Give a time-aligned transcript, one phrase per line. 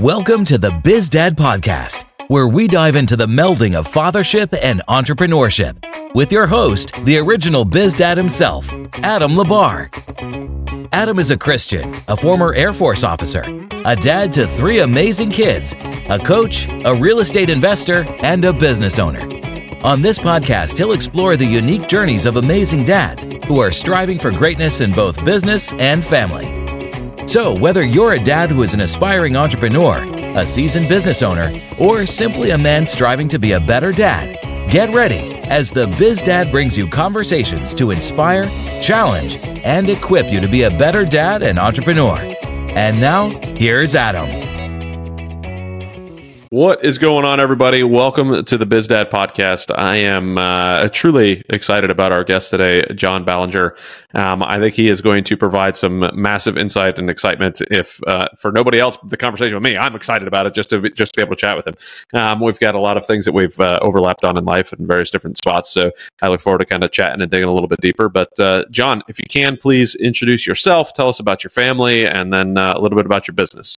[0.00, 4.82] Welcome to the Biz Dad Podcast, where we dive into the melding of fathership and
[4.88, 8.68] entrepreneurship with your host, the original Biz Dad himself,
[9.04, 9.88] Adam Labar.
[10.90, 13.44] Adam is a Christian, a former Air Force officer,
[13.84, 15.76] a dad to three amazing kids,
[16.08, 19.22] a coach, a real estate investor, and a business owner.
[19.84, 24.32] On this podcast, he'll explore the unique journeys of amazing dads who are striving for
[24.32, 26.63] greatness in both business and family.
[27.26, 30.04] So, whether you're a dad who is an aspiring entrepreneur,
[30.38, 34.38] a seasoned business owner, or simply a man striving to be a better dad,
[34.70, 38.44] get ready as the Biz Dad brings you conversations to inspire,
[38.80, 42.18] challenge, and equip you to be a better dad and entrepreneur.
[42.76, 44.53] And now, here's Adam.
[46.54, 47.82] What is going on, everybody?
[47.82, 49.76] Welcome to the Biz Dad podcast.
[49.76, 53.76] I am uh, truly excited about our guest today, John Ballenger.
[54.14, 57.60] Um, I think he is going to provide some massive insight and excitement.
[57.72, 60.88] If uh, for nobody else, the conversation with me, I'm excited about it just to
[60.90, 61.74] just to be able to chat with him.
[62.12, 64.86] Um, we've got a lot of things that we've uh, overlapped on in life in
[64.86, 65.90] various different spots, so
[66.22, 68.08] I look forward to kind of chatting and digging a little bit deeper.
[68.08, 72.32] But uh, John, if you can, please introduce yourself, tell us about your family, and
[72.32, 73.73] then uh, a little bit about your business.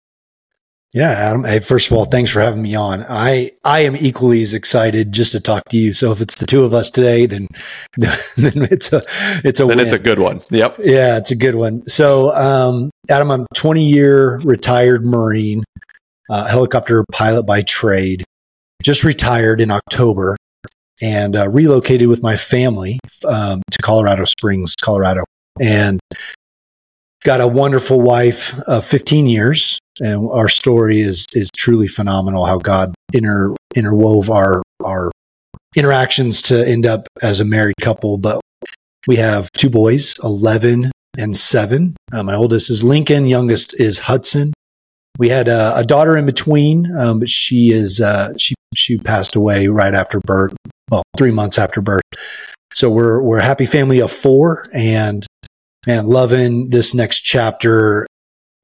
[0.96, 1.44] Yeah, Adam.
[1.44, 3.04] Hey, first of all, thanks for having me on.
[3.06, 5.92] I I am equally as excited just to talk to you.
[5.92, 7.48] So if it's the two of us today, then
[7.98, 9.02] then it's a
[9.44, 9.80] it's a then win.
[9.80, 10.40] it's a good one.
[10.48, 10.78] Yep.
[10.82, 11.86] Yeah, it's a good one.
[11.86, 15.64] So, um, Adam, I'm 20 year retired Marine,
[16.30, 18.24] uh, helicopter pilot by trade.
[18.82, 20.34] Just retired in October
[21.02, 25.24] and uh, relocated with my family um, to Colorado Springs, Colorado,
[25.60, 26.00] and
[27.26, 32.56] got a wonderful wife of 15 years and our story is is truly phenomenal how
[32.56, 35.10] god inter interwove our our
[35.74, 38.16] interactions to end up as a married couple.
[38.16, 38.40] But
[39.08, 44.52] we have two boys 11 and 7 uh, my oldest is lincoln youngest is hudson.
[45.18, 49.34] We had a, a daughter in between um, but she is uh, she she passed
[49.34, 50.54] away right after birth
[50.92, 52.02] well three months after birth.
[52.72, 55.25] So we're we're a happy family of four and
[55.86, 58.06] man loving this next chapter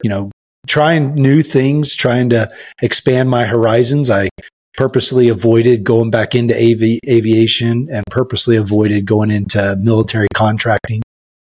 [0.02, 0.30] you know
[0.66, 2.50] trying new things, trying to
[2.80, 4.10] expand my horizons.
[4.10, 4.28] I
[4.74, 11.02] purposely avoided going back into avi- aviation and purposely avoided going into military contracting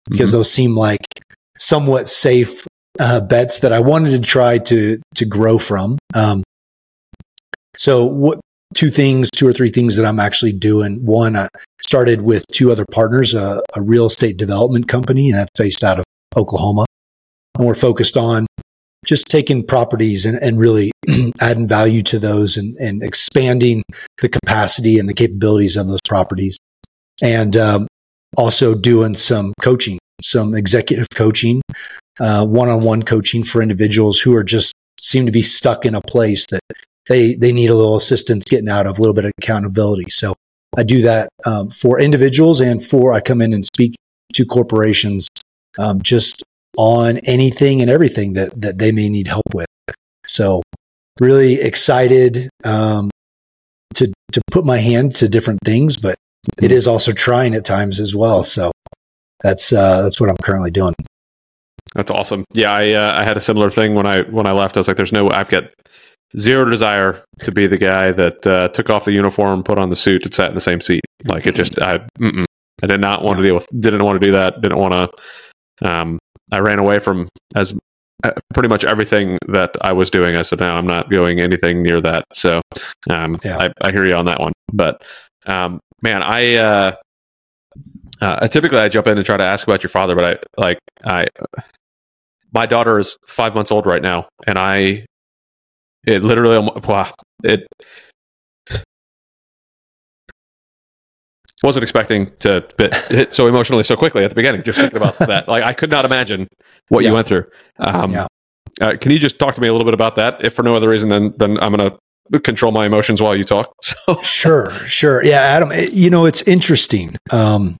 [0.09, 0.37] because mm-hmm.
[0.37, 1.05] those seem like
[1.57, 2.67] somewhat safe
[2.99, 5.97] uh, bets that I wanted to try to to grow from.
[6.13, 6.43] Um,
[7.75, 8.39] so what
[8.77, 11.03] two things, two or three things that I'm actually doing.
[11.03, 11.49] One, I
[11.81, 16.05] started with two other partners, a, a real estate development company that's based out of
[16.37, 16.85] Oklahoma.
[17.57, 18.45] And we're focused on
[19.03, 20.91] just taking properties and, and really
[21.41, 23.81] adding value to those and, and, expanding
[24.21, 26.57] the capacity and the capabilities of those properties.
[27.23, 27.87] And um,
[28.35, 31.63] also doing some coaching, some executive coaching,
[32.19, 34.71] one on one coaching for individuals who are just
[35.01, 36.61] seem to be stuck in a place that
[37.09, 40.09] they, they need a little assistance getting out of a little bit of accountability.
[40.09, 40.33] So
[40.77, 43.95] I do that um, for individuals and for I come in and speak
[44.33, 45.27] to corporations
[45.79, 46.43] um, just
[46.77, 49.67] on anything and everything that, that they may need help with.
[50.27, 50.61] So
[51.19, 53.09] really excited um,
[53.95, 56.15] to, to put my hand to different things, but
[56.61, 58.43] it is also trying at times as well.
[58.43, 58.71] So
[59.41, 60.93] that's, uh, that's what I'm currently doing.
[61.95, 62.43] That's awesome.
[62.53, 62.71] Yeah.
[62.71, 64.97] I, uh, I had a similar thing when I, when I left, I was like,
[64.97, 65.63] there's no, I've got
[66.35, 69.95] zero desire to be the guy that uh, took off the uniform, put on the
[69.95, 71.01] suit, and sat in the same seat.
[71.25, 74.33] Like it just, I, I did not want to deal with, didn't want to do
[74.33, 74.61] that.
[74.61, 76.19] Didn't want to, um,
[76.51, 77.77] I ran away from as
[78.23, 80.35] uh, pretty much everything that I was doing.
[80.35, 82.61] I said, "No, I'm not going anything near that." So,
[83.09, 83.57] um, yeah.
[83.57, 84.53] I, I, hear you on that one.
[84.73, 85.03] But
[85.45, 86.95] um, man, I uh,
[88.21, 90.79] uh, typically I jump in and try to ask about your father, but I like
[91.05, 91.27] I
[92.53, 95.05] my daughter is five months old right now, and I
[96.07, 96.57] it literally
[96.87, 97.13] wow,
[97.43, 97.67] it
[101.63, 102.65] wasn't expecting to
[103.09, 104.63] hit so emotionally so quickly at the beginning.
[104.63, 106.47] Just thinking about that, like I could not imagine
[106.89, 107.09] what yeah.
[107.09, 107.45] you went through.
[107.79, 108.27] Um, yeah.
[108.79, 110.43] Uh, can you just talk to me a little bit about that?
[110.43, 113.43] If for no other reason, then then I'm going to control my emotions while you
[113.43, 113.73] talk.
[113.83, 114.21] So.
[114.21, 115.71] sure, sure, yeah, Adam.
[115.71, 117.17] Eh, you know, it's interesting.
[117.31, 117.77] Um,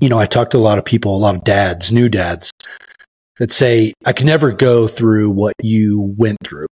[0.00, 2.50] you know, I talk to a lot of people, a lot of dads, new dads,
[3.38, 6.66] that say I can never go through what you went through.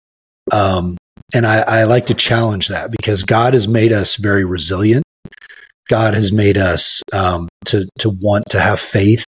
[0.53, 0.97] Um,
[1.35, 5.05] and I, I like to challenge that because God has made us very resilient
[5.91, 9.25] God has made us um, to to want to have faith.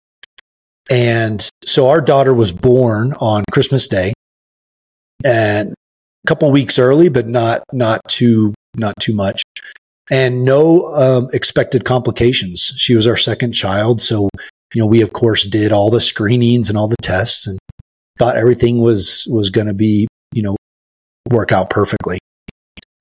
[0.91, 4.12] And so our daughter was born on Christmas Day,
[5.25, 9.43] and a couple weeks early, but not not too not too much,
[10.11, 12.75] and no um, expected complications.
[12.77, 14.29] She was our second child, so
[14.75, 17.59] you know we of course did all the screenings and all the tests, and
[18.19, 20.57] thought everything was was going to be you know
[21.31, 22.19] work out perfectly.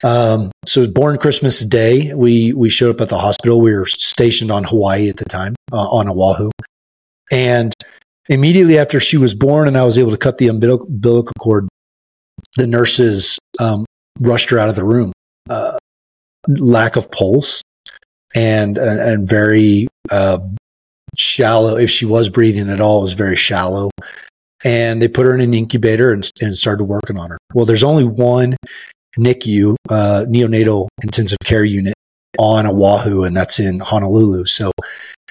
[0.03, 2.13] Um, so it was born Christmas Day.
[2.13, 3.59] We we showed up at the hospital.
[3.59, 6.49] We were stationed on Hawaii at the time, uh, on Oahu,
[7.31, 7.73] and
[8.29, 11.67] immediately after she was born, and I was able to cut the umbilical, cord,
[12.55, 13.85] the nurses um,
[14.19, 15.11] rushed her out of the room.
[15.49, 15.77] Uh,
[16.47, 17.61] lack of pulse,
[18.33, 20.39] and and, and very uh,
[21.17, 21.75] shallow.
[21.75, 23.89] If she was breathing at all, it was very shallow.
[24.63, 27.37] And they put her in an incubator and, and started working on her.
[27.53, 28.57] Well, there's only one
[29.17, 31.93] NICU, uh, neonatal intensive care unit
[32.37, 34.45] on Oahu, and that's in Honolulu.
[34.45, 34.71] So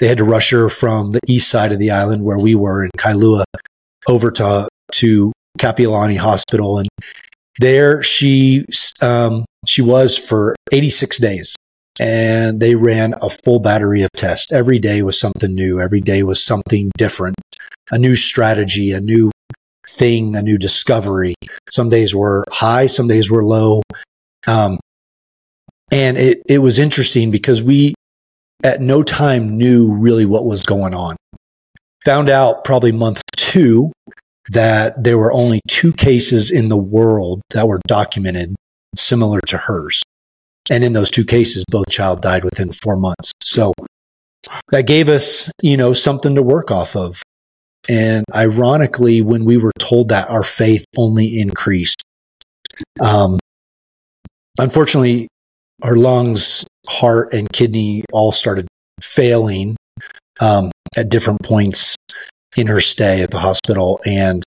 [0.01, 2.85] they had to rush her from the east side of the island where we were
[2.85, 3.45] in Kailua
[4.09, 6.89] over to to Kapiolani Hospital, and
[7.59, 8.65] there she
[9.01, 11.55] um, she was for 86 days.
[12.01, 14.53] And they ran a full battery of tests.
[14.53, 15.81] Every day was something new.
[15.81, 17.35] Every day was something different,
[17.90, 19.31] a new strategy, a new
[19.88, 21.34] thing, a new discovery.
[21.70, 23.82] Some days were high, some days were low.
[24.46, 24.78] Um,
[25.90, 27.94] and it, it was interesting because we
[28.62, 31.16] at no time knew really what was going on.
[32.05, 33.93] Found out probably month two
[34.50, 38.55] that there were only two cases in the world that were documented
[38.96, 40.02] similar to hers.
[40.70, 43.32] And in those two cases, both child died within four months.
[43.43, 43.72] So
[44.70, 47.22] that gave us, you know, something to work off of.
[47.88, 52.02] And ironically, when we were told that, our faith only increased.
[53.00, 53.38] Um,
[54.58, 55.29] unfortunately,
[55.82, 58.69] her lungs, heart, and kidney all started
[59.00, 59.76] failing
[60.40, 61.96] um, at different points
[62.56, 64.00] in her stay at the hospital.
[64.05, 64.43] And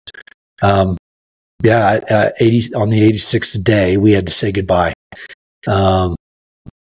[0.63, 0.99] um,
[1.63, 4.93] yeah, uh, 80, on the 86th day, we had to say goodbye.
[5.67, 6.17] Um,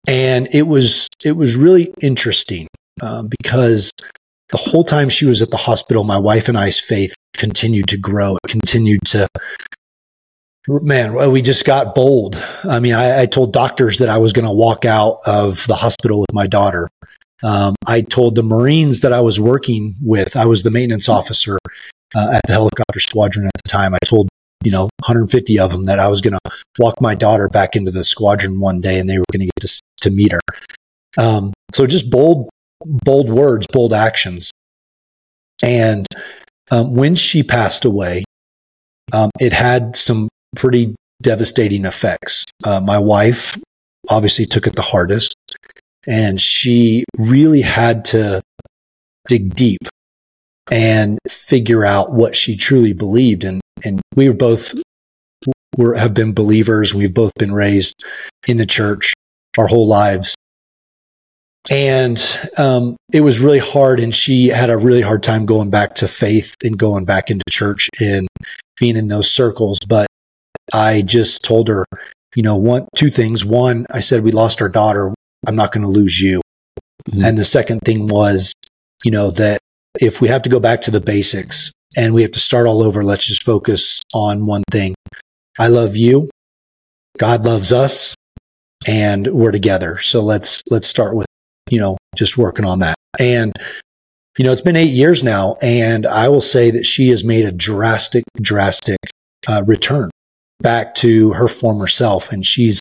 [0.08, 2.66] and it was it was really interesting
[3.02, 3.90] uh, because
[4.50, 7.96] the whole time she was at the hospital, my wife and I's faith continued to
[7.96, 8.36] grow.
[8.46, 9.28] Continued to,
[10.66, 12.42] man, we just got bold.
[12.64, 15.76] I mean, I, I told doctors that I was going to walk out of the
[15.76, 16.88] hospital with my daughter.
[17.42, 21.58] Um, I told the Marines that I was working with, I was the maintenance officer
[22.14, 23.94] uh, at the helicopter squadron at the time.
[23.94, 24.28] I told,
[24.62, 27.90] you know, 150 of them that I was going to walk my daughter back into
[27.90, 29.70] the squadron one day and they were going to get
[30.02, 30.40] to, meet her.
[31.18, 32.48] Um, so just bold,
[32.84, 34.50] bold words, bold actions.
[35.62, 36.06] And
[36.70, 38.24] um, when she passed away,
[39.12, 42.44] um, it had some pretty devastating effects.
[42.64, 43.58] Uh, my wife
[44.08, 45.34] obviously took it the hardest
[46.06, 48.40] and she really had to
[49.28, 49.80] dig deep
[50.70, 54.74] and figure out what she truly believed and and we were both
[55.76, 58.04] were have been believers we've both been raised
[58.46, 59.12] in the church
[59.58, 60.34] our whole lives
[61.70, 65.94] and um, it was really hard and she had a really hard time going back
[65.96, 68.28] to faith and going back into church and
[68.78, 70.06] being in those circles but
[70.72, 71.84] i just told her
[72.34, 75.12] you know one two things one i said we lost our daughter
[75.46, 76.40] I'm not going to lose you.
[77.08, 77.24] Mm-hmm.
[77.24, 78.52] And the second thing was,
[79.04, 79.60] you know, that
[80.00, 82.82] if we have to go back to the basics and we have to start all
[82.82, 84.94] over, let's just focus on one thing.
[85.58, 86.30] I love you.
[87.18, 88.14] God loves us
[88.86, 89.98] and we're together.
[89.98, 91.26] So let's, let's start with,
[91.70, 92.96] you know, just working on that.
[93.18, 93.52] And,
[94.38, 97.44] you know, it's been eight years now and I will say that she has made
[97.44, 98.98] a drastic, drastic
[99.48, 100.10] uh, return
[100.60, 102.32] back to her former self.
[102.32, 102.80] And she's,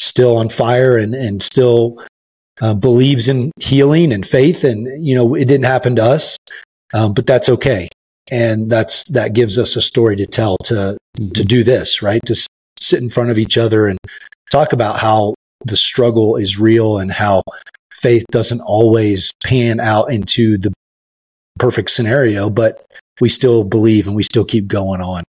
[0.00, 2.02] still on fire and, and still
[2.60, 4.64] uh, believes in healing and faith.
[4.64, 6.36] And, you know, it didn't happen to us,
[6.94, 7.88] um, but that's okay.
[8.30, 11.30] And that's, that gives us a story to tell to, mm-hmm.
[11.30, 12.20] to do this, right?
[12.26, 12.48] To
[12.80, 13.98] sit in front of each other and
[14.50, 15.34] talk about how
[15.64, 17.42] the struggle is real and how
[18.00, 20.72] faith doesn't always pan out into the
[21.58, 22.84] perfect scenario, but
[23.20, 25.22] we still believe and we still keep going on.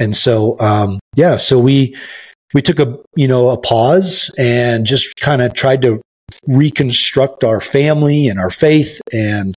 [0.00, 1.96] And so, um, yeah, so we,
[2.54, 6.00] we took a you know a pause and just kind of tried to
[6.46, 9.54] reconstruct our family and our faith and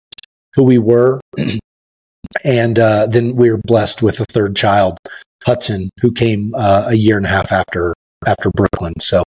[0.56, 1.20] who we were
[2.44, 4.98] and uh, then we were blessed with a third child
[5.44, 7.94] hudson who came uh, a year and a half after
[8.26, 9.24] after brooklyn so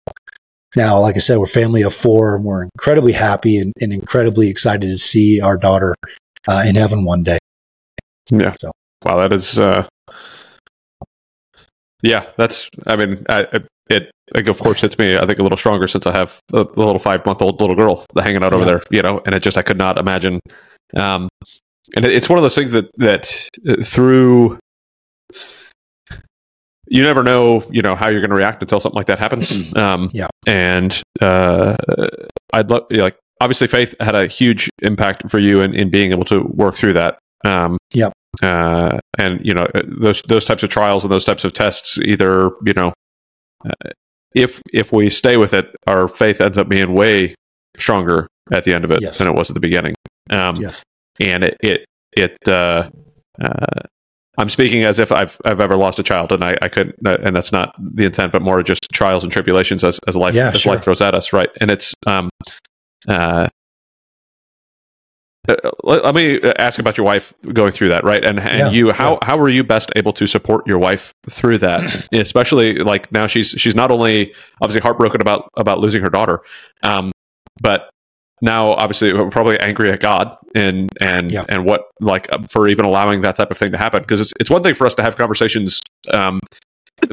[0.75, 4.50] now like i said we're family of four and we're incredibly happy and, and incredibly
[4.50, 5.96] excited to see our daughter
[6.48, 7.38] uh, in heaven one day
[8.30, 8.72] yeah so
[9.06, 9.88] wow that is uh,
[12.03, 12.70] yeah, that's.
[12.86, 13.48] I mean, I,
[13.89, 15.18] it, like, of course hits me.
[15.18, 17.77] I think a little stronger since I have a, a little five month old little
[17.77, 18.58] girl hanging out yeah.
[18.58, 18.82] over there.
[18.92, 20.42] You know, and it just I could not imagine.
[20.98, 21.30] Um,
[21.96, 24.60] and it, it's one of those things that that uh, through
[26.94, 29.50] you never know, you know, how you're going to react until something like that happens.
[29.50, 29.78] Mm-hmm.
[29.78, 30.28] Um, yeah.
[30.48, 31.76] And uh,
[32.54, 36.26] I'd love, like, obviously, faith had a huge impact for you in, in being able
[36.26, 37.18] to work through that.
[37.46, 41.54] Um, yep uh, and you know those those types of trials and those types of
[41.54, 42.94] tests either you know
[43.66, 43.90] uh,
[44.34, 47.36] if if we stay with it, our faith ends up being way
[47.78, 49.18] stronger at the end of it Yes.
[49.20, 49.94] than it was at the beginning.
[50.30, 50.82] Um, yes.
[51.20, 51.86] and it it
[52.18, 52.90] it uh,
[53.42, 53.82] uh,
[54.38, 57.36] I'm speaking as if I've I've ever lost a child, and I, I couldn't, and
[57.36, 60.62] that's not the intent, but more just trials and tribulations as, as life Yeah, as
[60.62, 60.74] sure.
[60.74, 61.50] life throws at us, right?
[61.62, 62.30] And it's um
[63.08, 63.48] uh.
[65.48, 68.24] uh, Let let me ask about your wife going through that, right?
[68.25, 69.28] And and Yeah, you, how yeah.
[69.28, 72.08] how were you best able to support your wife through that?
[72.13, 76.42] Especially like now she's she's not only obviously heartbroken about about losing her daughter,
[76.82, 77.12] um,
[77.62, 77.90] but
[78.44, 81.46] now obviously we're probably angry at God and and Yeah.
[81.50, 84.34] and what like uh, for even allowing that type of thing to happen because it's
[84.40, 85.80] it's one thing for us to have conversations
[86.12, 86.40] um,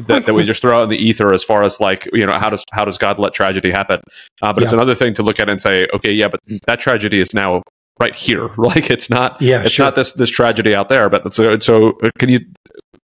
[0.07, 2.33] that, that we just throw out in the ether as far as like you know
[2.37, 3.99] how does how does God let tragedy happen
[4.41, 7.19] uh, but it's another thing to look at and say okay yeah but that tragedy
[7.19, 7.63] is now
[7.99, 9.85] right here like it's not Yeah, it's sure.
[9.85, 12.39] not this this tragedy out there but so so uh, can you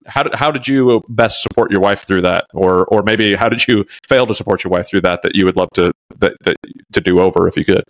[0.07, 3.49] how did, how did you best support your wife through that or or maybe how
[3.49, 6.35] did you fail to support your wife through that that you would love to that,
[6.45, 6.57] that
[6.93, 7.85] to do over if you could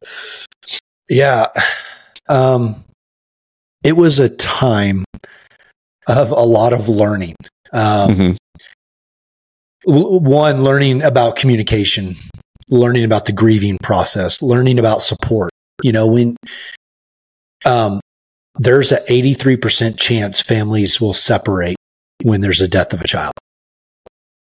[1.08, 1.46] Yeah.
[2.28, 2.84] Um,
[3.82, 5.04] it was a time
[6.06, 7.34] of a lot of learning.
[7.72, 8.36] Um, Mhm.
[9.86, 12.16] w- one, learning about communication,
[12.70, 15.50] learning about the grieving process, learning about support.
[15.82, 16.36] You know, when
[17.64, 18.00] um,
[18.58, 21.76] there's an 83% chance families will separate
[22.22, 23.32] when there's a death of a child.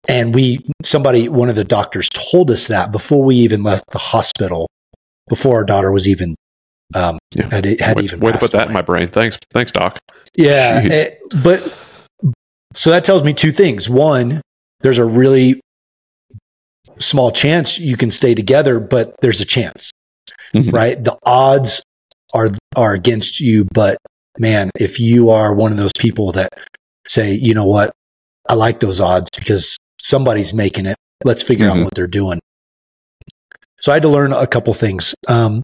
[0.09, 3.97] And we, somebody, one of the doctors told us that before we even left the
[3.97, 4.69] hospital,
[5.27, 6.35] before our daughter was even,
[6.95, 7.49] um, Yeah.
[7.51, 9.99] had, had way, even way to put passed that in my brain thanks thanks doc
[10.35, 10.81] Yeah.
[10.89, 11.09] Eh,
[11.43, 11.75] but
[12.73, 13.89] so that tells me two things.
[13.89, 14.41] One,
[14.81, 15.59] there's a really
[16.99, 19.91] small chance you can stay together, but there's a chance,
[20.53, 20.71] Mhm.
[20.73, 21.03] right?
[21.03, 21.81] The odds
[22.33, 23.97] are are against you, but
[24.39, 26.49] man, if you are one of those people that
[27.07, 27.91] say, you know what,
[28.49, 30.97] I like those odds because somebody's making it.
[31.23, 31.83] Let's figure out Mhm.
[31.83, 32.39] what they're doing.
[33.81, 35.13] So I had to learn a couple things.
[35.27, 35.61] Um,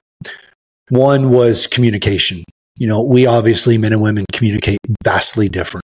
[0.89, 2.43] one was communication.
[2.75, 5.83] You know, we obviously, men and women, communicate vastly different.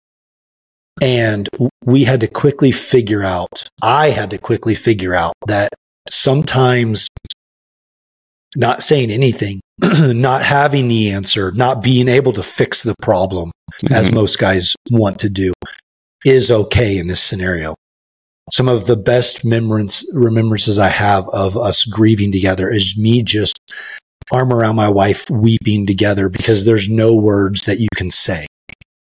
[1.02, 1.50] And
[1.84, 5.74] we had to quickly figure out, I had to quickly figure out that
[6.10, 7.08] sometimes
[8.56, 13.52] not saying anything, not having the answer, not being able to fix the problem,
[13.90, 14.14] as Mhm.
[14.14, 15.54] most guys want to do,
[16.26, 17.76] is okay in this scenario.
[18.52, 23.58] Some of the best remembrance, remembrances I have of us grieving together is me just
[24.32, 28.46] arm around my wife, weeping together because there's no words that you can say.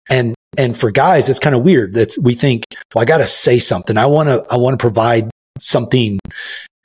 [0.09, 2.63] And and for guys, it's kind of weird that we think,
[2.95, 3.97] well, I got to say something.
[3.97, 5.29] I want to I want to provide
[5.59, 6.19] something,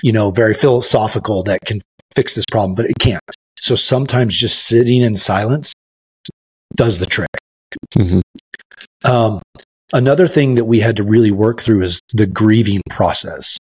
[0.03, 1.81] you know, very philosophical that can
[2.15, 3.23] fix this problem, but it can't.
[3.59, 5.73] So sometimes just sitting in silence
[6.75, 7.29] does the trick.
[7.97, 8.23] Mhm.
[9.05, 9.41] Um,
[9.93, 13.59] another thing that we had to really work through is the grieving process.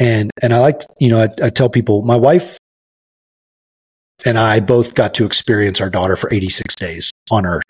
[0.00, 2.58] And and I like you know I, I tell people my wife
[4.24, 7.62] and I both got to experience our daughter for 86 days on Earth.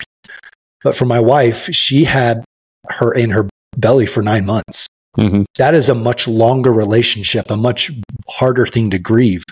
[0.83, 2.43] But for my wife, she had
[2.89, 4.87] her in her belly for nine months.
[5.17, 5.45] Mhm.
[5.57, 7.91] That is a much longer relationship, a much
[8.27, 9.43] harder thing to grieve.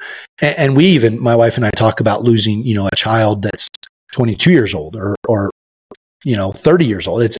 [0.42, 3.44] And, and we even, my wife and I talk about losing, you know, a child
[3.44, 3.68] that's
[4.14, 5.50] 22 years old or, or,
[6.24, 7.22] you know, 30 years old.
[7.22, 7.38] It's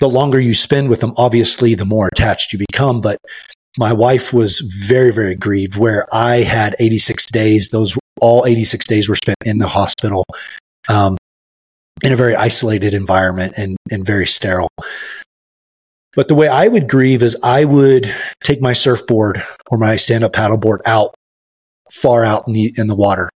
[0.00, 3.00] the longer you spend with them, obviously, the more attached you become.
[3.00, 3.18] But
[3.78, 7.68] my wife was very, very grieved where I had 86 days.
[7.70, 10.24] Those all 86 days were spent in the hospital,
[10.88, 11.16] um,
[12.02, 14.70] in a very isolated environment and, and very sterile.
[16.14, 18.14] But the way I would grieve is I would
[18.44, 21.14] take my surfboard or my stand up paddleboard out
[21.90, 23.30] far out in the, in the water.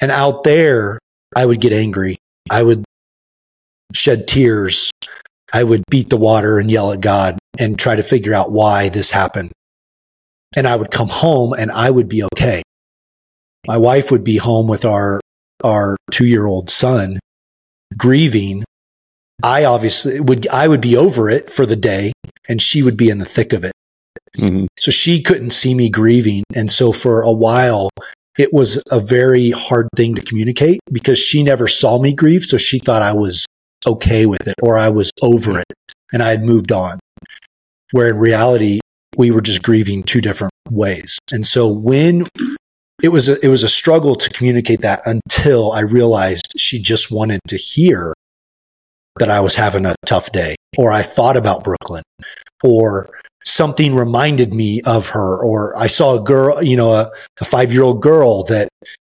[0.00, 0.98] And out there,
[1.36, 2.18] I would get angry.
[2.48, 2.84] I would
[3.92, 4.90] shed tears.
[5.52, 8.88] I would beat the water and yell at God and try to figure out why
[8.88, 9.52] this happened.
[10.56, 12.62] And I would come home and I would be okay.
[13.66, 15.20] My wife would be home with our,
[15.62, 17.20] our two year old son
[17.96, 18.64] grieving.
[19.42, 22.12] I obviously would, I would be over it for the day
[22.48, 23.72] and she would be in the thick of it.
[24.38, 24.66] Mhm.
[24.78, 26.44] So she couldn't see me grieving.
[26.54, 27.90] And so for a while,
[28.38, 32.44] it was a very hard thing to communicate because she never saw me grieve.
[32.44, 33.44] So she thought I was
[33.86, 35.72] okay with it or I was over it
[36.12, 36.98] and I had moved on.
[37.92, 38.80] Where in reality,
[39.16, 41.18] we were just grieving two different ways.
[41.32, 42.28] And so when
[43.02, 47.10] it was a, it was a struggle to communicate that until I realized she just
[47.10, 48.12] wanted to hear
[49.20, 52.02] that I was having a tough day or I thought about Brooklyn
[52.64, 53.10] or
[53.44, 57.10] something reminded me of her or I saw a girl, you know, a,
[57.40, 58.68] a five year old girl that,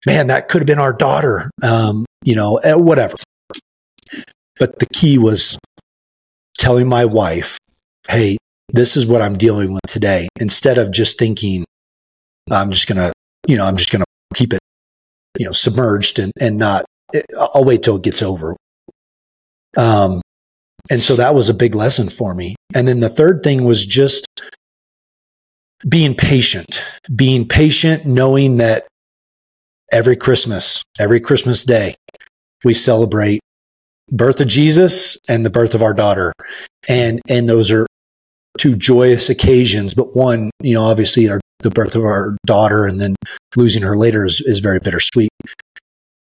[0.05, 3.15] man, that could have been our daughter, um, you know, eh, whatever.
[4.59, 5.57] But the key was
[6.57, 7.57] telling my wife,
[8.07, 8.37] hey,
[8.73, 11.63] this is what I'm dealing with today, instead of just thinking,
[12.51, 13.13] I'm just going to,
[13.47, 14.59] you know, I'm just going to keep it,
[15.39, 16.85] you know, submerged and, and not,
[17.37, 18.55] I'll wait till it gets over.
[19.77, 20.21] Um,
[20.89, 22.55] and so that was a big lesson for me.
[22.75, 24.25] And then the third thing was just
[25.87, 28.87] being patient, being patient, knowing that
[29.91, 31.95] every Christmas, every Christmas day,
[32.63, 33.39] we celebrate
[34.11, 36.33] birth of Jesus and the birth of our daughter.
[36.87, 37.87] And, and those are
[38.57, 42.99] two joyous occasions, but one, you know, obviously our, the birth of our daughter and
[42.99, 43.15] then
[43.55, 45.29] losing her later is, is very bittersweet.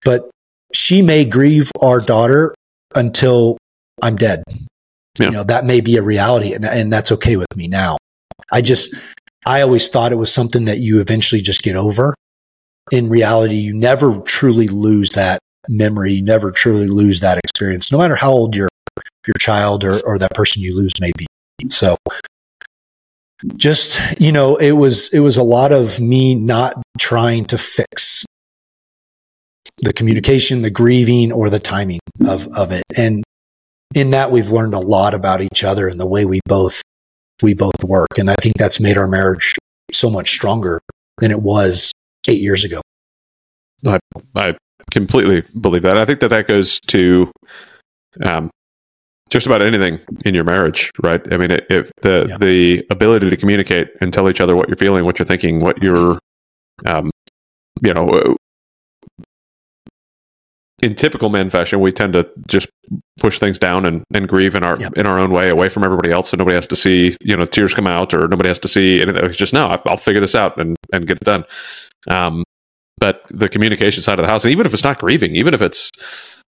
[0.04, 0.30] But
[0.74, 2.54] she may grieve our daughter
[2.98, 3.58] until
[4.02, 4.44] I'm dead.
[5.18, 5.28] Yeah.
[5.28, 7.98] You know, that may be a reality and, and that's okay with me now.
[8.52, 8.94] I just,
[9.46, 12.14] I always thought it was something that you eventually just get over.
[12.92, 16.14] In reality, you never truly lose that memory.
[16.14, 18.70] You never truly lose that experience, no matter how old your,
[19.26, 21.26] your child or, or that person you lose may be.
[21.68, 21.98] So
[23.56, 28.26] just, you know, it was, it was a lot of me not trying to fix
[29.78, 32.84] the communication, the grieving or the timing of, of it.
[32.96, 33.24] And
[33.96, 36.82] in that we've learned a lot about each other and the way we both
[37.44, 39.56] we both work and i think that's made our marriage
[39.94, 40.80] so much stronger
[41.20, 41.92] than it was
[42.28, 42.82] eight years ago
[43.86, 43.98] i,
[44.36, 44.56] I
[44.92, 47.32] completely believe that i think that that goes to
[48.24, 48.50] um,
[49.30, 52.38] just about anything in your marriage right i mean if the yeah.
[52.38, 55.82] the ability to communicate and tell each other what you're feeling what you're thinking what
[55.82, 56.18] you're
[56.86, 57.10] um,
[57.84, 58.37] you know
[60.84, 62.68] in typical man fashion, we tend to just
[63.20, 64.94] push things down and, and grieve in our yep.
[64.96, 67.46] in our own way, away from everybody else, so nobody has to see you know
[67.46, 69.26] tears come out or nobody has to see anything.
[69.26, 71.44] It's just no, I'll figure this out and and get it done.
[72.10, 72.44] Um,
[73.00, 75.62] but the communication side of the house, and even if it's not grieving, even if
[75.62, 75.92] it's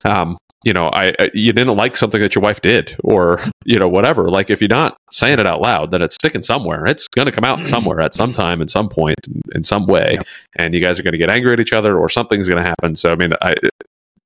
[0.05, 3.79] um, you know, I, I, you didn't like something that your wife did, or you
[3.79, 4.29] know, whatever.
[4.29, 6.85] Like if you're not saying it out loud, then it's sticking somewhere.
[6.87, 9.87] It's going to come out somewhere at some time, in some point, in, in some
[9.87, 10.27] way, yep.
[10.57, 12.69] and you guys are going to get angry at each other, or something's going to
[12.69, 12.97] happen.
[12.97, 13.55] So I mean, I,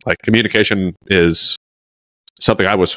[0.07, 1.57] like communication is
[2.41, 2.97] something I was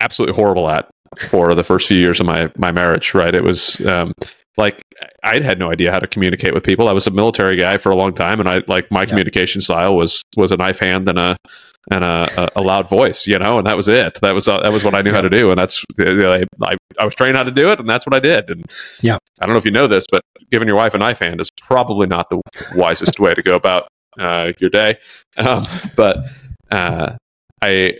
[0.00, 0.88] absolutely horrible at
[1.28, 3.14] for the first few years of my my marriage.
[3.14, 4.12] Right, it was um,
[4.56, 4.82] like
[5.22, 6.88] I had no idea how to communicate with people.
[6.88, 9.06] I was a military guy for a long time, and I like my yeah.
[9.06, 11.36] communication style was was a knife hand and a
[11.92, 14.18] and a, a, loud voice, you know, and that was it.
[14.20, 15.16] That was uh, that was what I knew yeah.
[15.16, 16.44] how to do, and that's I,
[16.98, 18.50] I was trained how to do it, and that's what I did.
[18.50, 18.64] And
[19.02, 21.40] yeah, I don't know if you know this, but giving your wife a knife hand
[21.40, 22.40] is probably not the
[22.74, 24.98] wisest way to go about uh, your day.
[25.38, 25.64] Um,
[25.96, 26.18] but
[26.70, 27.16] uh,
[27.62, 27.98] I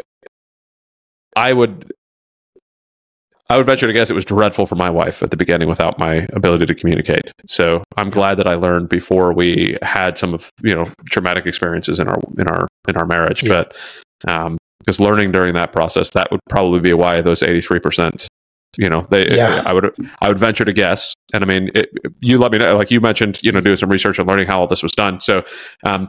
[1.36, 1.92] I would
[3.48, 5.98] I would venture to guess it was dreadful for my wife at the beginning without
[5.98, 7.30] my ability to communicate.
[7.46, 12.00] So I'm glad that I learned before we had some of you know traumatic experiences
[12.00, 13.42] in our in our in our marriage.
[13.42, 13.64] Yeah.
[13.64, 13.76] But
[14.28, 18.28] um, because learning during that process, that would probably be why those 83 percent
[18.76, 19.62] you know they yeah.
[19.64, 21.14] i would i would venture to guess.
[21.32, 23.90] And i mean it, you let me know like you mentioned you know doing some
[23.90, 25.20] research and learning how all this was done.
[25.20, 25.44] So
[25.84, 26.08] um,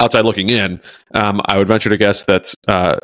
[0.00, 0.80] outside looking in
[1.14, 2.96] um, i would venture to guess that uh,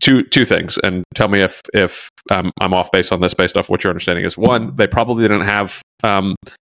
[0.00, 0.78] two two things.
[0.78, 3.90] And tell me if if um, i'm off base on this based off what your
[3.90, 4.36] understanding is.
[4.36, 6.36] One they probably didn't have um,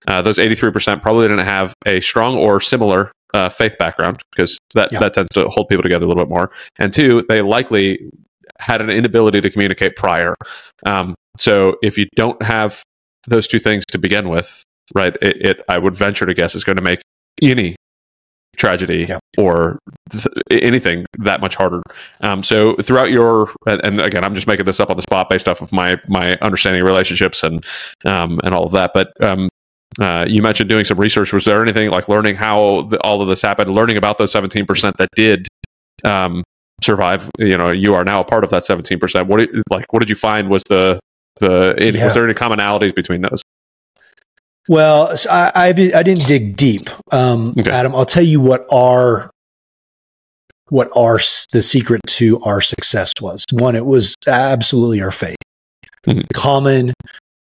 [0.08, 4.92] uh, those 83% probably didn't have a strong or similar uh, faith background because that,
[4.92, 4.98] yeah.
[4.98, 6.50] that tends to hold people together a little bit more.
[6.78, 8.10] And two they likely
[8.62, 10.34] had an inability to communicate prior.
[10.86, 12.82] Um, so if you don't have
[13.26, 14.62] those two things to begin with,
[14.94, 17.00] right, it, it I would venture to guess is going to make
[17.40, 17.76] any
[18.56, 19.18] tragedy yeah.
[19.38, 19.78] or
[20.10, 21.82] th- anything that much harder.
[22.20, 25.48] Um, so throughout your, and again, I'm just making this up on the spot based
[25.48, 27.64] off of my my understanding of relationships and
[28.04, 28.92] um, and all of that.
[28.94, 29.48] But um,
[30.00, 31.32] uh, you mentioned doing some research.
[31.32, 34.96] Was there anything like learning how the, all of this happened, learning about those 17%
[34.96, 35.48] that did
[36.04, 36.42] um,
[36.82, 40.00] survive you know you are now a part of that 17% what did, like what
[40.00, 41.00] did you find was the
[41.40, 42.04] the yeah.
[42.04, 43.42] was there any commonalities between those
[44.68, 47.70] well so I, I, I didn't dig deep um, okay.
[47.70, 49.30] adam i'll tell you what our
[50.68, 51.18] what our
[51.52, 55.36] the secret to our success was one it was absolutely our faith
[56.06, 56.20] mm-hmm.
[56.34, 56.94] common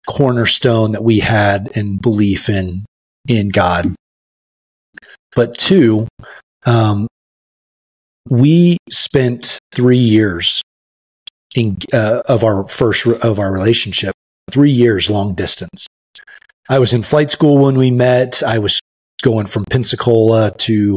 [0.08, 2.84] cornerstone that we had and belief in
[3.28, 3.94] in god
[5.34, 6.06] but two
[6.66, 7.06] um,
[8.28, 10.62] we spent three years
[11.54, 14.14] in, uh, of our first of our relationship,
[14.50, 15.86] three years long distance.
[16.68, 18.42] I was in flight school when we met.
[18.42, 18.80] I was
[19.22, 20.96] going from Pensacola to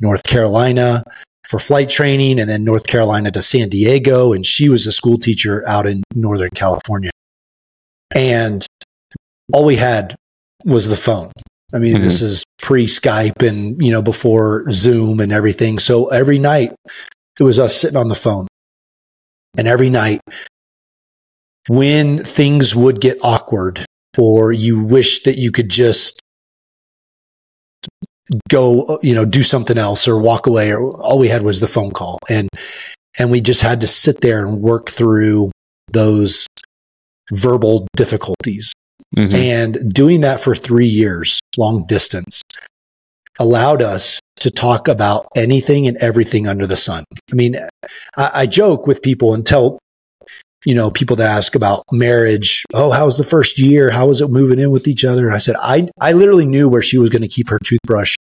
[0.00, 1.04] North Carolina
[1.48, 4.32] for flight training and then North Carolina to San Diego.
[4.32, 7.10] And she was a school teacher out in Northern California.
[8.14, 8.66] And
[9.52, 10.14] all we had
[10.64, 11.32] was the phone.
[11.74, 12.04] I mean, mm-hmm.
[12.04, 15.78] this is pre Skype and, you know, before Zoom and everything.
[15.78, 16.72] So every night
[17.38, 18.46] it was us sitting on the phone.
[19.58, 20.20] And every night
[21.68, 23.84] when things would get awkward
[24.16, 26.20] or you wish that you could just
[28.48, 31.66] go, you know, do something else or walk away or all we had was the
[31.66, 32.18] phone call.
[32.28, 32.48] And,
[33.18, 35.50] and we just had to sit there and work through
[35.92, 36.46] those
[37.32, 38.72] verbal difficulties.
[39.16, 39.36] Mm-hmm.
[39.36, 42.42] And doing that for three years, long distance,
[43.38, 47.04] allowed us to talk about anything and everything under the sun.
[47.30, 47.56] I mean,
[48.16, 49.78] I, I joke with people and tell,
[50.64, 53.90] you know, people that ask about marriage, oh, how was the first year?
[53.90, 55.26] How was it moving in with each other?
[55.26, 58.14] And I said, I, I literally knew where she was going to keep her toothbrush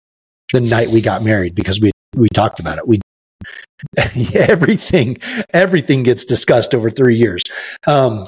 [0.52, 2.88] the night we got married because we, we talked about it.
[2.88, 3.02] We,
[4.36, 5.18] everything,
[5.50, 7.42] everything gets discussed over three years.
[7.88, 8.28] Um,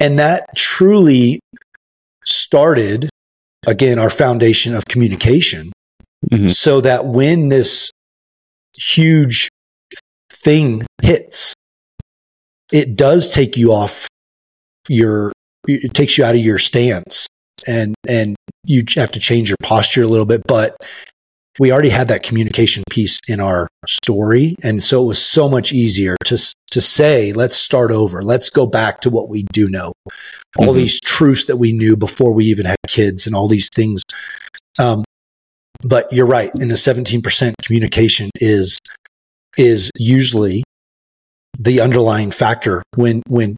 [0.00, 1.40] and that truly
[2.28, 3.08] started,
[3.66, 5.72] again, our foundation of communication
[6.30, 6.48] mm-hmm.
[6.48, 7.90] so that when this
[8.76, 9.48] huge
[10.30, 11.54] thing hits,
[12.72, 14.06] it does take you off
[14.88, 15.32] your,
[15.66, 17.26] it takes you out of your stance
[17.66, 20.76] and, and you have to change your posture a little bit, but
[21.58, 24.54] we already had that communication piece in our story.
[24.62, 26.38] And so it was so much easier to,
[26.70, 28.22] to say, let's start over.
[28.22, 29.92] Let's go back to what we do know.
[30.56, 30.78] All mm-hmm.
[30.78, 34.02] these truths that we knew before we even had kids and all these things.
[34.78, 35.04] Um,
[35.82, 36.50] but you're right.
[36.54, 38.78] In the 17% communication is,
[39.56, 40.64] is usually
[41.58, 43.56] the underlying factor when, when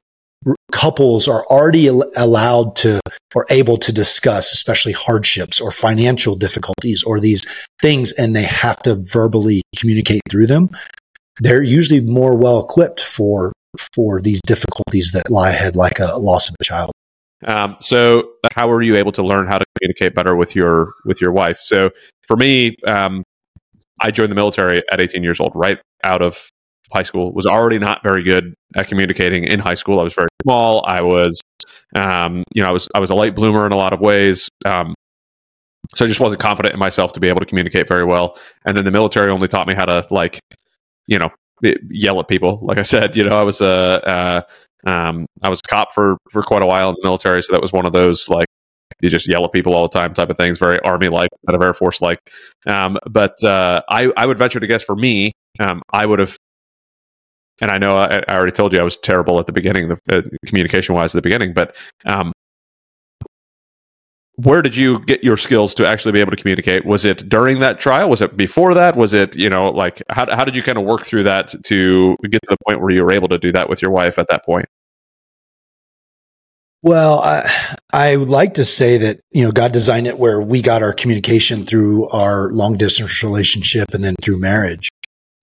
[0.72, 3.00] couples are already allowed to
[3.34, 7.44] or able to discuss, especially hardships or financial difficulties or these
[7.80, 10.70] things, and they have to verbally communicate through them,
[11.40, 13.52] they're usually more well equipped for
[13.94, 16.90] for these difficulties that lie ahead, like a loss of a child.
[17.46, 21.20] Um, so, how were you able to learn how to communicate better with your with
[21.20, 21.58] your wife?
[21.58, 21.90] So,
[22.26, 23.22] for me, um,
[24.00, 26.48] I joined the military at 18 years old, right out of
[26.92, 27.32] high school.
[27.32, 30.00] Was already not very good at communicating in high school.
[30.00, 30.84] I was very small.
[30.86, 31.40] I was,
[31.96, 34.48] um, you know, I was I was a late bloomer in a lot of ways.
[34.64, 34.94] Um,
[35.94, 38.38] so I just wasn't confident in myself to be able to communicate very well.
[38.64, 40.38] And then the military only taught me how to like,
[41.06, 41.30] you know,
[41.90, 42.60] yell at people.
[42.62, 44.44] Like I said, you know, I was a
[44.86, 47.62] um, I was a cop for for quite a while in the military, so that
[47.62, 48.46] was one of those like
[49.00, 51.56] you just yell at people all the time type of things, very army like, kind
[51.56, 52.18] of air force like.
[52.66, 56.36] Um, but uh, I I would venture to guess for me, um, I would have
[57.60, 60.00] and I know I, I, already told you I was terrible at the beginning, the
[60.10, 61.74] uh, communication wise at the beginning, but
[62.06, 62.32] um,
[64.36, 66.86] where did you get your skills to actually be able to communicate?
[66.86, 68.08] Was it during that trial?
[68.08, 68.96] Was it before that?
[68.96, 72.16] Was it, you know, like how, how did you kind of work through that to
[72.22, 74.28] get to the point where you were able to do that with your wife at
[74.28, 74.66] that point?
[76.82, 80.62] Well, I, I would like to say that, you know, God designed it where we
[80.62, 84.88] got our communication through our long distance relationship and then through marriage.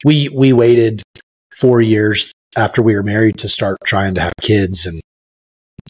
[0.03, 1.03] We, we waited
[1.58, 4.86] four years after we were married to start trying to have kids.
[4.86, 5.02] And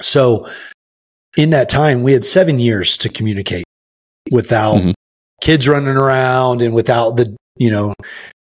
[0.02, 0.50] so
[1.36, 3.66] in that time, we had seven years to communicate
[4.32, 4.92] without mm-hmm.
[5.42, 7.94] kids running around and without the, you know,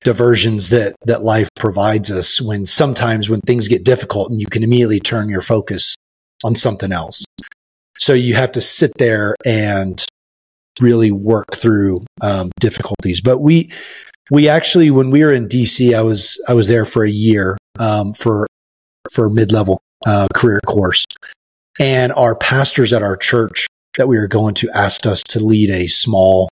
[0.02, 4.62] diversions that, that life provides us when sometimes when things get difficult and you can
[4.62, 5.94] immediately turn your focus
[6.44, 7.24] on something else.
[7.98, 10.04] So you have to sit there and
[10.80, 13.20] really work through um, difficulties.
[13.20, 13.70] But we,
[14.32, 17.58] we actually when we were in DC, I was I was there for a year
[17.78, 18.46] um, for
[19.10, 21.04] for mid level uh, career course,
[21.78, 23.66] and our pastors at our church
[23.98, 26.48] that we were going to asked us to lead a small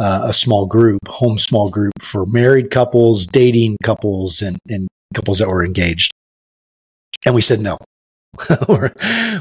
[0.00, 5.38] uh, a small group, home small group for married couples, dating couples, and, and couples
[5.38, 6.12] that were engaged.
[7.26, 7.76] And we said no.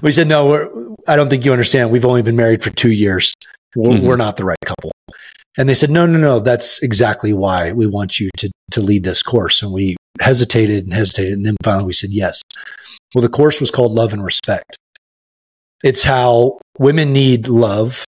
[0.03, 0.97] we said no.
[1.07, 1.89] I don't think you understand.
[1.89, 3.33] We've only been married for two years.
[3.77, 4.05] We're, mm-hmm.
[4.05, 4.90] we're not the right couple.
[5.57, 9.03] And they said, no, no, no, that's exactly why we want you to, to lead
[9.03, 9.61] this course.
[9.61, 11.33] And we hesitated and hesitated.
[11.33, 12.41] And then finally we said, yes.
[13.13, 14.77] Well, the course was called Love and Respect.
[15.83, 18.05] It's how women need love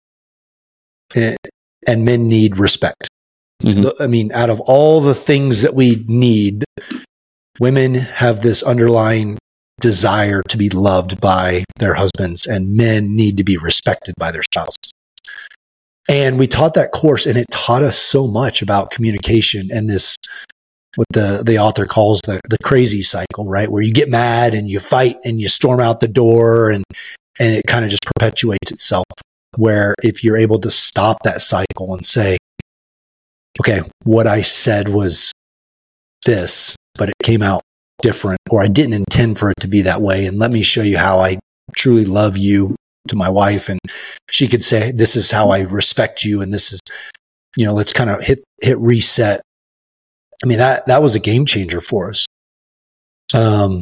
[1.16, 1.36] and
[2.04, 3.08] men need respect.
[3.62, 4.00] Mm-hmm.
[4.00, 6.64] I mean, out of all the things that we need,
[7.58, 9.36] women have this underlying
[9.80, 14.42] desire to be loved by their husbands, and men need to be respected by their
[14.44, 14.91] spouses.
[16.08, 20.16] And we taught that course and it taught us so much about communication and this
[20.96, 23.70] what the, the author calls the, the crazy cycle, right?
[23.70, 26.84] Where you get mad and you fight and you storm out the door and,
[27.38, 29.06] and it kind of just perpetuates itself.
[29.56, 32.36] Where if you're able to stop that cycle and say,
[33.60, 35.32] okay, what I said was
[36.24, 37.62] this, but it came out
[38.02, 40.26] different, or I didn't intend for it to be that way.
[40.26, 41.38] And let me show you how I
[41.74, 42.76] truly love you
[43.08, 43.78] to my wife and
[44.30, 46.40] she could say, this is how I respect you.
[46.40, 46.80] And this is,
[47.56, 49.40] you know, let's kind of hit, hit reset.
[50.44, 52.24] I mean, that, that was a game changer for us.
[53.34, 53.80] Um,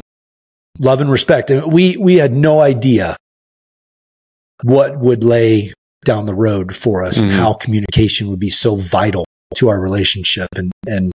[0.79, 1.49] love and respect.
[1.49, 3.17] And we we had no idea
[4.63, 5.73] what would lay
[6.05, 7.35] down the road for us and Mhm.
[7.35, 10.47] how communication would be so vital to our relationship.
[10.55, 11.11] And and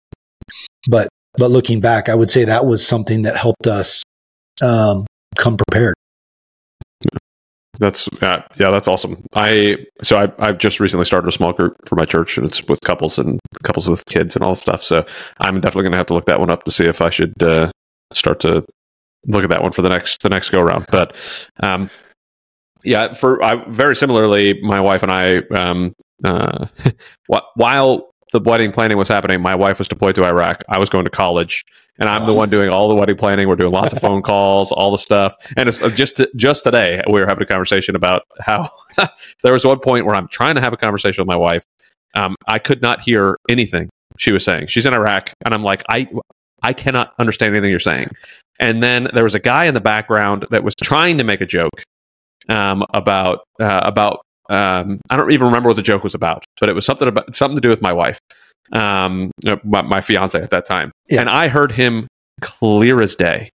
[0.88, 4.02] but but looking back, I would say that was something that helped us
[4.62, 5.94] um, come prepared.
[7.78, 9.24] That's uh, yeah, that's awesome.
[9.34, 12.62] I so I I've just recently started a small group for my church, and it's
[12.68, 14.82] with couples and couples with kids and all stuff.
[14.82, 15.04] So
[15.38, 17.42] I'm definitely going to have to look that one up to see if I should
[17.42, 17.70] uh,
[18.12, 18.64] start to
[19.26, 20.86] look at that one for the next the next go around.
[20.90, 21.16] But
[21.62, 21.90] um,
[22.84, 26.66] yeah, for I, very similarly, my wife and I, um, uh,
[27.56, 30.62] while the wedding planning was happening, my wife was deployed to Iraq.
[30.68, 31.64] I was going to college,
[31.98, 33.48] and I'm the one doing all the wedding planning.
[33.48, 35.34] We're doing lots of phone calls, all the stuff.
[35.56, 38.70] And it's uh, just just today we were having a conversation about how
[39.42, 41.62] there was one point where I'm trying to have a conversation with my wife.
[42.16, 44.66] Um, I could not hear anything she was saying.
[44.68, 46.08] She's in Iraq, and I'm like, I
[46.62, 48.08] I cannot understand anything you're saying.
[48.60, 51.46] And then there was a guy in the background that was trying to make a
[51.46, 51.82] joke
[52.48, 56.68] um, about uh, about um, I don't even remember what the joke was about, but
[56.68, 58.18] it was something about something to do with my wife,
[58.72, 59.30] um,
[59.64, 61.20] my, my fiance at that time, Yeah.
[61.20, 62.06] and I heard him
[62.40, 63.50] clear as day,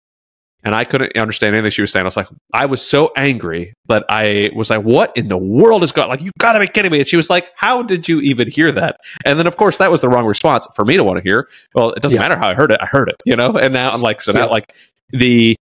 [0.65, 2.03] and I couldn't understand anything she was saying.
[2.03, 5.83] I was like, I was so angry that I was like, "What in the world
[5.85, 6.09] is going?
[6.09, 8.51] Like, you got to be kidding me!" And she was like, "How did you even
[8.51, 11.19] hear that?" And then, of course, that was the wrong response for me to want
[11.19, 11.49] to hear.
[11.75, 12.23] Well, it doesn't Yeah.
[12.23, 13.53] matter how I heard it; I heard it, you know.
[13.57, 14.75] And now I'm like, so now like
[15.11, 15.55] the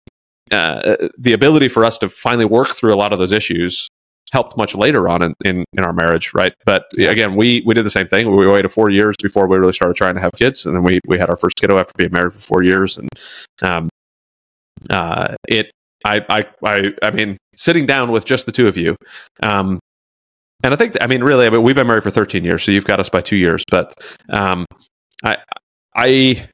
[0.50, 3.88] uh, the ability for us to finally work through a lot of those issues
[4.34, 6.52] helped much later on in, in, in our marriage, right?
[6.66, 8.34] But again, we we did the same thing.
[8.34, 10.98] We waited four years before we really started trying to have kids, and then we
[11.06, 13.08] we had our first kiddo after being married for four years, and
[13.62, 13.88] um,
[14.90, 15.70] uh, it
[16.04, 18.96] I I I I mean, sitting down with just the two of you,
[19.44, 19.78] um,
[20.64, 22.72] and I think I mean really, I mean, we've been married for 13 years, so
[22.72, 23.94] you've got us by two years, but
[24.30, 24.66] um,
[25.24, 25.36] I
[25.94, 26.48] I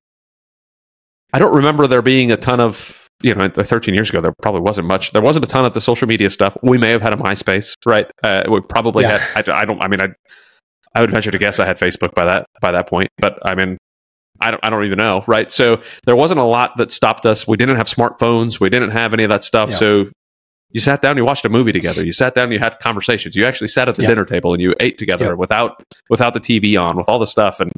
[1.33, 4.61] I don't remember there being a ton of you know 13 years ago there probably
[4.61, 7.13] wasn't much there wasn't a ton of the social media stuff we may have had
[7.13, 9.19] a myspace right uh, we probably Yeah.
[9.19, 10.09] had I, I don't i mean i
[10.95, 13.55] i would venture to guess i had facebook by that by that point but i
[13.55, 13.77] mean
[14.43, 15.53] I don't, I don't even know, right?
[15.53, 17.47] So there wasn't a lot that stopped us.
[17.47, 18.59] We didn't have smartphones.
[18.59, 19.69] We didn't have any of that stuff.
[19.69, 19.77] Yeah.
[19.77, 20.05] So
[20.73, 22.05] you sat down, you watched a movie together.
[22.05, 23.35] You sat down, you had conversations.
[23.35, 24.09] You actually sat at the Yeah.
[24.11, 25.33] dinner table and you ate together Yeah.
[25.33, 27.61] without without the TV on, with all the stuff.
[27.61, 27.73] And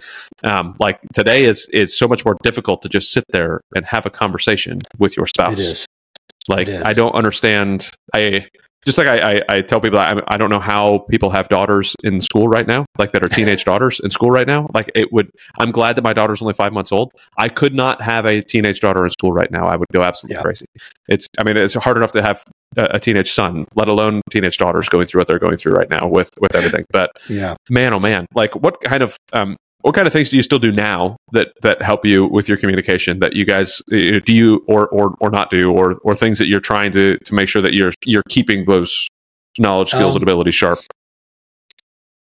[0.45, 4.05] um, like today is is so much more difficult to just sit there and have
[4.07, 5.55] a conversation with your spouse.
[5.55, 5.87] It is.
[6.49, 6.83] Like It is.
[6.83, 7.91] I don't understand.
[8.15, 8.47] I
[8.85, 11.95] just like I, I, I tell people I, I don't know how people have daughters
[12.03, 14.69] in school right now, like that are teenage daughters in school right now.
[14.75, 15.31] Like it would.
[15.61, 17.13] I'm glad that my daughter's only five months old.
[17.39, 19.67] I could not have a teenage daughter in school right now.
[19.67, 20.43] I would go absolutely Yeah.
[20.43, 20.67] crazy.
[21.09, 21.27] It's.
[21.39, 22.43] I mean, it's hard enough to have
[22.77, 26.09] a, teenage son, let alone teenage daughters going through what they're going through right now
[26.09, 26.85] with with everything.
[26.91, 27.57] But Yeah.
[27.69, 30.59] man, oh man, like what kind of um, what kind of things do you still
[30.59, 34.65] do now that that help you with your communication that you guys uh, do you
[34.69, 37.61] or or or not do or or things that you're trying to to make sure
[37.63, 39.09] that you're you're keeping those
[39.59, 40.79] knowledge, skills, Um, and abilities sharp.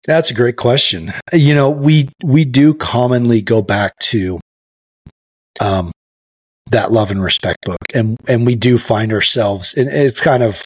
[0.07, 1.15] That's a great question.
[1.33, 4.41] You know, we we do commonly go back to
[5.61, 5.93] um
[6.70, 10.62] that love and respect book and and we do find ourselves and it's kind of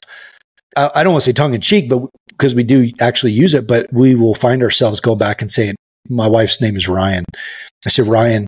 [0.77, 3.67] I, don't want to say tongue in cheek but because we do actually use it
[3.67, 5.75] but we will find ourselves going back and saying
[6.07, 7.25] my wife's name is Ryan.
[7.85, 8.47] I said Ryan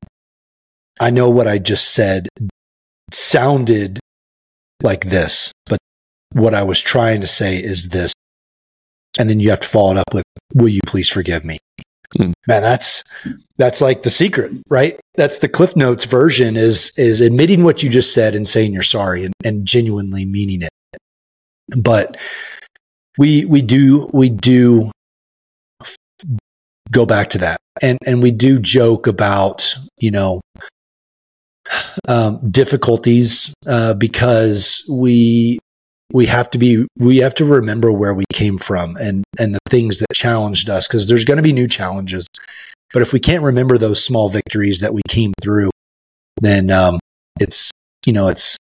[1.00, 2.30] I know what I just said
[3.12, 4.00] sounded
[4.82, 5.80] like this but
[6.32, 8.14] what I was trying to say is this
[9.20, 11.60] and then you have to follow it up with will you please forgive me
[12.18, 12.32] Hmm.
[12.48, 13.04] man that's
[13.58, 15.00] that's like the secret right?
[15.16, 18.84] That's the cliff notes version is is admitting what you just said and saying you're
[18.84, 20.70] sorry and, and genuinely meaning it.
[21.78, 22.18] But
[23.18, 24.92] we we do we do
[25.82, 25.96] f-
[26.92, 27.60] go back to that.
[27.82, 30.42] And and we do joke about you know
[32.08, 35.60] um, difficulties uh, because we
[36.14, 39.60] we have to be we have to remember where we came from and and the
[39.70, 42.28] things that challenged us because there's going to be new challenges.
[42.94, 45.72] But if we can't remember those small victories that we came through
[46.42, 47.00] then um
[47.40, 47.72] it's
[48.06, 48.58] you know it's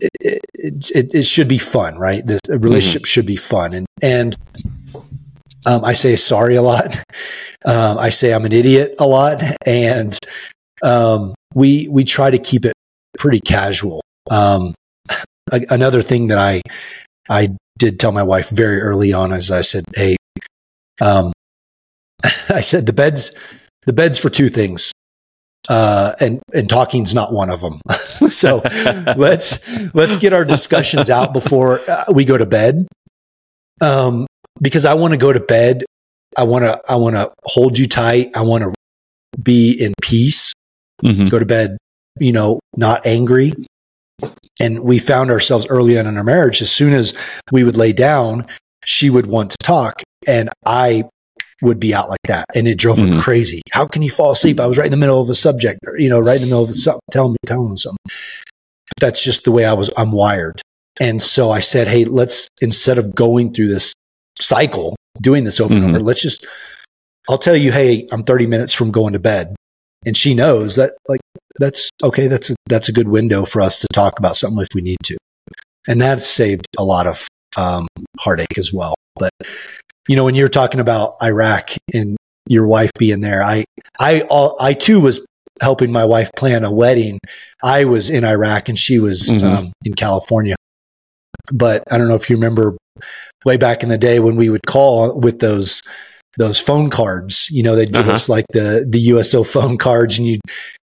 [0.00, 0.10] it,
[0.54, 2.24] it, it, it should be fun right?
[2.24, 3.74] This a relationship should be fun.
[3.74, 4.36] And and
[5.66, 7.02] um, I say sorry a lot.
[7.64, 10.18] Um, I say I'm an idiot a lot, and
[10.82, 12.74] um, we we try to keep it
[13.16, 14.02] pretty casual.
[14.30, 14.74] Um,
[15.54, 16.62] a- another thing that I
[17.28, 20.16] I did tell my wife very early on is I said, "Hey,
[21.00, 21.32] um,
[22.48, 23.32] I said the beds
[23.86, 24.92] the beds for two things,
[25.68, 27.80] uh, and and talking's not one of them.
[28.28, 28.62] so
[29.16, 29.58] let's
[29.94, 32.86] let's get our discussions out before uh, we go to bed,
[33.80, 34.26] um,
[34.60, 35.84] because I want to go to bed.
[36.36, 38.30] I want to I want to hold you tight.
[38.34, 38.72] I want to
[39.40, 40.52] be in peace
[41.02, 41.28] Mhm.
[41.28, 41.76] go to bed,
[42.20, 43.52] you know, not angry.
[44.60, 47.14] And we found ourselves early on in our marriage, as soon as
[47.50, 48.46] we would lay down,
[48.84, 50.02] she would want to talk.
[50.26, 51.04] And I
[51.62, 52.44] would be out like that.
[52.54, 53.14] And it drove Mhm.
[53.16, 53.62] her crazy.
[53.72, 54.60] How can you fall asleep?
[54.60, 56.46] I was right in the middle of a subject, or, you know, right in the
[56.46, 57.98] middle of something, telling me, telling them something.
[59.00, 60.60] That's just the way I was, I'm wired.
[61.00, 63.92] And so I said, Hey, let's, instead of going through this
[64.40, 65.88] cycle, doing this over and Mhm.
[65.90, 66.46] over, let's just,
[67.28, 69.54] I'll tell you, Hey, I'm 30 minutes from going to bed.
[70.06, 71.20] And she knows that like,
[71.58, 72.26] that's okay.
[72.26, 74.98] That's a, that's a good window for us to talk about something if we need
[75.04, 75.16] to.
[75.86, 77.86] And that saved a lot of um,
[78.18, 78.94] heartache as well.
[79.16, 79.30] But
[80.08, 82.16] you know, when you're talking about Iraq and
[82.48, 83.64] your wife being there, I,
[83.98, 85.24] I, all, I too was
[85.62, 87.20] helping my wife plan a wedding.
[87.62, 89.42] I was in Iraq and she was Mhm.
[89.44, 90.56] um, in California.
[91.52, 92.76] But I don't know if you remember
[93.44, 95.82] way back in the day when we would call with those
[96.38, 97.48] those phone cards.
[97.50, 98.12] You know, they'd give Uh-huh.
[98.12, 100.38] us like the the USO phone cards, and you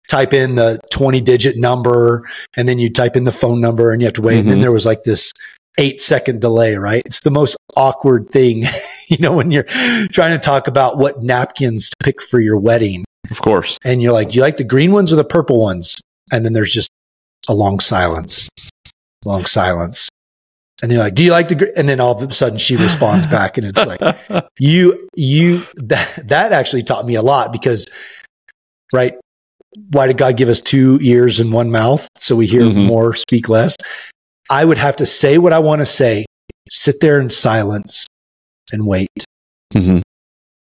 [0.09, 4.01] type in the twenty digit number, and then you type in the phone number, and
[4.01, 4.39] you have to wait.
[4.39, 4.63] And then Mhm.
[4.63, 5.33] there was like this
[5.79, 7.03] eight second delay, right?
[7.07, 8.65] It's the most awkward thing,
[9.09, 9.67] you know, when you're
[10.11, 13.05] trying to talk about what napkins to pick for your wedding.
[13.31, 13.79] Of course.
[13.85, 15.95] And you're like, do you like the green ones or the purple ones?
[16.33, 16.89] And then there's just
[17.49, 18.49] a long silence,
[19.25, 20.09] long silence.
[20.83, 21.73] And you're like, do you like the, gr-?
[21.77, 24.01] and then all of a sudden she responds back and it's like,
[24.59, 27.89] you, you, that, that actually taught me a lot because,
[28.93, 29.15] right.
[29.91, 32.09] Why did God give us two ears and one mouth?
[32.17, 32.87] So we hear Mhm.
[32.87, 33.77] more, speak less.
[34.51, 36.25] I would have to say what I want to say,
[36.71, 38.07] sit there in silence
[38.73, 39.09] and wait
[39.75, 39.99] mm-hmm.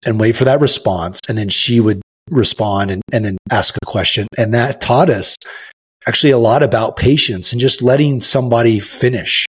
[0.05, 1.21] and wait for that response.
[1.29, 4.27] And then she would respond and, and then ask a question.
[4.37, 5.37] And that taught us
[6.07, 9.47] actually a lot about patience and just letting somebody finish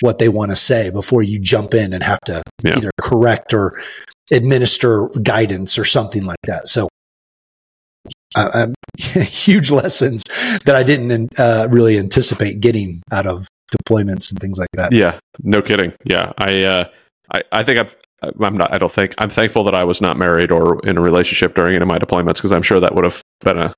[0.00, 2.76] what they want to say before you jump in and have to Yeah.
[2.78, 3.80] either correct or
[4.30, 6.68] administer guidance or something like that.
[6.68, 6.88] So,
[8.34, 8.66] uh,
[8.98, 10.22] huge lessons
[10.64, 14.92] that I didn't uh, really anticipate getting out of deployments and things like that.
[14.92, 15.92] Yeah, no kidding.
[16.04, 16.88] Yeah, I, uh,
[17.32, 17.96] I, I think I've,
[18.40, 18.72] I'm not.
[18.72, 21.74] I don't think I'm thankful that I was not married or in a relationship during
[21.74, 23.74] any of my deployments because I'm sure that would have been a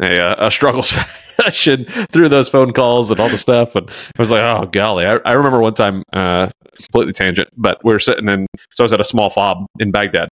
[0.00, 0.82] a, uh, a struggle
[1.36, 3.74] session through those phone calls and all the stuff.
[3.76, 7.82] And I was like, oh golly, I, I remember one time, uh, completely tangent, but
[7.84, 8.46] we were sitting in.
[8.72, 10.28] So I was at a small fob in Baghdad,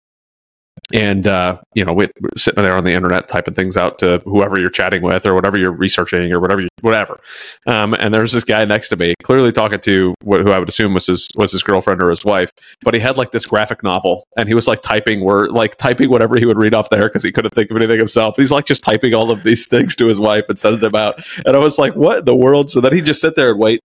[0.93, 4.69] and uh, you know, sitting there on the internet typing things out to whoever you're
[4.69, 7.19] chatting with or whatever you're researching or whatever, you, whatever.
[7.67, 10.59] Um, and there was this guy next to me, clearly talking to what, who I
[10.59, 13.45] would assume was his was his girlfriend or his wife, but he had like this
[13.45, 16.89] graphic novel, and he was like typing word, like typing whatever he would read off
[16.89, 18.35] there because he couldn't think of anything himself.
[18.35, 21.23] He's like just typing all of these things to his wife and sending them out,
[21.45, 23.59] and I was like, "What in the world?" So then he just sit there and
[23.59, 23.81] wait,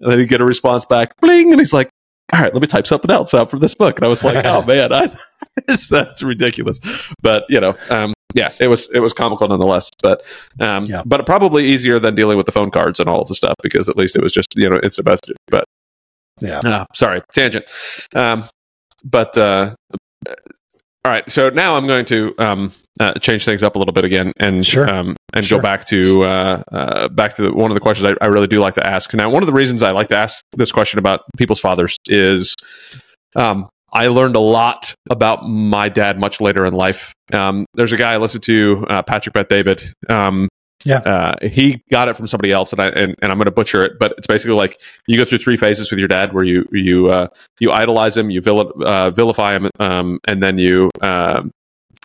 [0.00, 1.90] and then he'd get a response back, bling, and he's like,
[2.32, 4.44] "All right, let me type something else out from this book." And I was like,
[4.44, 5.10] "Oh man, I,
[5.90, 6.78] that's ridiculous,"
[7.22, 7.76] but you know.
[7.90, 10.22] Um, yeah, it was it was comical nonetheless, but
[10.58, 11.02] um, Yeah.
[11.04, 13.90] but probably easier than dealing with the phone cards and all of the stuff because
[13.90, 15.36] at least it was just you know instant message.
[15.48, 15.64] But
[16.40, 16.60] Yeah.
[16.60, 17.66] uh, sorry, tangent.
[18.16, 18.44] Um,
[19.04, 19.74] but uh,
[20.26, 20.34] all
[21.12, 24.32] right, so now I'm going to um, uh, change things up a little bit again
[24.38, 24.88] and Sure.
[24.88, 25.58] um, and Sure.
[25.58, 28.46] go back to uh, uh, back to the, one of the questions I, I really
[28.46, 29.12] do like to ask.
[29.14, 32.54] Now, one of the reasons I like to ask this question about people's fathers is
[33.36, 37.12] um, I learned a lot about my dad much later in life.
[37.32, 39.82] Um, there's a guy I listened to, uh, Patrick Bet David.
[40.08, 40.48] Um,
[40.84, 40.98] Yeah.
[40.98, 43.82] uh, he got it from somebody else, and I and, and I'm going to butcher
[43.82, 46.66] it, but it's basically like you go through three phases with your dad, where you
[46.72, 47.28] you uh,
[47.60, 51.50] you idolize him, you vil- uh, vilify him, um, and then you um,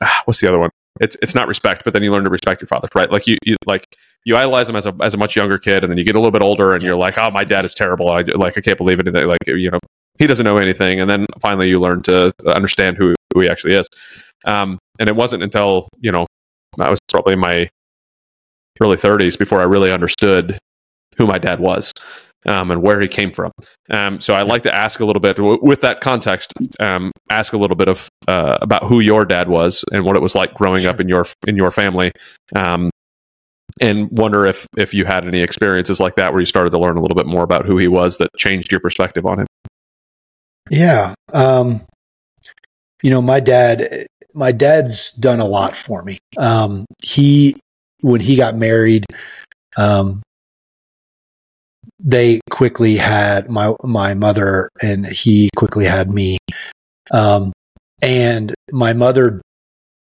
[0.03, 0.69] ah, what's the other one?
[0.99, 3.11] It's it's not respect, but then you learn to respect your father, right?
[3.11, 3.85] Like you, you like
[4.25, 6.19] you idolize him as a as a much younger kid, and then you get a
[6.19, 8.09] little bit older, and you're like, oh, my dad is terrible.
[8.09, 9.07] I like I can't believe it.
[9.13, 9.79] Like you know,
[10.19, 13.75] he doesn't know anything, and then finally you learn to understand who who he actually
[13.75, 13.87] is.
[14.45, 16.25] Um, and it wasn't until you know
[16.79, 17.69] I was probably in my
[18.81, 20.59] early 30s before I really understood
[21.17, 21.93] who my dad was
[22.45, 23.51] um, and where he came from.
[23.89, 26.53] Um, so I like to ask a little bit w- with that context.
[26.79, 30.21] Um, ask a little bit of uh, about who your dad was and what it
[30.21, 32.11] was like growing up in your in your family.
[32.55, 32.89] Um,
[33.81, 36.97] and wonder if if you had any experiences like that where you started to learn
[36.97, 39.47] a little bit more about who he was that changed your perspective on him.
[40.69, 41.15] Yeah.
[41.33, 41.85] Um,
[43.03, 46.19] you know, my dad, my dad's done a lot for me.
[46.37, 47.55] Um, he,
[48.01, 49.05] when he got married,
[49.77, 50.21] um,
[51.99, 56.37] they quickly had my, my mother and he quickly had me.
[57.11, 57.51] Um,
[58.01, 59.41] and my mother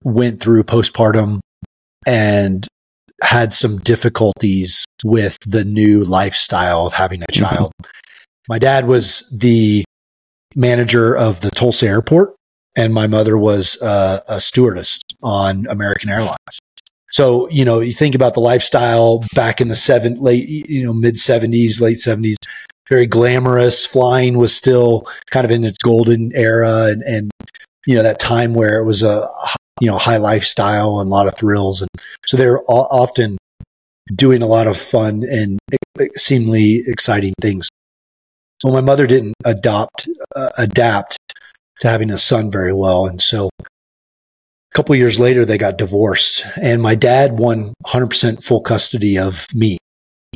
[0.03, 1.39] went through postpartum
[2.05, 2.67] and
[3.21, 7.71] had some difficulties with the new lifestyle of having a child.
[8.47, 9.83] My dad was the
[10.55, 12.35] manager of the Tulsa airport,
[12.75, 16.59] and my mother was uh, a stewardess on American Airlines.
[17.11, 20.93] So, you know, you think about the lifestyle back in the seven, late, you know,
[20.93, 22.35] mid 70s, late 70s,
[22.87, 23.85] very glamorous.
[23.85, 27.31] Flying was still kind of in its golden era and, and,
[27.87, 29.27] you know, that time where it was a,
[29.81, 31.81] you know, high lifestyle and a lot of thrills.
[31.81, 31.89] And
[32.25, 33.37] so they're often
[34.15, 35.59] doing a lot of fun and
[36.15, 37.69] seemingly exciting things.
[38.63, 41.17] Well, my mother didn't adopt, uh, adapt
[41.79, 43.07] to having a son very well.
[43.07, 43.49] And so
[44.71, 49.47] a couple years later, they got divorced, and my dad won 100% full custody of
[49.55, 49.77] me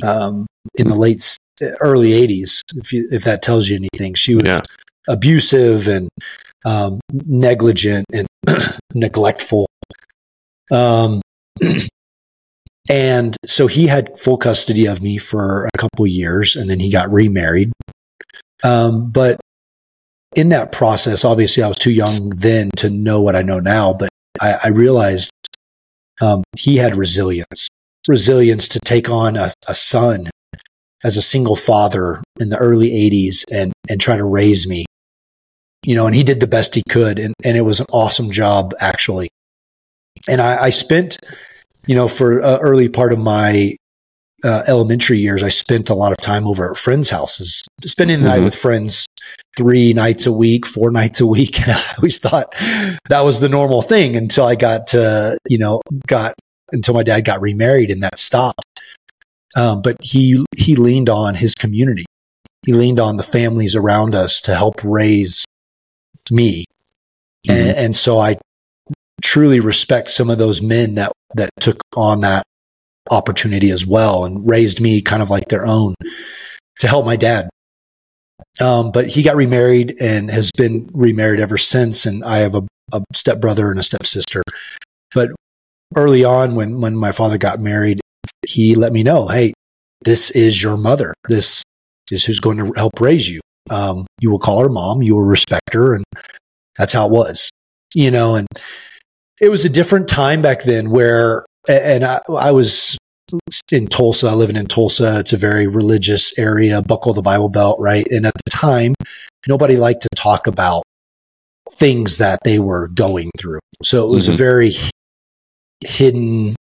[0.02, 1.36] um, in the late,
[1.80, 2.60] early 80s.
[2.74, 4.60] If you, if that tells you anything, she was yeah.
[5.08, 6.08] abusive and
[6.64, 8.26] um, negligent and
[8.94, 9.66] neglectful.
[10.72, 11.20] Um,
[12.88, 16.90] and so he had full custody of me for a couple years, and then he
[16.90, 17.72] got remarried.
[18.64, 19.38] Um, but
[20.34, 23.92] in that process, obviously, I was too young then to know what I know now.
[23.92, 24.08] But
[24.40, 25.30] I, I realized
[26.20, 27.68] um, he had resilience,
[28.08, 30.30] resilience to take on a, a son
[31.02, 34.86] as a single father in the early 80s and, and try to raise me.
[35.84, 37.18] You know, and he did the best he could.
[37.18, 39.28] And, and it was an awesome job, actually.
[40.28, 41.18] And I, I spent,
[41.86, 43.76] you know, for an early part of my
[44.42, 48.28] uh, elementary years, I spent a lot of time over at friends' houses, spending the
[48.28, 48.38] mm-hmm.
[48.38, 49.06] night with friends
[49.56, 51.60] three nights a week, four nights a week.
[51.64, 52.54] And I always thought
[53.08, 56.34] that was the normal thing until I got to, you know, got
[56.72, 58.64] until my dad got remarried and that stopped.
[59.56, 62.04] Um, but he he leaned on his community.
[62.66, 65.44] He leaned on the families around us to help raise
[66.30, 66.64] me,
[67.46, 67.52] mm-hmm.
[67.52, 68.38] and, and so I
[69.22, 72.44] truly respect some of those men that that took on that
[73.10, 75.94] opportunity as well and raised me kind of like their own
[76.80, 77.48] to help my dad.
[78.60, 82.06] Um, but he got remarried and has been remarried ever since.
[82.06, 84.42] And I have a, a stepbrother and a stepsister.
[85.12, 85.30] But
[85.96, 88.00] early on, when, when my father got married,
[88.46, 89.54] he let me know, Hey,
[90.04, 91.14] this is your mother.
[91.28, 91.62] This
[92.10, 93.40] is who's going to help raise you.
[93.70, 95.02] Um, you will call her mom.
[95.02, 95.94] You will respect her.
[95.94, 96.04] And
[96.76, 97.50] that's how it was,
[97.94, 98.46] you know, and
[99.40, 102.98] it was a different time back then where and I, I, was
[103.72, 105.20] in Tulsa, living in Tulsa.
[105.20, 108.06] It's a very religious area, buckle the Bible belt, right?
[108.10, 108.94] And at the time,
[109.48, 110.84] nobody liked to talk about
[111.72, 113.60] things that they were going through.
[113.82, 114.34] So it was mm-hmm.
[114.34, 114.72] a very
[115.84, 116.56] hidden,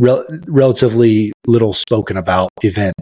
[0.00, 2.94] rel- relatively little spoken about event,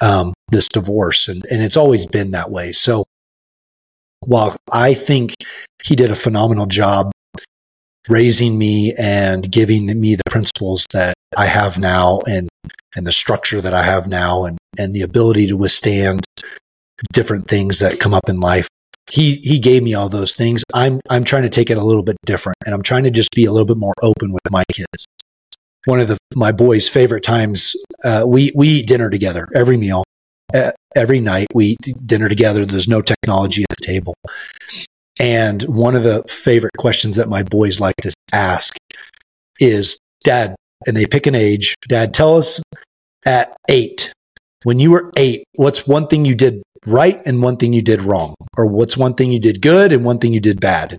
[0.00, 1.28] um, this divorce.
[1.28, 2.72] And, and it's always been that way.
[2.72, 3.04] So
[4.20, 5.34] while I think
[5.82, 7.12] he did a phenomenal job
[8.08, 12.48] raising me and giving me the principles that I have now and
[12.96, 16.24] and the structure that I have now and and the ability to withstand
[17.12, 18.68] different things that come up in life.
[19.10, 20.62] He he gave me all those things.
[20.72, 23.30] I'm I'm trying to take it a little bit different and I'm trying to just
[23.32, 25.06] be a little bit more open with my kids.
[25.84, 30.04] One of the my boys' favorite times uh, we we eat dinner together every meal.
[30.52, 32.64] Uh, every night we eat dinner together.
[32.64, 34.14] There's no technology at the table.
[35.20, 38.76] And one of the favorite questions that my boys like to ask
[39.60, 40.54] is, Dad,
[40.86, 42.60] and they pick an age, Dad, tell us
[43.24, 44.12] at eight,
[44.64, 48.02] when you were eight, what's one thing you did right and one thing you did
[48.02, 48.34] wrong?
[48.56, 50.96] Or what's one thing you did good and one thing you did bad?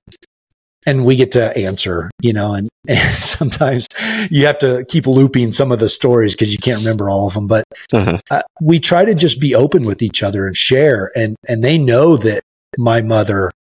[0.88, 3.88] And we get to answer, you know, and, and sometimes
[4.30, 7.34] you have to keep looping some of the stories because you can't remember all of
[7.34, 7.48] them.
[7.48, 8.20] But uh-huh.
[8.30, 11.12] uh, we try to just be open with each other and share.
[11.16, 12.44] And, and they know that
[12.78, 13.52] my mother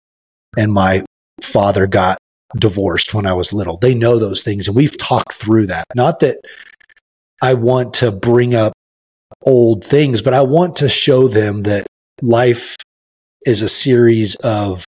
[0.56, 1.04] and my
[1.40, 2.18] father got
[2.56, 3.76] divorced when I was little.
[3.76, 5.86] They know those things and we've talked through that.
[5.94, 6.38] Not that
[7.42, 8.72] I want to bring up
[9.42, 11.86] old things, but I want to show them that
[12.22, 12.76] life
[13.44, 14.84] is a series of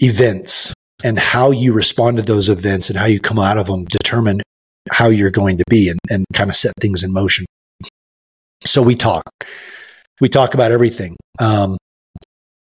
[0.00, 0.72] events
[1.04, 4.42] and how you respond to those events and how you come out of them determine
[4.90, 7.44] how you're going to be and, and kind of set things in motion.
[8.64, 9.22] So we talk.
[10.20, 11.16] We talk about everything.
[11.38, 11.76] Um,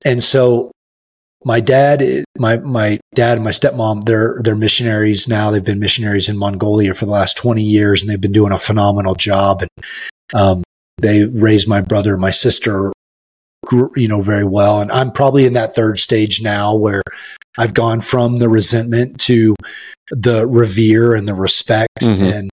[0.06, 0.72] and so
[1.46, 5.52] my dad, my my dad and my stepmom, they're they're missionaries now.
[5.52, 8.58] They've been missionaries in Mongolia for the last twenty years, and they've been doing a
[8.58, 9.62] phenomenal job.
[9.62, 9.86] And
[10.34, 10.64] um,
[10.98, 12.92] they raised my brother and my sister,
[13.96, 14.82] you know, very well.
[14.82, 17.02] And I'm probably in that third stage now where
[17.58, 19.56] I've gone from the resentment to
[20.12, 22.24] the revere and the respect, mm-hmm.
[22.24, 22.50] and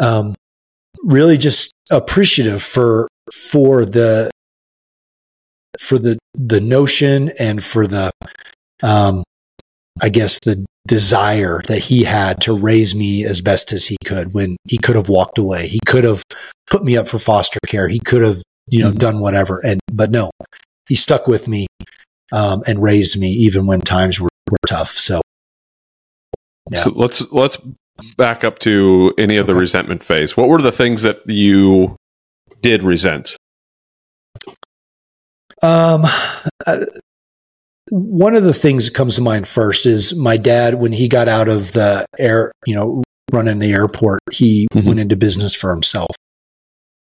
[0.00, 0.34] um,
[1.02, 4.30] really just appreciative for for the
[5.80, 8.10] for the the notion and for the
[8.82, 9.22] um
[10.00, 14.34] I guess the desire that he had to raise me as best as he could
[14.34, 15.68] when he could have walked away.
[15.68, 16.22] He could have
[16.70, 17.88] put me up for foster care.
[17.88, 18.98] He could have, you know, mm-hmm.
[18.98, 19.60] done whatever.
[19.64, 20.30] And but no,
[20.88, 21.66] he stuck with me
[22.32, 24.90] um, and raised me even when times were, were tough.
[24.90, 25.20] So
[26.70, 26.78] yeah.
[26.78, 27.58] So let's let's
[28.16, 29.60] back up to any of the Okay.
[29.60, 30.36] resentment phase.
[30.36, 31.96] What were the things that you
[32.60, 33.36] did resent?
[35.62, 36.02] Um,
[36.66, 36.78] uh,
[37.90, 41.28] one of the things that comes to mind first is my dad when he got
[41.28, 44.84] out of the air, you know, running the airport, he Mhm.
[44.84, 46.14] went into business for himself,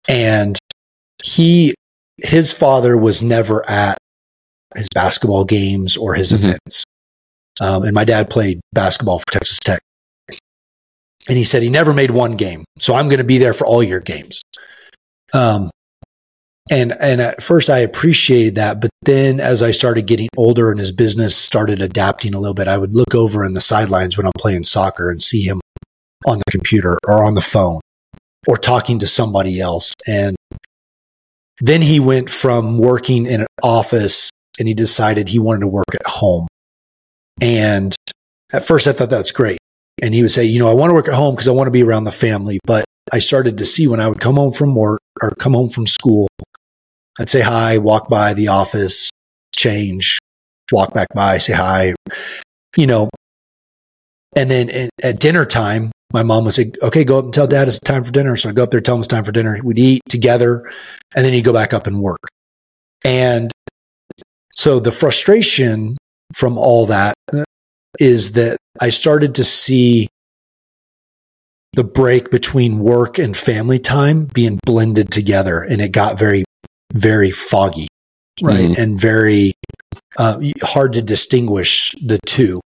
[0.09, 0.59] and
[1.22, 1.74] he
[2.18, 3.98] his father was never at
[4.76, 6.36] his basketball games or his Mhm.
[6.44, 6.84] events.
[7.61, 9.80] Um, and my dad played basketball for Texas Tech.
[11.28, 12.64] And he said he never made one game.
[12.78, 14.42] So I'm going to be there for all your games.
[15.32, 15.70] Um,
[16.70, 18.80] and, and at first I appreciated that.
[18.80, 22.68] But then as I started getting older and his business started adapting a little bit,
[22.68, 25.60] I would look over in the sidelines when I'm playing soccer and see him
[26.26, 27.80] on the computer or on the phone
[28.46, 29.92] or talking to somebody else.
[30.06, 30.36] And
[31.60, 35.94] then he went from working in an office and he decided he wanted to work
[35.94, 36.46] at home.
[37.40, 37.94] And
[38.52, 39.58] at first I thought that's great.
[40.02, 41.66] And he would say, you know, I want to work at home because I want
[41.66, 42.58] to be around the family.
[42.64, 45.68] But I started to see when I would come home from work or come home
[45.68, 46.28] from school,
[47.18, 49.10] I'd say hi, walk by the office,
[49.54, 50.18] change,
[50.72, 51.94] walk back by, say hi,
[52.76, 53.08] you know.
[54.36, 57.68] And then at, dinner time, my mom would say, okay, go up and tell dad
[57.68, 58.36] it's time for dinner.
[58.36, 59.58] So I go up there, tell him it's time for dinner.
[59.62, 60.70] We'd eat together
[61.14, 62.20] and then he'd go back up and work.
[63.04, 63.52] And
[64.52, 65.96] so the frustration
[66.32, 67.14] from all that
[68.00, 70.08] is that I started to see
[71.74, 76.44] the break between work and family time being blended together and it got very,
[76.93, 77.89] very foggy,
[78.43, 78.70] right?
[78.70, 78.78] Mhm.
[78.78, 79.55] And very
[80.16, 82.61] uh, hard to distinguish the two.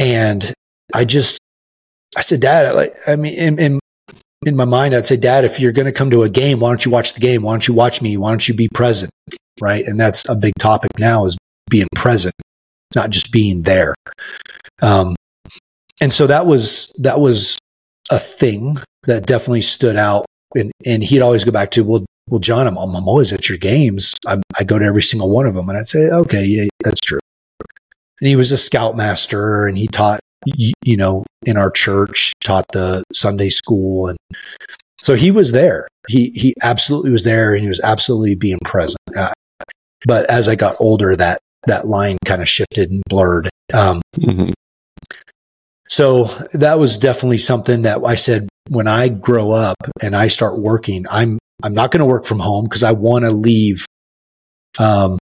[0.00, 0.52] And
[0.94, 1.38] I just,
[2.16, 3.80] I said, Dad, like, I mean, in, in,
[4.46, 6.70] in my mind, I'd say, Dad, if you're going to come to a game, why
[6.70, 7.42] don't you watch the game?
[7.42, 8.16] Why don't you watch me?
[8.16, 9.10] Why don't you be present?
[9.60, 9.86] Right.
[9.86, 11.36] And that's a big topic now is
[11.68, 12.34] being present,
[12.94, 13.94] not just being there.
[14.80, 15.14] Um,
[16.00, 17.58] and so that was, that was
[18.10, 20.26] a thing that definitely stood out.
[20.56, 23.58] And, and he'd always go back to, well, well, John, I'm, I'm always at your
[23.58, 24.14] games.
[24.26, 25.68] I, I go to every single one of them.
[25.68, 27.18] And I'd say, okay, yeah, that's true.
[28.20, 32.66] And he was a scoutmaster and he taught, y- you know, in our church, taught
[32.72, 34.08] the Sunday school.
[34.08, 34.18] And
[35.00, 35.88] so he was there.
[36.08, 38.98] He, he absolutely was there and he was absolutely being present.
[39.16, 39.32] Uh,
[40.06, 43.48] but as I got older, that, that line kind of shifted and blurred.
[43.74, 44.52] Um, Mhm.
[45.88, 50.58] so that was definitely something that I said when I grow up and I start
[50.58, 53.84] working, I'm I'm not going to work from home because I want to leave
[54.78, 55.18] um,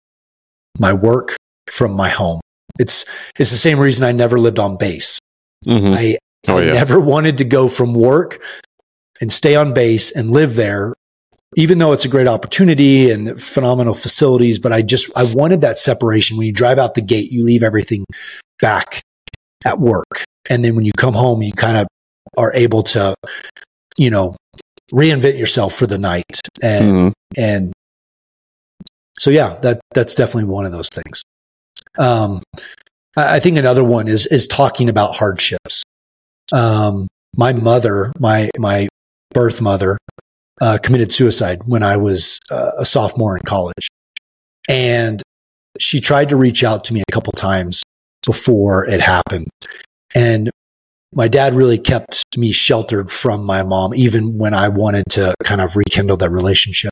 [0.78, 1.36] my work
[1.70, 2.40] from my home.
[2.78, 3.04] It's
[3.38, 5.18] it's the same reason I never lived on base.
[5.66, 5.90] Mhm.
[5.94, 6.72] I, Oh, I yeah.
[6.74, 8.38] never wanted to go from work
[9.20, 10.92] and stay on base and live there,
[11.56, 14.58] even though it's a great opportunity and phenomenal facilities.
[14.58, 16.36] But I just I wanted that separation.
[16.36, 18.04] When you drive out the gate, you leave everything
[18.60, 19.00] back
[19.64, 21.86] at work, and then when you come home, you kind of
[22.36, 23.14] are able to,
[23.96, 24.36] you know,
[24.92, 26.40] reinvent yourself for the night.
[26.62, 27.12] And Mhm.
[27.36, 27.72] and
[29.18, 31.22] so yeah that that's definitely one of those things.
[31.98, 32.42] Um
[33.16, 35.82] i I think another one is is talking about hardships.
[36.52, 38.88] Um my mother my my
[39.32, 39.98] birth mother
[40.60, 43.88] uh, committed suicide when i was uh, a sophomore in college.
[44.68, 45.20] And
[45.80, 47.82] she tried to reach out to me a couple times
[48.24, 49.48] before it happened.
[50.14, 50.50] And
[51.14, 55.60] my dad really kept me sheltered from my mom, even when I wanted to kind
[55.60, 56.90] of rekindle that relationship.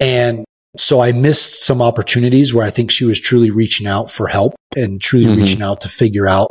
[0.00, 0.44] And
[0.76, 4.54] so I missed some opportunities where I think she was truly reaching out for help
[4.76, 5.36] and truly Mhm.
[5.36, 6.50] reaching out to figure out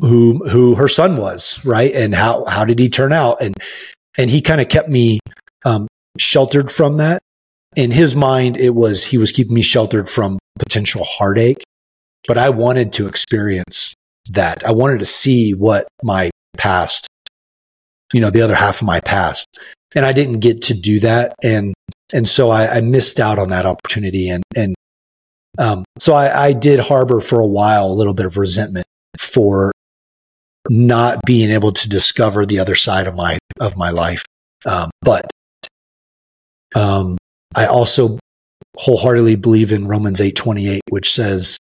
[0.00, 1.94] who who her son was, right?
[1.94, 3.40] And how how did he turn out?
[3.40, 3.54] And
[4.16, 5.20] and he kind of kept me
[5.64, 5.88] um,
[6.18, 7.20] sheltered from that.
[7.76, 11.62] In his mind, it was he was keeping me sheltered from potential heartache,
[12.28, 13.94] but I wanted to experience
[14.30, 14.64] that.
[14.64, 17.06] I wanted to see what my past,
[18.12, 19.46] you know, the other half of my past,
[19.94, 21.74] and I didn't get to do that, and
[22.12, 24.74] and so I, I missed out on that opportunity, and and
[25.58, 28.86] um, so I, I did harbor for a while a little bit of resentment
[29.18, 29.72] for
[30.68, 34.24] not being able to discover the other side of my of my life,
[34.66, 35.30] um, but
[36.74, 37.18] um,
[37.54, 38.18] I also
[38.76, 41.58] wholeheartedly believe in Romans eight twenty eight, which says.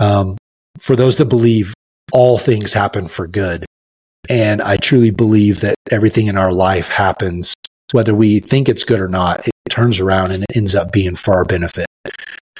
[0.00, 0.36] Um,
[0.78, 1.74] for those that believe
[2.12, 3.64] all things happen for good.
[4.28, 7.54] And I truly believe that everything in our life happens,
[7.92, 11.14] whether we think it's good or not, it turns around and it ends up being
[11.14, 11.86] for our benefit.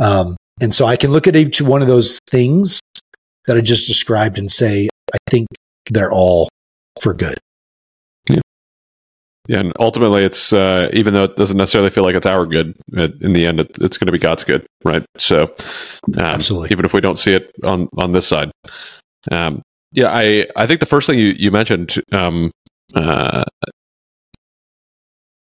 [0.00, 2.80] Um, and so I can look at each one of those things
[3.46, 5.46] that I just described and say, I think
[5.90, 6.48] they're all
[7.00, 7.38] for good.
[9.48, 12.78] Yeah, and ultimately, it's uh, even though it doesn't necessarily feel like it's our good,
[12.92, 15.02] it, in the end, it, it's going to be God's good, right?
[15.16, 16.68] So, um, Absolutely.
[16.70, 18.50] even if we don't see it on on this side,
[19.32, 19.62] um,
[19.92, 22.50] yeah, I I think the first thing you you mentioned um,
[22.94, 23.44] uh,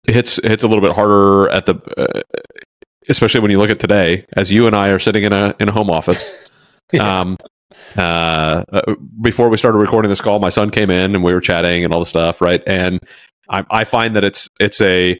[0.06, 2.20] hits hits a little bit harder at the, uh,
[3.08, 5.68] especially when you look at today, as you and I are sitting in a in
[5.68, 6.46] a home office.
[6.90, 7.20] Yeah.
[7.20, 7.36] Um,
[7.98, 11.40] uh, uh, before we started recording this call, my son came in and we were
[11.42, 12.62] chatting and all the stuff, right?
[12.66, 12.98] And
[13.50, 15.18] I, I find that it's it's a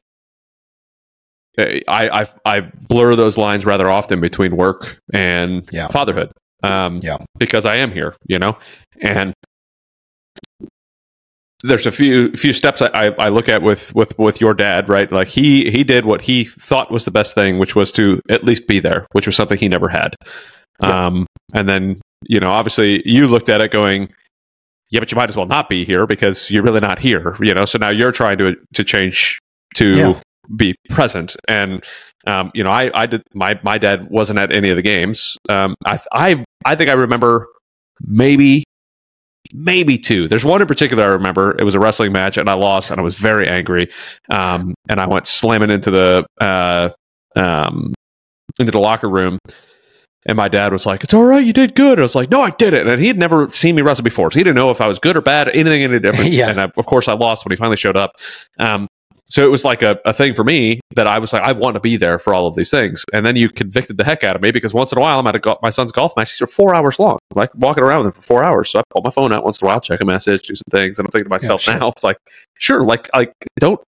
[1.59, 5.89] I, I I blur those lines rather often between work and Yeah.
[5.89, 6.33] fatherhood.
[6.63, 7.19] Um, Yeah.
[7.39, 8.59] because I am here, you know,
[9.01, 9.33] and
[11.65, 14.89] there's a few few steps I, I, I look at with with with your dad,
[14.89, 15.11] right?
[15.11, 18.45] Like he he did what he thought was the best thing, which was to at
[18.45, 20.15] least be there, which was something he never had.
[20.83, 21.07] Yeah.
[21.07, 24.13] Um, and then you know, obviously, you looked at it going,
[24.91, 27.55] yeah, but you might as well not be here because you're really not here, you
[27.55, 27.65] know.
[27.65, 29.39] So now you're trying to to change
[29.75, 30.21] to Yeah.
[30.57, 31.85] be present, and
[32.29, 35.39] um, you know, I I did my my dad wasn't at any of the games.
[35.49, 37.49] Um, I I I think I remember
[38.03, 38.65] maybe
[39.53, 40.29] maybe two.
[40.29, 41.57] There's one in particular I remember.
[41.59, 43.91] It was a wrestling match, and I lost, and I was very angry.
[44.31, 46.91] Um, and I went slamming into the uh,
[47.35, 47.95] um,
[48.59, 49.39] into the locker room.
[50.27, 52.43] And my dad was like, "It's all right, you did good." I was like, "No,
[52.43, 54.71] I did it." And he had never seen me wrestle before, so he didn't know
[54.71, 56.29] if I was good or bad, anything any difference.
[56.35, 56.51] Yeah.
[56.51, 58.13] And I, of course, I lost when he finally showed up.
[58.59, 58.89] Um,
[59.31, 61.75] so it was like a, a thing for me that I was like, I want
[61.75, 63.05] to be there for all of these things.
[63.13, 65.27] And then you convicted the heck out of me because once in a while I'm
[65.27, 66.31] at a go- my son's golf match.
[66.33, 68.71] These are four hours long, like walking around with him for four hours.
[68.71, 70.63] So I pull my phone out once in a while, check a message, do some
[70.71, 71.79] things, and I'm thinking to myself sure.
[71.79, 72.17] now, it's like,
[72.59, 73.81] sure, like, like don't.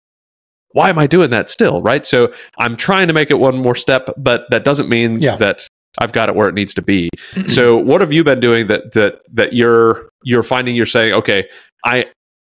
[0.73, 1.81] Why am I doing that still?
[1.81, 2.05] Right.
[2.05, 5.35] So I'm trying to make it one more step, but that doesn't mean Yeah.
[5.37, 5.67] that
[5.97, 7.09] I've got it where it needs to be.
[7.47, 11.47] so what have you been doing that that that you're you're finding you're saying, okay,
[11.85, 12.05] I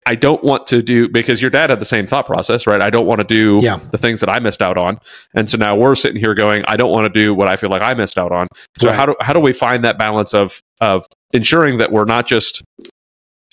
[0.08, 2.80] I don't want to do because your dad had the same thought process, right?
[2.82, 3.80] I don't want to do Yeah.
[3.92, 5.00] the things that I missed out on.
[5.34, 7.70] And so now we're sitting here going, I don't want to do what I feel
[7.72, 8.48] like I missed out on.
[8.78, 8.96] So Right.
[8.96, 12.62] how do how do we find that balance of of ensuring that we're not just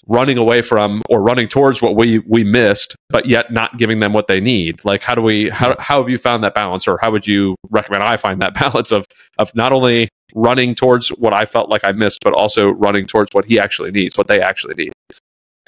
[0.08, 4.12] running away from or running towards what we we missed, but yet not giving them
[4.12, 4.84] what they need?
[4.84, 7.54] Like how do we how how have you found that balance or how would you
[7.70, 9.06] recommend I find that balance of
[9.38, 13.32] of not only running towards what I felt like I missed, but also running towards
[13.32, 14.92] what he actually needs, what they actually need.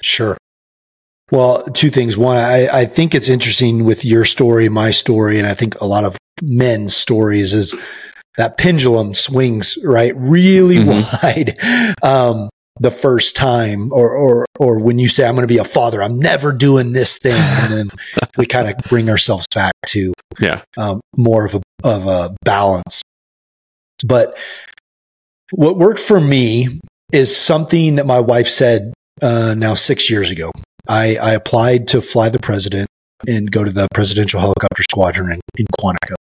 [0.01, 0.37] Sure.
[1.31, 2.17] Well, two things.
[2.17, 5.85] One, I, I think it's interesting with your story, my story, and I think a
[5.85, 7.73] lot of men's stories is
[8.37, 11.23] that pendulum swings right really Mhm.
[11.23, 11.95] wide.
[12.03, 12.49] Um,
[12.81, 16.03] the first time, or or or when you say I'm going to be a father,
[16.03, 17.89] I'm never doing this thing, and then
[18.37, 20.61] we kind of bring ourselves back to Yeah.
[20.77, 23.01] um, more of a of a balance.
[24.05, 24.37] But
[25.51, 26.81] what worked for me
[27.13, 30.51] is something that my wife said uh, now six years ago.
[30.87, 32.87] I, I applied to fly the president
[33.27, 36.15] and go to the presidential helicopter squadron in, in Quantico.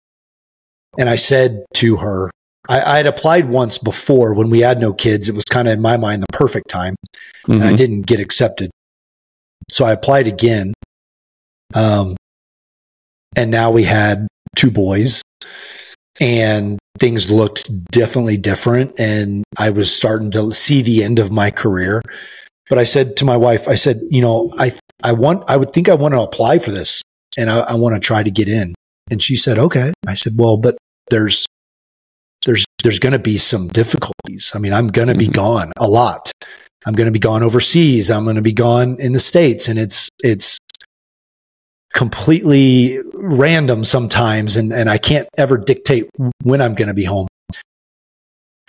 [0.99, 2.31] And I said to her,
[2.69, 5.29] I, I had applied once before when we had no kids.
[5.29, 6.95] It was kind of in my mind the perfect time
[7.49, 7.77] and I Mhm.
[7.77, 8.71] didn't get accepted.
[9.71, 10.75] So I applied again.
[11.75, 12.17] Um,
[13.37, 15.23] and now we had two boys
[16.21, 18.99] and things looked definitely different.
[18.99, 22.03] And I was starting to see the end of my career.
[22.71, 25.73] But I said to my wife, I said, you know, I, I want, I would
[25.73, 27.03] think I want to apply for this
[27.37, 28.75] and I, I want to try to get in.
[29.11, 29.93] And she said, okay.
[30.07, 30.79] I said, well, but
[31.11, 31.47] there's,
[32.47, 34.53] there's, there's going to be some difficulties.
[34.55, 35.33] I mean, I'm going to be Mhm.
[35.35, 36.31] gone a lot.
[36.87, 38.11] I'm going to be gone overseas.
[38.11, 39.69] I'm going to be gone in the States.
[39.69, 40.57] And it's, it's
[41.93, 44.57] completely random sometimes.
[44.57, 46.09] And, and I can't ever dictate
[46.43, 47.27] when I'm going to be home.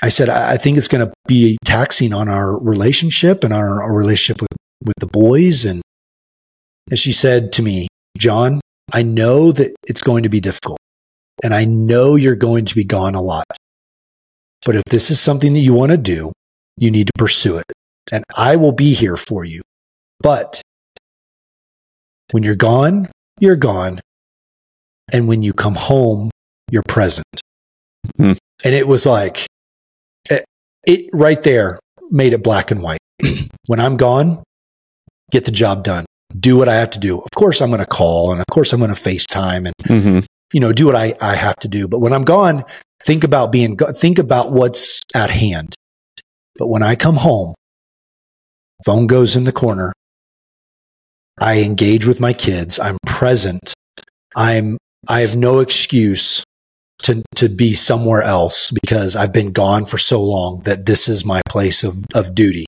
[0.02, 3.82] I said, I I think it's going to be taxing on our relationship and our,
[3.82, 5.66] our relationship with, with the boys.
[5.66, 5.82] And,
[6.90, 7.88] and she said to me,
[8.18, 10.80] John, I know that it's going to be difficult
[11.44, 13.46] and I know you're going to be gone a lot.
[14.66, 16.32] But if this is something that you want to do,
[16.78, 17.66] you need to pursue it
[18.12, 19.62] and I will be here for you.
[20.20, 20.62] But
[22.32, 24.02] when you're gone, you're gone.
[25.12, 26.30] And when you come home,
[26.70, 27.26] you're present.
[28.18, 28.34] Hmm.
[28.64, 29.46] And it was like,
[30.86, 31.80] it, right there
[32.10, 33.00] made it black and white.
[33.68, 34.44] when I'm gone,
[35.32, 36.06] get the job done.
[36.40, 37.20] Do what I have to do.
[37.20, 40.26] Of course, I'm going to call and of course, I'm going to FaceTime and, Mhm.
[40.54, 41.88] you know, do what I, I have to do.
[41.88, 42.64] But when I'm gone,
[43.04, 45.76] think about being, think about what's at hand.
[46.58, 47.54] But when I come home,
[48.86, 49.92] phone goes in the corner.
[51.40, 52.80] I engage with my kids.
[52.80, 53.74] I'm present.
[54.36, 54.78] I'm,
[55.08, 56.44] I have no excuse
[57.04, 61.26] to, to be somewhere else because I've been gone for so long that this is
[61.26, 62.66] my place of, of duty.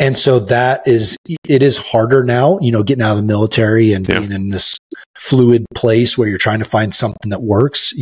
[0.00, 1.16] And so that is,
[1.48, 4.18] it is harder now, you know, getting out of the military and Yeah.
[4.18, 4.76] being in this
[5.20, 7.92] fluid place where you're trying to find something that works.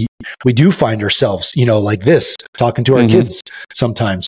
[0.44, 3.10] We do find ourselves, you know, like this, talking to our Mhm.
[3.10, 3.42] kids
[3.74, 4.26] sometimes.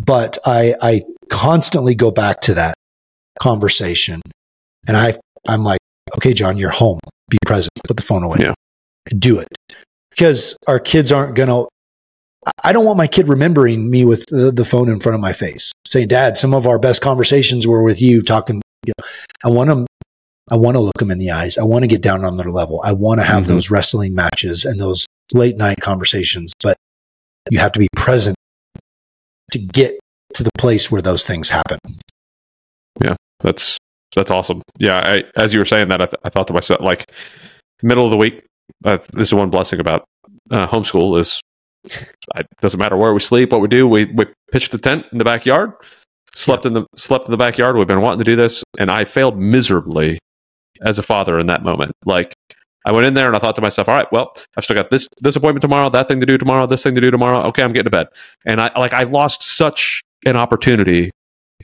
[0.00, 2.74] But I, I constantly go back to that
[3.40, 4.22] conversation.
[4.88, 5.80] And I, I'm like,
[6.16, 6.98] okay, John, you're home.
[7.28, 7.70] Be present.
[7.86, 8.38] Put the phone away.
[8.40, 8.54] Yeah.
[9.18, 9.48] Do it.
[10.14, 11.68] Because our kids aren't going to,
[12.62, 15.32] I don't want my kid remembering me with the, the, phone in front of my
[15.32, 18.60] face saying, Dad, some of our best conversations were with you talking.
[18.84, 19.04] You know,
[19.44, 19.86] I want them,
[20.50, 21.56] I want to look them in the eyes.
[21.56, 22.80] I want to get down on their level.
[22.84, 23.54] I want to have mm-hmm.
[23.54, 26.76] those wrestling matches and those late night conversations, but
[27.50, 28.36] you have to be present
[29.52, 29.98] to get
[30.34, 31.78] to the place where those things happen.
[33.02, 33.78] Yeah, that's
[34.14, 34.62] that's awesome.
[34.78, 37.10] Yeah, I, as you were saying that, I, th- I, thought to myself, like,
[37.82, 38.44] middle of the week.
[38.84, 40.04] Uh, this is one blessing about
[40.50, 41.40] uh, homeschool is
[41.84, 43.86] it doesn't matter where we sleep, what we do.
[43.86, 45.72] We we pitch the tent in the backyard,
[46.34, 47.76] slept in the slept in the backyard.
[47.76, 50.18] We've been wanting to do this, and I failed miserably
[50.86, 51.92] as a father in that moment.
[52.04, 52.34] Like
[52.84, 54.90] I went in there and I thought to myself, all right, well, I've still got
[54.90, 57.42] this this appointment tomorrow, that thing to do tomorrow, this thing to do tomorrow.
[57.48, 58.08] Okay, I'm getting to bed.
[58.46, 61.10] And I like I lost such an opportunity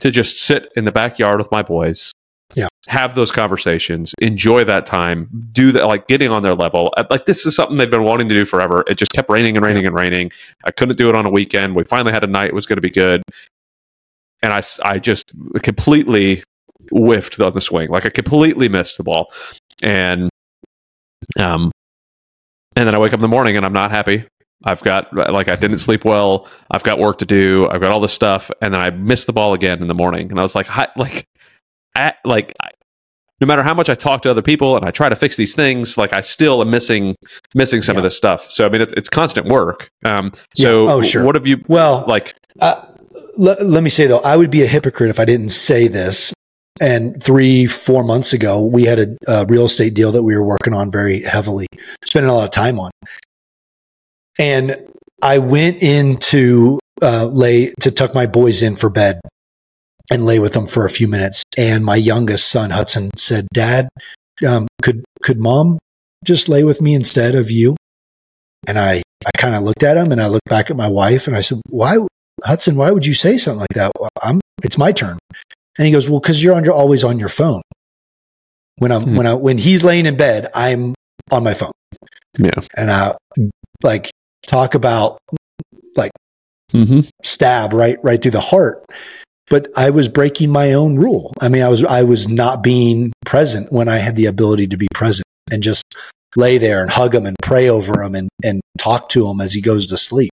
[0.01, 2.11] to just sit in the backyard with my boys.
[2.55, 2.67] Yeah.
[2.87, 6.91] Have those conversations, enjoy that time, do that, like getting on their level.
[6.97, 8.83] Uh, like, this is something they've been wanting to do forever.
[8.87, 9.89] It just kept raining and raining yeah.
[9.89, 10.31] and raining.
[10.65, 11.75] I couldn't do it on a weekend.
[11.75, 13.21] We finally had a night, it was going to be good.
[14.41, 15.31] And I, I just
[15.61, 16.43] completely
[16.91, 17.89] whiffed on the swing.
[17.89, 19.31] Like, I completely missed the ball.
[19.83, 20.29] And
[21.39, 21.71] um,
[22.75, 24.25] and then I wake up in the morning and I'm not happy.
[24.63, 26.47] I've got like I didn't sleep well.
[26.71, 27.67] I've got work to do.
[27.69, 30.31] I've got all this stuff, and then I missed the ball again in the morning.
[30.31, 31.25] And I was like, like,
[31.95, 32.69] I, like, I,
[33.41, 35.55] no matter how much I talk to other people and I try to fix these
[35.55, 37.15] things, like I still am missing
[37.55, 37.99] missing some yeah.
[37.99, 38.51] of this stuff.
[38.51, 39.89] So I mean, it's it's constant work.
[40.03, 40.93] Um, so yeah.
[40.93, 41.23] oh sure.
[41.23, 42.35] What have you well like?
[42.59, 42.85] Uh,
[43.39, 46.33] l- let me say though, I would be a hypocrite if I didn't say this
[46.81, 50.45] and three, four months ago, we had a, a, real estate deal that we were
[50.45, 51.67] working on very heavily,
[52.05, 52.91] spending a lot of time on.
[54.37, 54.87] And
[55.21, 59.19] I went into uh, lay to tuck my boys in for bed
[60.11, 61.43] and lay with them for a few minutes.
[61.59, 63.89] And my youngest son, Hudson, said, "Dad,
[64.47, 65.77] um, could could mom
[66.23, 67.75] just lay with me instead of you?"
[68.65, 71.27] And I I kind of looked at him and I looked back at my wife
[71.27, 71.97] and I said, "Why,
[72.45, 72.77] Hudson?
[72.77, 73.91] Why would you say something like that?
[73.99, 75.19] Well, I'm it's my turn."
[75.79, 77.61] And he goes, well, cause you're always on your phone.
[78.79, 79.15] When I'm, hmm.
[79.15, 80.93] when I, when he's laying in bed, I'm
[81.31, 81.71] on my phone.
[82.37, 82.51] Yeah.
[82.75, 83.15] And I
[83.81, 84.11] like
[84.45, 85.19] talk about
[85.95, 86.11] like
[86.73, 87.01] mm-hmm.
[87.23, 88.85] stab right, right through the heart.
[89.49, 91.33] But I was breaking my own rule.
[91.41, 94.77] I mean, I was, I was not being present when I had the ability to
[94.77, 95.83] be present and just
[96.35, 99.53] lay there and hug him and pray over him and, and talk to him as
[99.53, 100.31] he goes to sleep.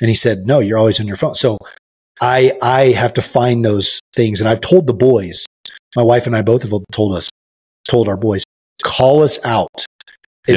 [0.00, 1.34] And he said, no, you're always on your phone.
[1.34, 1.58] So
[2.20, 5.44] I I have to find those things, and I've told the boys.
[5.96, 7.28] My wife and I both have told us,
[7.88, 8.44] told our boys,
[8.82, 9.84] call us out.
[10.46, 10.54] If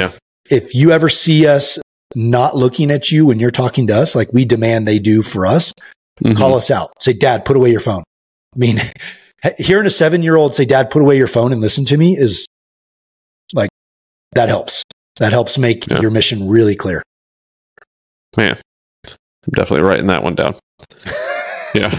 [0.50, 0.56] yeah.
[0.56, 1.78] if you ever see us
[2.14, 5.44] not looking at you when you're talking to us, like we demand they do for
[5.44, 5.72] us,
[6.22, 6.36] mm-hmm.
[6.36, 6.92] call us out.
[7.00, 8.04] Say, Dad, put away your phone.
[8.54, 8.80] I mean,
[9.58, 12.16] hearing a seven year old say, Dad, put away your phone and listen to me
[12.16, 12.46] is
[13.54, 13.70] like
[14.32, 14.82] that helps.
[15.18, 16.00] That helps make yeah.
[16.00, 17.02] your mission really clear.
[18.36, 18.60] Man,
[19.06, 20.58] I'm definitely writing that one down.
[21.74, 21.98] yeah.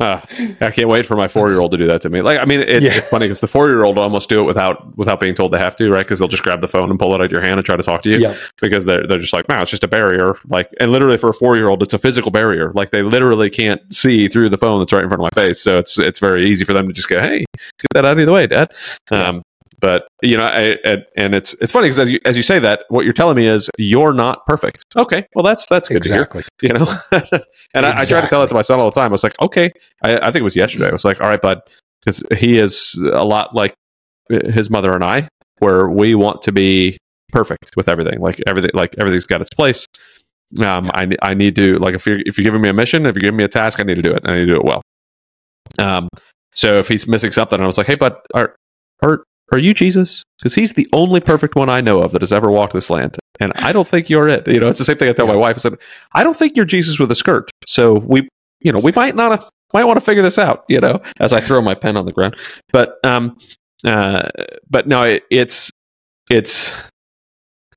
[0.00, 0.20] Uh,
[0.60, 2.22] I can't wait for my four year old to do that to me.
[2.22, 2.94] Like, I mean, it, yeah.
[2.94, 5.58] it's funny because the four year old almost do it without without being told they
[5.58, 6.00] have to, right?
[6.04, 7.76] Because they'll just grab the phone and pull it out of your hand and try
[7.76, 8.18] to talk to you.
[8.18, 8.34] Yeah.
[8.60, 10.36] Because they're they're just like, no, it's just a barrier.
[10.46, 12.72] Like, and literally for a four year old, it's a physical barrier.
[12.72, 15.60] Like, they literally can't see through the phone that's right in front of my face.
[15.60, 18.26] So it's it's very easy for them to just go, hey, get that out of
[18.26, 18.72] the way, Dad.
[19.10, 19.42] Um,
[19.80, 22.58] but you know, I, I, and it's it's funny because as you as you say
[22.58, 24.84] that, what you're telling me is you're not perfect.
[24.96, 26.42] Okay, well that's that's good exactly.
[26.42, 26.50] to hear.
[26.70, 27.80] You know, and exactly.
[27.82, 29.10] I, I, try to tell it to my son all the time.
[29.10, 29.72] I was like, okay,
[30.02, 30.88] I, I think it was yesterday.
[30.88, 31.60] I was like, all right, bud,
[32.00, 33.74] because he is a lot like
[34.28, 35.28] his mother and I,
[35.58, 36.98] where we want to be
[37.32, 38.20] perfect with everything.
[38.20, 39.86] Like everything, like everything's got its place.
[40.62, 40.90] Um, yeah.
[40.94, 43.22] I I need to like if you're if you're giving me a mission, if you're
[43.22, 44.22] giving me a task, I need to do it.
[44.26, 44.82] I need to do it well.
[45.78, 46.08] Um,
[46.54, 48.54] so if he's missing something, I was like, hey, bud, are
[49.02, 50.22] are are you Jesus?
[50.38, 53.18] Because he's the only perfect one I know of that has ever walked this land.
[53.40, 54.46] And I don't think you're it.
[54.46, 55.32] You know, it's the same thing I tell yeah.
[55.32, 55.56] my wife.
[55.56, 55.74] I said,
[56.12, 57.50] I don't think you're Jesus with a skirt.
[57.64, 58.28] So we,
[58.60, 61.40] you know, we might not, might want to figure this out, you know, as I
[61.40, 62.36] throw my pen on the ground.
[62.72, 63.38] But, um,
[63.84, 64.28] uh,
[64.68, 65.70] but no, it, it's,
[66.30, 66.74] it's,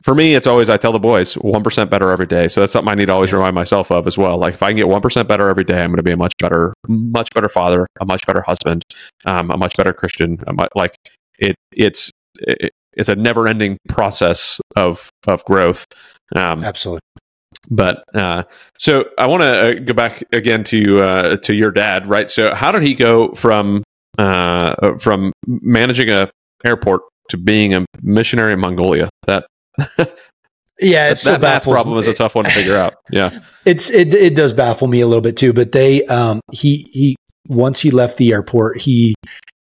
[0.03, 2.49] for me, it's always I tell the boys one percent better every day.
[2.49, 3.35] So that's something I need to always yes.
[3.37, 4.37] remind myself of as well.
[4.37, 6.17] Like if I can get one percent better every day, I'm going to be a
[6.17, 8.83] much better, much better father, a much better husband,
[9.23, 10.43] um, a much better Christian.
[10.75, 10.97] like
[11.43, 15.85] it it's it, it's a never ending process of of growth.
[16.35, 17.01] Um, Absolutely.
[17.69, 18.43] But uh,
[18.77, 22.29] so I want to uh, go back again to uh, to your dad, right?
[22.29, 23.83] So how did he go from
[24.17, 26.29] uh, from managing a
[26.65, 29.09] airport to being a missionary in Mongolia?
[29.27, 29.45] That
[30.79, 32.95] Yeah, it's that, that problem is a tough one to figure out.
[33.11, 33.39] Yeah.
[33.65, 35.53] It's it it does baffle me a little bit too.
[35.53, 37.15] But they um he he
[37.47, 39.15] once he left the airport he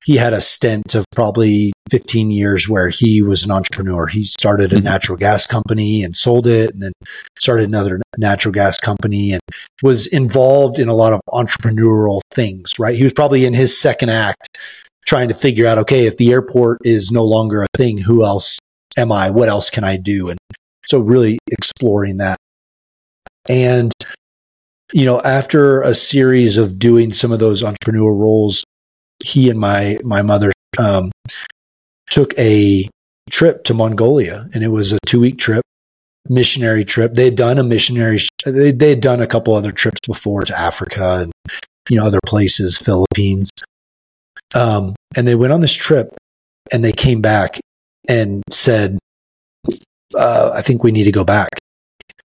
[0.05, 4.07] he had a stint of probably 15 years where he was an entrepreneur.
[4.07, 4.83] He started a Mhm.
[4.83, 6.91] natural gas company and sold it, and then
[7.39, 9.41] started another natural gas company and
[9.81, 12.73] was involved in a lot of entrepreneurial things.
[12.79, 14.57] Right, he was probably in his second act
[15.05, 18.57] trying to figure out okay if the airport is no longer a thing who else
[18.95, 20.39] am i what else can i do and
[20.85, 22.37] so really exploring that
[23.49, 23.91] and
[24.93, 28.63] you know after a series of doing some of those entrepreneurial roles
[29.23, 31.11] he and my my mother um,
[32.09, 32.87] took a
[33.29, 35.63] trip to mongolia and it was a two week trip
[36.29, 37.15] missionary trip.
[37.15, 40.59] They had done a missionary they, they had done a couple other trips before to
[40.59, 41.31] africa and
[41.89, 43.49] you know other places philippines.
[44.55, 46.15] Um, and they went on this trip
[46.71, 47.59] and they came back
[48.07, 48.99] and said,
[50.15, 51.49] uh, I think we need to go back.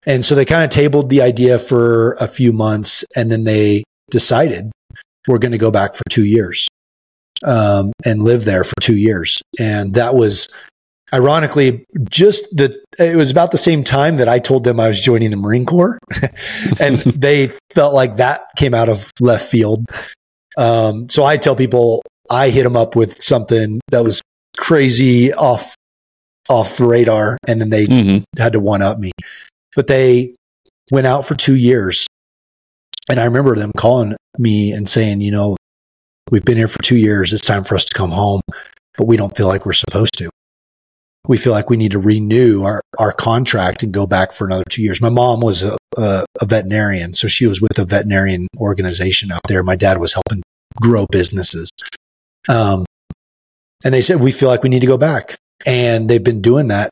[0.06, 3.84] And so they kind of tabled the idea for a few months and then they
[4.12, 4.72] decided
[5.28, 6.68] we're going to go back for two years
[7.44, 9.42] um, and live there for two years.
[9.60, 10.48] And that was
[11.14, 15.02] ironically just the, it was about the same time that I told them I was
[15.02, 15.98] joining the Marine Corps.
[16.80, 19.86] and they felt like that came out of left field.
[20.58, 24.22] Um, so I tell people I hit them up with something that was
[24.58, 25.74] crazy off
[26.50, 28.24] off the radar, and then they Mm-hmm.
[28.42, 29.12] had to one up me.
[29.76, 30.34] But they
[30.92, 32.08] went out for two years,
[33.10, 35.58] and I remember them calling me and saying, you know,
[36.32, 37.34] we've been here for two years.
[37.34, 38.42] It's time for us to come home,
[38.98, 40.30] but we don't feel like we're supposed to.
[41.28, 44.64] We feel like we need to renew our, our contract and go back for another
[44.70, 45.02] two years.
[45.02, 49.42] My mom was a, a, a veterinarian, so she was with a veterinarian organization out
[49.48, 49.62] there.
[49.62, 50.42] My dad was helping
[50.82, 51.70] grow businesses.
[52.48, 52.86] Um,
[53.84, 55.38] and they said, we feel like we need to go back.
[55.66, 56.90] And they've been doing that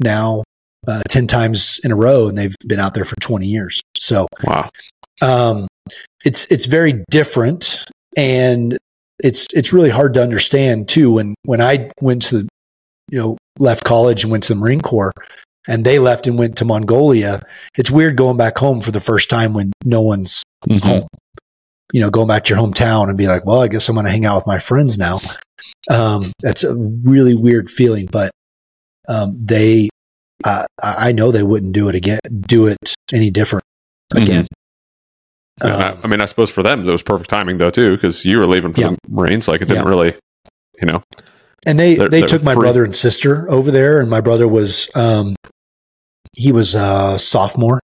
[0.00, 0.42] now
[0.86, 3.80] uh, 10 times in a row, and they've been out there for 20 years.
[3.96, 4.70] So Wow.
[5.22, 5.68] um,
[6.24, 7.84] it's, it's very different.
[8.16, 8.78] And
[9.22, 11.12] it's, it's really hard to understand too.
[11.12, 12.48] When, when I went to,
[13.10, 15.12] you know, left college and went to the Marine Corps,
[15.68, 17.42] and they left and went to Mongolia,
[17.76, 20.80] it's weird going back home for the first time when no one's Mhm.
[20.82, 21.08] home.
[21.92, 24.06] You know, going back to your hometown and be like, well, I guess I'm going
[24.06, 25.20] to hang out with my friends now.
[25.90, 28.30] Um, that's a really weird feeling, but
[29.08, 29.88] um, they,
[30.44, 32.78] uh, I know they wouldn't do it again, do it
[33.12, 33.64] any different
[34.12, 34.34] again.
[34.34, 34.59] Yeah, I-
[35.62, 38.38] Um, I mean, I suppose for them, it was perfect timing though, too, because you
[38.38, 38.88] were leaving for Yeah.
[38.90, 39.48] the Marines.
[39.48, 39.90] Like it didn't Yeah.
[39.90, 40.14] really,
[40.80, 41.02] you know.
[41.66, 42.62] and they they're- they they're took my free.
[42.62, 45.36] brother and sister over there, and my brother was um,
[46.34, 47.80] he was a sophomore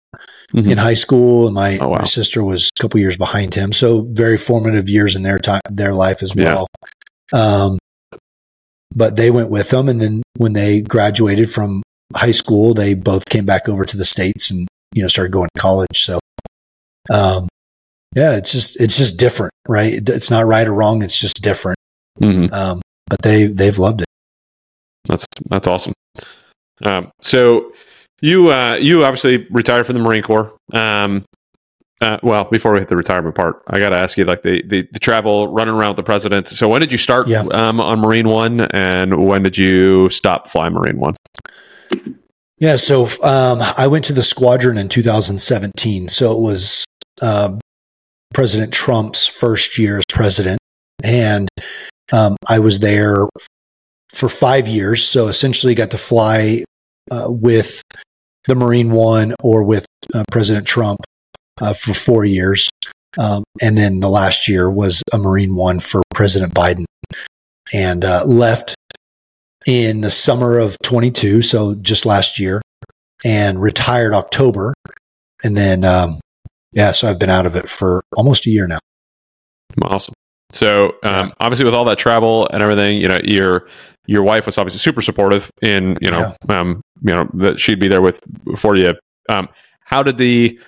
[0.53, 0.71] Mhm.
[0.73, 1.97] in high school, and my, Oh, wow.
[1.97, 3.71] my sister was a couple years behind him.
[3.71, 6.53] So very formative years in their time, their life as Yeah.
[6.53, 6.67] well.
[7.33, 7.79] Um,
[8.95, 11.81] but they went with them, and then when they graduated from
[12.15, 15.49] high school, they both came back over to the states and you know started going
[15.55, 16.03] to college.
[16.03, 16.19] So,
[17.09, 17.47] um,
[18.15, 20.07] yeah, it's just it's just different, right?
[20.09, 21.01] It's not right or wrong.
[21.03, 21.77] It's just different.
[22.21, 22.51] Mhm.
[22.53, 24.07] Um, but they they've loved it.
[25.07, 25.93] That's that's awesome.
[26.85, 27.71] Um, so
[28.21, 30.53] you uh, you obviously retired from the Marine Corps.
[30.73, 31.25] Um,
[32.01, 34.61] uh, well, before we hit the retirement part, I got to ask you, like the,
[34.67, 36.47] the the travel, running around with the president.
[36.47, 37.43] So when did you start Yeah.
[37.53, 41.15] um, on Marine One, and when did you stop flying Marine One?
[42.59, 46.07] Yeah, so um, I went to the squadron in 2017.
[46.09, 46.85] So it was
[47.21, 47.59] um,
[48.33, 50.59] President Trump's first year as president,
[51.03, 51.47] and
[52.11, 53.27] um, I was there
[54.13, 55.03] for five years.
[55.03, 56.63] So essentially, got to fly
[57.11, 57.81] uh, with
[58.47, 60.99] the Marine One or with uh, President Trump
[61.61, 62.69] uh, for four years,
[63.17, 66.85] um, and then the last year was a Marine One for President Biden,
[67.71, 68.75] and uh, left
[69.65, 72.61] in the summer of 22, so just last year,
[73.23, 74.73] and retired October.
[75.43, 76.19] And then, um,
[76.73, 78.79] yeah, so I've been out of it for almost a year now.
[79.81, 80.13] Awesome.
[80.51, 83.67] So um, obviously, with all that travel and everything, you know, your
[84.05, 87.87] your wife was obviously super supportive in you know um, you know that she'd be
[87.87, 88.21] there with
[88.57, 88.93] for you.
[89.29, 89.49] Um,
[89.85, 90.59] how did the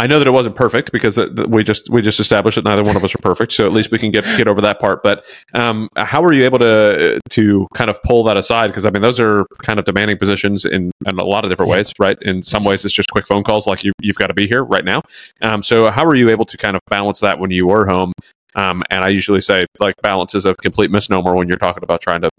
[0.00, 1.18] I know that it wasn't perfect because
[1.48, 3.90] we just we just established that neither one of us are perfect, so at least
[3.90, 5.02] we can get get over that part.
[5.02, 5.24] But
[5.54, 8.68] um, how were you able to to kind of pull that aside?
[8.68, 11.70] Because I mean, those are kind of demanding positions in, in a lot of different
[11.70, 11.76] Yeah.
[11.76, 12.16] ways, right?
[12.22, 14.64] In some ways, it's just quick phone calls, like you you've got to be here
[14.64, 15.02] right now.
[15.42, 18.12] Um, so how were you able to kind of balance that when you were home?
[18.56, 22.00] Um, and I usually say like balance is a complete misnomer when you're talking about
[22.00, 22.30] trying to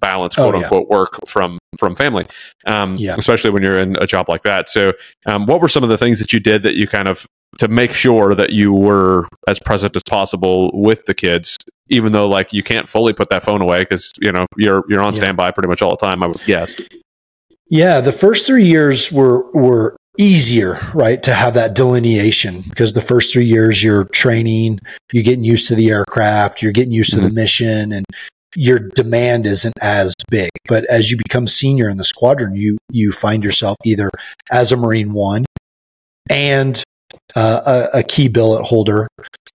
[0.00, 0.62] balance Oh, quote yeah.
[0.66, 2.26] unquote work from from family.
[2.66, 3.14] Um, Yeah.
[3.18, 4.68] especially when you're in a job like that.
[4.68, 4.90] So,
[5.26, 7.26] um, what were some of the things that you did that you kind of
[7.58, 11.58] to make sure that you were as present as possible with the kids,
[11.90, 15.02] even though like you can't fully put that phone away because you know you're you're
[15.02, 15.20] on Yeah.
[15.20, 16.22] standby pretty much all the time.
[16.22, 16.74] I would guess.
[17.68, 23.00] Yeah, the first three years were were easier, right, to have that delineation because the
[23.00, 24.78] first three years you're training,
[25.12, 27.20] you're getting used to the aircraft, you're getting used mm-hmm.
[27.20, 27.36] to the mm-hmm.
[27.36, 28.06] mission, and
[28.54, 30.50] your demand isn't as big.
[30.68, 34.10] But as you become senior in the squadron, you you find yourself either
[34.50, 35.44] as a Marine One
[36.28, 36.82] and
[37.34, 39.06] uh, a, a, key billet holder,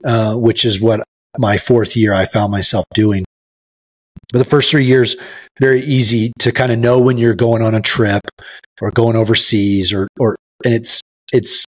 [0.03, 1.03] uh, which is what
[1.37, 3.25] my fourth year I found myself doing.
[4.31, 5.15] But the first three years,
[5.59, 8.21] very easy to kind of know when you're going on a trip
[8.81, 11.01] or going overseas or or and it's
[11.33, 11.65] it's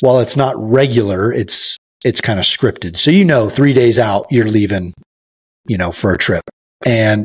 [0.00, 2.96] while it's not regular, it's it's kind of scripted.
[2.96, 4.94] So you know, three days out, you're leaving,
[5.66, 6.44] you know, for a trip.
[6.84, 7.24] And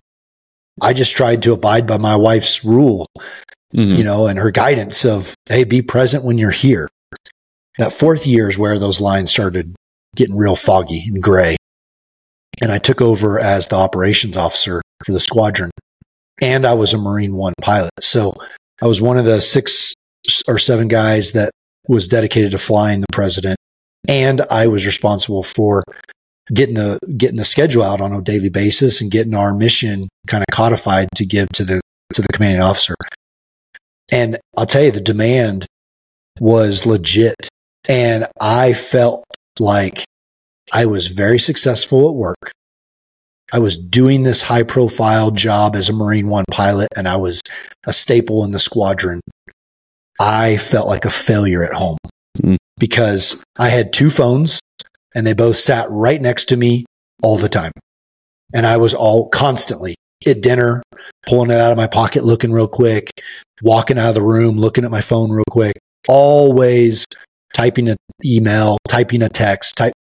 [0.81, 3.07] I just tried to abide by my wife's rule,
[3.73, 3.95] mm-hmm.
[3.95, 6.89] you know, and her guidance of, hey, be present when you're here.
[7.77, 9.75] That fourth year is where those lines started
[10.15, 11.57] getting real foggy and gray.
[12.61, 15.71] And I took over as the operations officer for the squadron.
[16.41, 17.91] And I was a Marine One pilot.
[18.01, 18.33] So
[18.81, 19.93] I was one of the six
[20.47, 21.51] or seven guys that
[21.87, 23.57] was dedicated to flying the president.
[24.07, 25.83] And I was responsible for
[26.53, 30.43] getting the getting the schedule out on a daily basis and getting our mission kind
[30.43, 31.81] of codified to give to the
[32.13, 32.95] to the commanding officer.
[34.11, 35.65] And I'll tell you, the demand
[36.39, 37.49] was legit.
[37.87, 39.23] And I felt
[39.59, 40.05] like
[40.73, 42.51] I was very successful at work.
[43.53, 47.41] I was doing this high profile job as a Marine One pilot, and I was
[47.85, 49.21] a staple in the squadron.
[50.19, 51.97] I felt like a failure at home
[52.37, 52.57] mm.
[52.77, 54.59] because I had two phones
[55.13, 56.85] and they both sat right next to me
[57.21, 57.71] all the time.
[58.53, 59.95] And I was all constantly
[60.25, 60.81] at dinner,
[61.27, 63.09] pulling it out of my pocket, looking real quick,
[63.61, 65.75] walking out of the room, looking at my phone real quick,
[66.07, 67.05] always
[67.53, 69.93] typing an email, typing a text, type.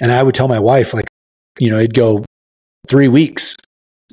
[0.00, 1.06] And I would tell my wife, like,
[1.58, 2.24] you know, it'd go
[2.88, 3.56] three weeks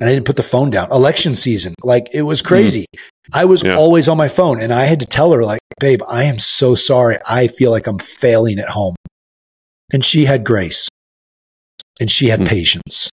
[0.00, 0.90] and I didn't put the phone down.
[0.90, 2.86] Election season, like it was crazy.
[2.94, 3.00] Mm.
[3.32, 3.76] I was yeah.
[3.76, 6.74] always on my phone and I had to tell her, like, babe, I am so
[6.74, 7.18] sorry.
[7.28, 8.96] I feel like I'm failing at home.
[9.92, 10.88] And she had grace
[12.00, 12.48] and she had mm.
[12.48, 13.10] patience.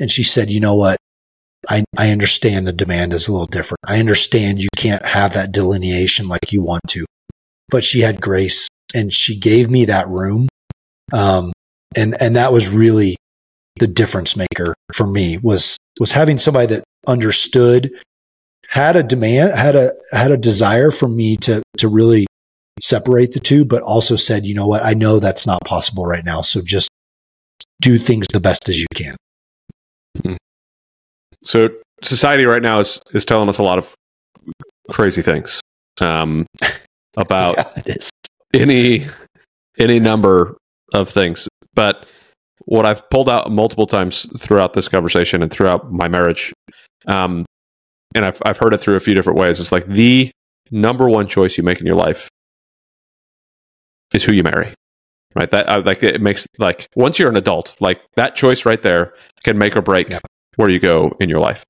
[0.00, 0.96] And she said, you know what?
[1.68, 3.80] I, I understand the demand is a little different.
[3.86, 7.06] I understand you can't have that delineation like you want to,
[7.70, 10.48] but she had grace and she gave me that room.
[11.12, 11.52] Um,
[11.96, 13.16] and, and that was really
[13.76, 17.90] the difference maker for me was, was having somebody that understood,
[18.68, 22.26] had a demand, had a, had a desire for me to, to really
[22.80, 26.24] separate the two, but also said, you know what, I know that's not possible right
[26.24, 26.40] now.
[26.40, 26.88] So just
[27.80, 29.16] do things the best as you can.
[30.22, 30.36] Hmm.
[31.42, 31.70] So
[32.02, 33.94] society right now is, is telling us a lot of
[34.90, 35.60] crazy things
[36.00, 36.46] um,
[37.16, 37.56] about
[37.86, 37.96] yeah,
[38.52, 39.06] any
[39.78, 40.56] any number
[40.92, 41.48] of things.
[41.74, 42.06] But
[42.66, 46.52] what I've pulled out multiple times throughout this conversation and throughout my marriage,
[47.06, 47.44] um,
[48.14, 49.60] and I've I've heard it through a few different ways.
[49.60, 50.30] It's like the
[50.70, 52.28] number one choice you make in your life
[54.12, 54.74] is who you marry
[55.34, 58.82] right that uh, like it makes like once you're an adult like that choice right
[58.82, 60.20] there can make or break yeah.
[60.56, 61.64] where you go in your life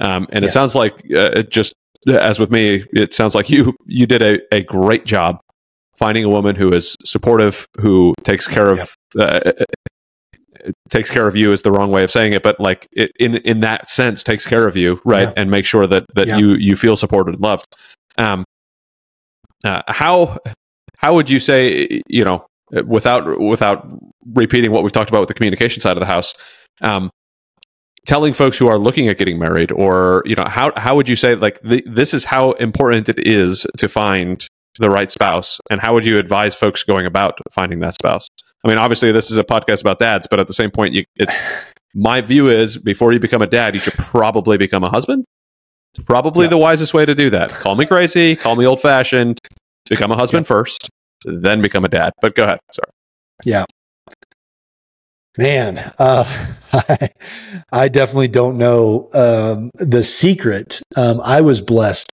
[0.00, 0.48] um, and yeah.
[0.48, 1.74] it sounds like uh, it just
[2.08, 5.38] as with me it sounds like you you did a, a great job
[5.96, 9.40] finding a woman who is supportive who takes care of uh,
[10.88, 13.36] takes care of you is the wrong way of saying it but like it, in
[13.38, 15.32] in that sense takes care of you right yeah.
[15.36, 17.76] and make sure that that you you feel supported and loved
[18.18, 18.44] um
[19.64, 20.38] uh, how
[20.96, 22.46] how would you say, you know,
[22.86, 23.86] without without
[24.34, 26.34] repeating what we've talked about with the communication side of the house,
[26.82, 27.10] um,
[28.06, 31.16] telling folks who are looking at getting married, or you know, how how would you
[31.16, 34.46] say like the, this is how important it is to find
[34.78, 38.28] the right spouse, and how would you advise folks going about finding that spouse?
[38.64, 41.04] I mean, obviously, this is a podcast about dads, but at the same point, you,
[41.16, 41.34] it's
[41.94, 45.24] my view is before you become a dad, you should probably become a husband.
[46.04, 46.50] Probably yeah.
[46.50, 47.50] the wisest way to do that.
[47.50, 49.38] Call me crazy, call me old fashioned,
[49.88, 50.88] become a husband first,
[51.24, 52.12] then become a dad.
[52.20, 52.60] But go ahead.
[52.70, 52.92] Sorry.
[53.44, 53.64] Yeah.
[55.36, 56.24] Man, uh,
[56.72, 57.10] I,
[57.72, 60.80] I definitely don't know um, the secret.
[60.96, 62.08] Um, I was blessed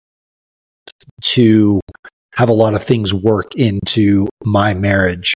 [1.23, 1.81] to
[2.35, 5.35] have a lot of things work into my marriage,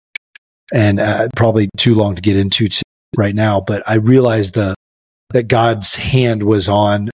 [0.73, 2.69] and uh, probably too long to get into
[3.17, 3.61] right now.
[3.61, 4.75] But I realized the
[5.31, 7.11] that God's hand was on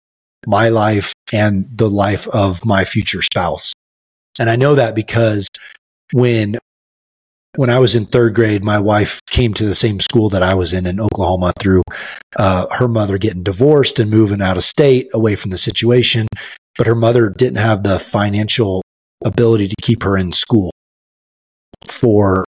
[0.45, 3.71] my life and the life of my future spouse.
[4.39, 5.47] And I know that because
[6.11, 6.57] when
[7.55, 10.53] when I was in third grade, my wife came to the same school that I
[10.53, 11.81] was in in Oklahoma through
[12.37, 16.27] uh, her mother getting divorced and moving out of state away from the situation.
[16.77, 18.81] But her mother didn't have the financial
[19.25, 20.71] ability to keep her in school
[21.85, 22.45] for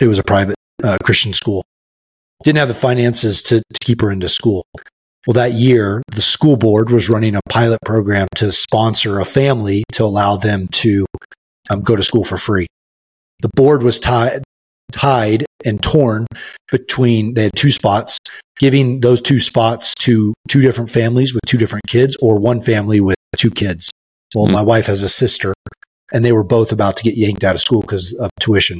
[0.00, 1.64] it was a private uh, Christian school.
[2.44, 4.64] Didn't have the finances to, to keep her into school.
[5.26, 9.84] Well, that year, the school board was running a pilot program to sponsor a family
[9.92, 11.04] to allow them to
[11.68, 12.66] um, go to school for free.
[13.40, 14.44] The board was tied,
[14.92, 16.26] tied and torn
[16.70, 18.18] between, they had two spots,
[18.58, 23.00] giving those two spots to two different families with two different kids or one family
[23.00, 23.90] with two kids.
[24.34, 24.52] Well, Hmm.
[24.52, 25.52] my wife has a sister
[26.12, 28.78] and they were both about to get yanked out of school because of tuition.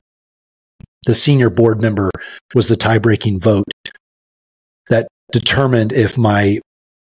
[1.04, 2.10] The senior board member
[2.54, 3.68] was the tie breaking vote
[4.88, 6.60] that determined if my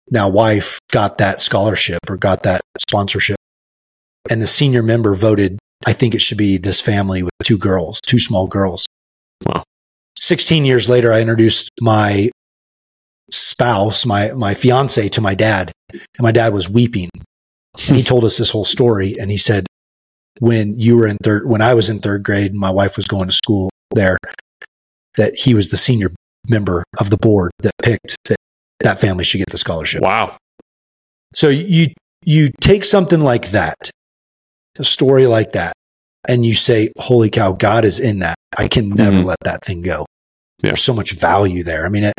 [0.09, 3.38] now wife got that scholarship or got that sponsorship.
[4.29, 8.01] And the senior member voted, I think it should be this family with two girls,
[8.01, 8.86] two small girls.
[9.45, 9.63] Wow.
[10.19, 12.31] 16 years later, I introduced my
[13.31, 17.09] spouse, my, my fiance to my dad and my dad was weeping.
[17.88, 19.67] And he told us this whole story and he said,
[20.39, 23.27] when you were in third, when I was in third grade, my wife was going
[23.27, 24.17] to school there,
[25.17, 26.11] that he was the senior
[26.47, 28.37] member of the board that picked that
[28.81, 30.01] that family should get the scholarship.
[30.01, 30.37] Wow.
[31.33, 31.87] So you
[32.23, 33.89] you take something like that,
[34.77, 35.73] a story like that,
[36.27, 38.35] and you say, "Holy cow, God is in that.
[38.57, 39.25] I can never Mhm.
[39.25, 40.05] let that thing go."
[40.63, 40.69] Yeah.
[40.71, 41.85] There's so much value there.
[41.85, 42.13] I mean, it,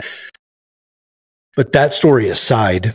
[1.56, 2.94] but that story aside,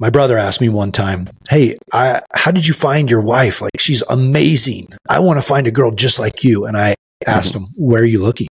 [0.00, 3.60] my brother asked me one time, "Hey, I, how did you find your wife?
[3.60, 4.94] Like, she's amazing.
[5.08, 6.94] I want to find a girl just like you." And I
[7.26, 8.48] asked him, "Where are you looking?"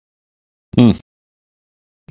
[0.76, 0.92] Hmm.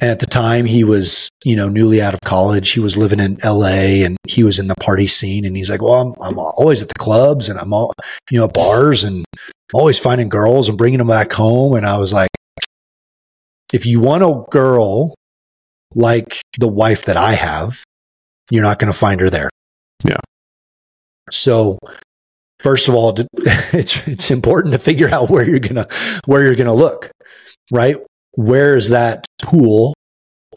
[0.01, 2.71] And at the time, he was, you know, newly out of college.
[2.71, 5.45] He was living in LA and he was in the party scene.
[5.45, 7.93] And he's like, well, I'm, I'm always at the clubs and I'm all,
[8.29, 11.75] you know, bars and I'm always finding girls and bringing them back home.
[11.75, 12.29] And I was like,
[13.71, 15.15] if you want a girl
[15.93, 17.81] like the wife that I have,
[18.51, 19.49] you're not going to find her there.
[20.03, 20.19] Yeah.
[21.31, 21.79] So,
[22.65, 23.15] first of all,
[23.73, 25.87] it's it's important to figure out where you're gonna
[26.25, 27.11] where you're gonna look,
[27.71, 27.95] right?
[28.31, 29.93] Where is that pool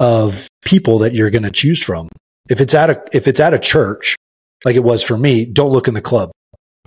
[0.01, 2.09] of people that you're going to choose from?
[2.49, 4.17] If it's at a if it's at a church,
[4.65, 6.31] like it was for me, don't look in the club.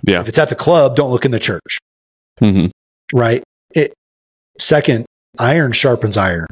[0.02, 0.20] Yeah.
[0.20, 1.78] If it's at the club, don't look in the church,
[2.40, 2.66] hmm
[3.14, 3.42] right?
[3.74, 3.94] It
[4.58, 5.06] second,
[5.38, 6.46] iron sharpens iron.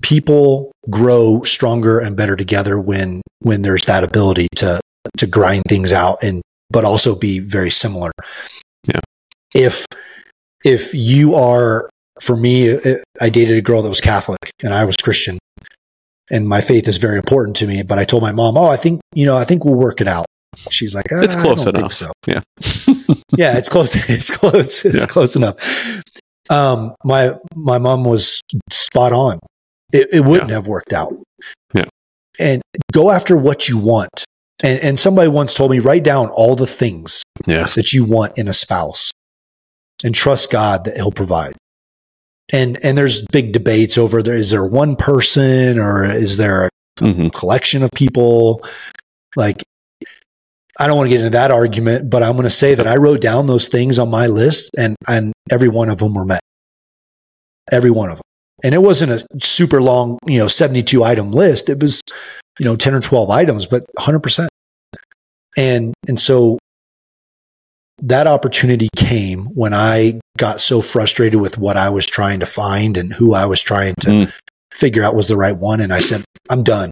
[0.00, 4.80] People grow stronger and better together when when there's that ability to
[5.18, 6.40] to grind things out and
[6.72, 8.10] but also be very similar.
[8.86, 9.00] Yeah.
[9.54, 9.86] If
[10.64, 11.88] if you are
[12.20, 15.38] for me, it, I dated a girl that was Catholic and I was Christian,
[16.30, 17.82] and my faith is very important to me.
[17.82, 20.08] But I told my mom, "Oh, I think you know, I think we'll work it
[20.08, 20.26] out."
[20.70, 23.14] She's like, It's "Ah, close I don't enough." Think so Yeah.
[23.36, 23.94] yeah, it's close.
[24.08, 24.84] It's close.
[24.84, 25.06] It's Yeah.
[25.06, 25.56] close enough.
[26.50, 29.38] Um, my my mom was spot on.
[29.92, 31.12] It, it wouldn't have worked out.
[31.74, 31.84] Yeah.
[32.38, 32.62] And
[32.92, 34.24] go after what you want.
[34.62, 37.74] And and somebody once told me write down all the things Yes.
[37.74, 39.10] that you want in a spouse,
[40.04, 41.54] and trust God that He'll provide.
[42.52, 44.36] And and there's big debates over there.
[44.36, 46.68] Is there one person or is there a
[47.00, 48.62] hmm collection of people.
[49.34, 49.62] Like,
[50.78, 52.96] I don't want to get into that argument, but I'm going to say that I
[52.96, 56.40] wrote down those things on my list and, and every one of them were met.
[57.70, 58.22] Every one of them.
[58.62, 61.68] And it wasn't a super long, you know, 72 item list.
[61.70, 62.00] It was,
[62.60, 64.48] you know, 10 or 12 items, but 100%.
[65.56, 66.58] And, and so
[68.00, 72.96] that opportunity came when I got so frustrated with what I was trying to find
[72.96, 74.32] and who I was trying to Mm.
[74.72, 75.80] figure out was the right one.
[75.80, 76.90] And I said, I'm done.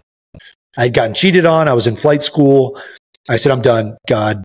[0.77, 1.67] I'd gotten cheated on.
[1.67, 2.79] I was in flight school.
[3.29, 3.97] I said, I'm done.
[4.07, 4.43] God,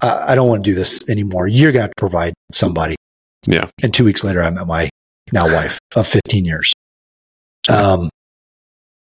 [0.00, 1.46] I, I don't want to do this anymore.
[1.48, 2.96] You're going to have to provide somebody.
[3.46, 3.64] Yeah.
[3.82, 4.88] And two weeks later, I met my
[5.32, 6.72] now wife of 15 years.
[7.68, 8.08] Um,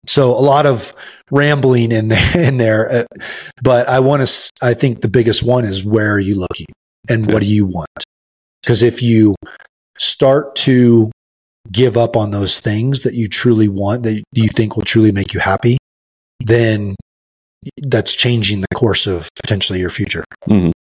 [0.08, 0.94] so a lot of
[1.32, 3.04] rambling in there, in there, uh,
[3.62, 4.52] but I want to.
[4.62, 6.68] I think the biggest one is where are you looking,
[7.08, 7.90] and what do you want?
[8.62, 9.36] Because if you
[9.98, 11.12] start to
[11.72, 15.34] give up on those things that you truly want, that you think will truly make
[15.34, 15.78] you happy,
[16.40, 16.96] then
[17.78, 20.24] that's changing the course of potentially your future.
[20.46, 20.72] hmm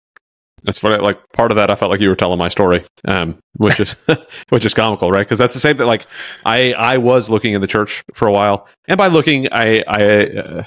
[0.68, 1.70] That's what I, like part of that.
[1.70, 3.96] I felt like you were telling my story, um, which is
[4.50, 5.20] which is comical, right?
[5.26, 5.86] Because that's the same thing.
[5.86, 6.06] Like
[6.44, 10.26] I I was looking in the church for a while, and by looking, I I
[10.26, 10.64] uh,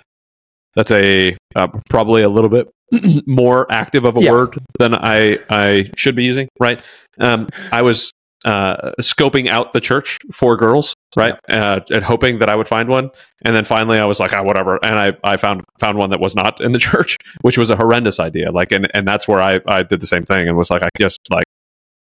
[0.75, 2.67] that's a uh, probably a little bit
[3.27, 4.31] more active of a Yeah.
[4.31, 6.81] word than I I should be using, right?
[7.19, 8.11] Um, I was
[8.45, 12.89] uh, scoping out the church for girls, right, uh, and hoping that I would find
[12.89, 13.09] one,
[13.43, 16.19] and then finally I was like, ah, whatever, and I I found found one that
[16.19, 18.51] was not in the church, which was a horrendous idea.
[18.51, 20.89] Like, and and that's where I I did the same thing and was like, I
[20.99, 21.45] just like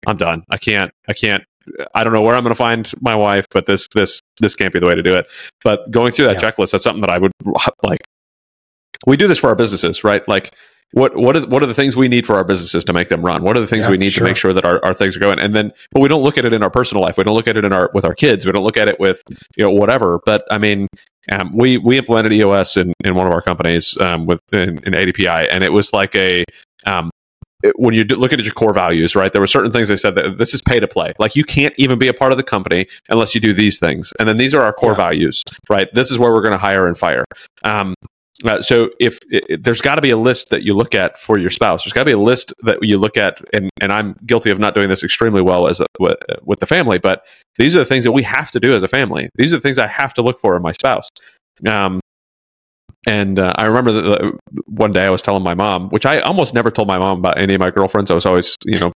[0.08, 0.44] I'm done.
[0.50, 1.44] I can't I can't.
[1.94, 4.74] I don't know where I'm going to find my wife, but this this this can't
[4.74, 5.28] be the way to do it.
[5.64, 6.50] But going through that Yeah.
[6.50, 7.32] checklist, that's something that I would
[7.84, 8.00] like.
[9.06, 10.28] We do this for our businesses, right?
[10.28, 10.54] Like
[10.92, 13.22] what what are what are the things we need for our businesses to make them
[13.22, 13.44] run?
[13.44, 14.26] What are the things Yeah, we need sure.
[14.26, 15.40] to make sure that our, our things are going?
[15.40, 17.18] And then, but we don't look at it in our personal life.
[17.18, 18.46] We don't look at it in our with our kids.
[18.46, 19.22] We don't look at it with
[19.56, 20.20] you know whatever.
[20.26, 20.88] But I mean,
[21.32, 24.94] um, we we implemented EOS in, in one of our companies um, with in, in
[24.94, 26.44] ADPI, and it was like a
[26.88, 27.12] um,
[27.62, 29.32] it- when you look at your core values, right?
[29.32, 31.14] There were certain things they said that this is pay to play.
[31.20, 34.12] Like you can't even be a part of the company unless you do these things,
[34.20, 34.98] and then these are our core Yeah.
[34.98, 35.88] values, right?
[35.94, 37.26] This is where we're going to hire and fire.
[37.64, 37.94] Um,
[38.46, 41.38] uh, so if it, there's got to be a list that you look at for
[41.38, 44.16] your spouse, there's got to be a list that you look at, and and I'm
[44.26, 47.26] guilty of not doing this extremely well as with, the family, but
[47.58, 49.30] these are the things that we have to do as a family.
[49.36, 51.10] These are the things I have to look for in my spouse.
[51.68, 52.00] Um,
[53.08, 54.38] and uh, I remember that
[54.68, 57.40] one day I was telling my mom, which I almost never told my mom about
[57.40, 58.12] any of my girlfriends.
[58.12, 58.92] I was always, you know,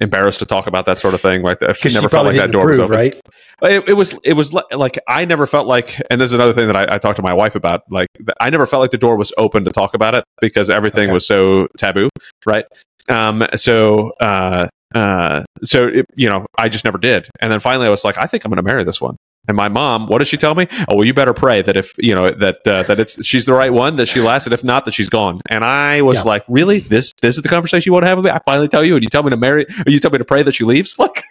[0.00, 1.42] embarrassed to talk about that sort of thing.
[1.42, 2.96] Like I never felt like that door was open.
[2.96, 3.20] right?
[3.62, 6.66] It, it was it was like I never felt like, and this is another thing
[6.66, 7.82] that I, I talked to my wife about.
[7.90, 8.08] Like
[8.40, 11.12] I never felt like the door was open to talk about it because everything Okay.
[11.12, 12.08] was so taboo,
[12.44, 12.64] right?
[13.08, 17.28] Um, so uh, uh, so it, you know, I just never did.
[17.40, 19.16] And then finally, I was like, I think I'm going to marry this one.
[19.48, 20.66] And my mom, what does she tell me?
[20.88, 23.52] Oh, well, you better pray that if you know that uh, that it's she's the
[23.54, 24.52] right one, that she lasted.
[24.52, 25.40] if not, that she's gone.
[25.50, 26.22] And I was Yeah.
[26.22, 28.30] like, really, this this is the conversation you want to have with me?
[28.30, 30.24] I finally tell you, and you tell me to marry, or you tell me to
[30.24, 31.22] pray that she leaves, like,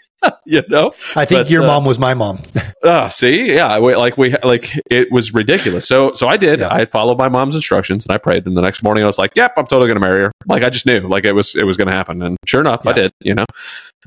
[0.46, 0.94] you know?
[1.16, 2.42] I think But, your uh, mom was my mom.
[2.84, 5.88] Oh, see, yeah, we, like we like it was ridiculous.
[5.88, 6.62] So, so I did.
[6.62, 6.70] Yeah.
[6.74, 8.48] I followed my mom's instructions and I prayed.
[8.48, 10.64] And the next morning, I was like, "Yep, I'm totally going to marry her." Like
[10.64, 12.22] I just knew, like it was it was going to happen.
[12.22, 13.12] And sure enough, I did.
[13.20, 13.46] You know,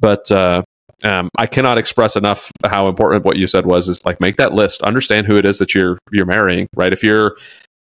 [0.00, 0.62] but uh,
[1.04, 3.88] um, I cannot express enough how important what you said was.
[3.88, 6.68] Is like make that list, understand who it is that you're you're marrying.
[6.74, 6.92] Right?
[6.92, 7.36] If you're,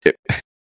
[0.05, 0.15] it,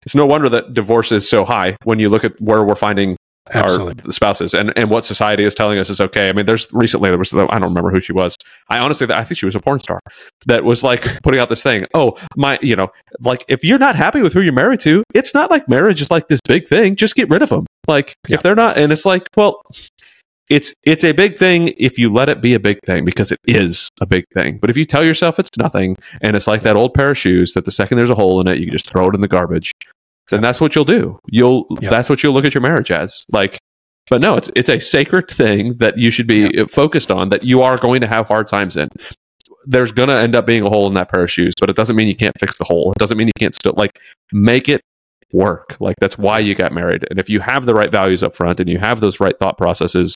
[0.02, 3.16] it's no wonder that divorce is so high when you look at where we're finding
[3.52, 4.02] Absolutely.
[4.04, 6.28] our spouses and, and what society is telling us is okay.
[6.28, 8.36] I mean, there's recently there was I don't remember who she was.
[8.68, 10.00] I honestly I think she was a porn star
[10.46, 11.82] that was like putting out this thing.
[11.94, 12.88] Oh my, you know,
[13.20, 16.10] like if you're not happy with who you're married to, it's not like marriage is
[16.10, 16.96] like this big thing.
[16.96, 17.66] Just get rid of them.
[17.86, 18.36] Like Yeah.
[18.36, 19.62] if they're not, and it's like well.
[20.50, 23.40] It's it's a big thing if you let it be a big thing because it
[23.46, 24.58] is a big thing.
[24.58, 27.54] But if you tell yourself it's nothing and it's like that old pair of shoes
[27.54, 29.28] that the second there's a hole in it, you can just throw it in the
[29.28, 29.72] garbage,
[30.30, 31.18] then that's what you'll do.
[31.26, 31.88] You'll Yeah.
[31.88, 33.24] that's what you'll look at your marriage as.
[33.32, 33.58] Like
[34.10, 37.62] but no, it's it's a sacred thing that you should be focused on that you
[37.62, 38.88] are going to have hard times in.
[39.66, 41.76] There's going to end up being a hole in that pair of shoes, but it
[41.76, 42.92] doesn't mean you can't fix the hole.
[42.92, 43.98] It doesn't mean you can't still like
[44.30, 44.82] make it
[45.34, 45.76] work.
[45.80, 47.04] Like that's why you got married.
[47.10, 49.58] And if you have the right values up front and you have those right thought
[49.58, 50.14] processes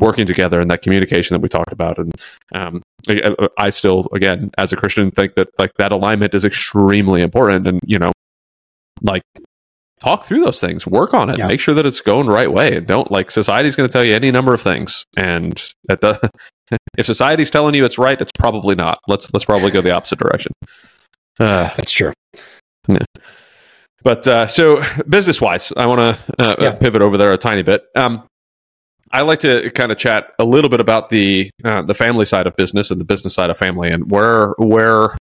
[0.00, 2.12] working together and that communication that we talked about and
[2.54, 7.20] um, I, I still again as a Christian think that like that alignment is extremely
[7.20, 8.12] important and you know
[9.02, 9.22] like
[9.98, 11.48] talk through those things work on it Yeah.
[11.48, 14.04] make sure that it's going the right way and don't like society's going to tell
[14.06, 15.60] you any number of things and
[15.90, 16.30] at the
[16.98, 20.18] if society's telling you it's right it's probably not let's let's probably go the opposite
[20.20, 20.52] direction
[21.40, 22.12] uh, That's true.
[24.02, 26.74] But uh, so business wise i want to uh, Yeah.
[26.74, 28.24] pivot over there a tiny bit um,
[29.10, 32.46] I like to kind of chat a little bit about the uh, the family side
[32.46, 35.16] of business and the business side of family, and where where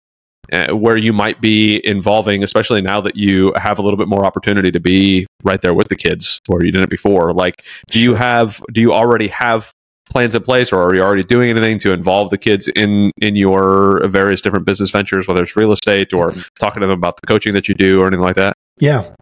[0.52, 4.24] uh, where you might be involving, especially now that you have a little bit more
[4.24, 7.32] opportunity to be right there with the kids, where you didn't before.
[7.32, 9.70] Like, do you have do you already have
[10.10, 13.36] plans in place, or are you already doing anything to involve the kids in in
[13.36, 17.26] your various different business ventures, whether it's real estate or talking to them about the
[17.28, 18.54] coaching that you do or anything like that?
[18.78, 19.14] Yeah.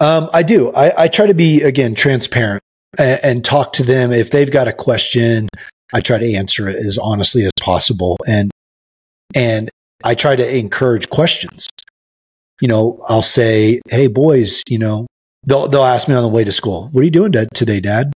[0.00, 0.72] Um, I do.
[0.72, 2.62] I, I try to be, again, transparent
[2.98, 4.12] and, and talk to them.
[4.12, 5.48] If they've got a question,
[5.92, 8.16] I try to answer it as honestly as possible.
[8.26, 8.50] And,
[9.34, 9.70] and
[10.04, 11.66] I try to encourage questions.
[12.60, 15.06] You know, I'll say, Hey boys, you know,
[15.46, 17.80] they'll, they'll ask me on the way to school, what are you doing dad, today,
[17.80, 18.12] dad?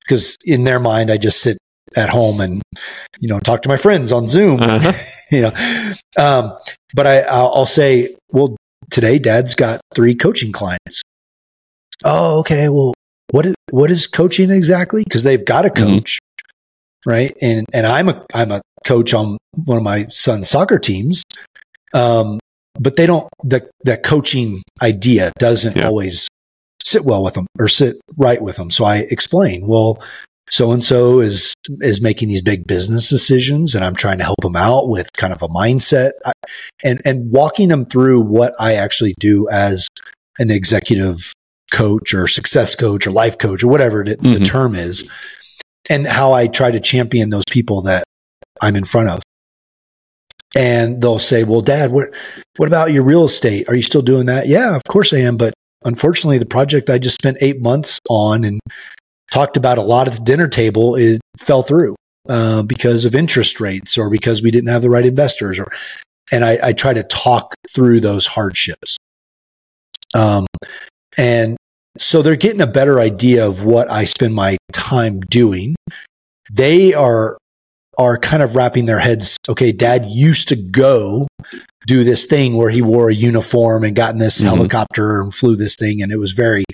[0.00, 1.58] Because in their mind, I just sit
[1.96, 2.62] at home and,
[3.18, 4.92] you know, talk to my friends on Zoom Uh-huh.
[5.30, 5.52] you know
[6.18, 6.56] um,
[6.94, 8.56] but I, I'll, I'll say well
[8.90, 11.02] today dad's got three coaching clients.
[12.04, 12.68] Oh okay.
[12.68, 12.94] Well
[13.30, 15.04] what is, what is coaching exactly?
[15.04, 15.76] Because they've got a Mhm.
[15.98, 16.18] coach
[17.06, 17.34] right?
[17.40, 21.22] And and i'm a i'm a coach on one of my son's soccer teams.
[21.94, 22.38] Um,
[22.78, 25.86] but they don't the the coaching idea doesn't Yeah.
[25.86, 26.28] always
[26.84, 30.02] sit well with them or sit right with them so i explain well
[30.50, 34.40] so and so is is making these big business decisions and i'm trying to help
[34.42, 36.10] them out with kind of a mindset.
[36.24, 36.32] I-
[36.84, 39.88] and and walking them through what i actually do as
[40.38, 41.32] an executive
[41.72, 44.44] coach or success coach or life coach or whatever the, the Mhm.
[44.44, 45.08] term is
[45.88, 48.02] and how i try to champion those people that
[48.60, 49.20] i'm in front of.
[50.56, 52.08] And they'll say well dad what
[52.56, 53.68] what about your real estate?
[53.68, 54.48] Are you still doing that?
[54.48, 55.54] Yeah of course i am but
[55.84, 58.58] unfortunately the project i just spent eight months on and
[59.30, 61.94] talked about a lot at the dinner table it fell through
[62.28, 65.66] uh, because of interest rates or because we didn't have the right investors or
[66.32, 68.96] and I, I try to talk through those hardships
[70.14, 70.46] um,
[71.16, 71.56] and
[71.98, 75.74] so they're getting a better idea of what I spend my time doing.
[76.50, 77.36] They are
[77.98, 79.36] are kind of wrapping their heads.
[79.48, 81.28] Okay, Dad used to go
[81.86, 84.44] do this thing where he wore a uniform and got in this Mhm.
[84.44, 86.64] helicopter and flew this thing, and it was very,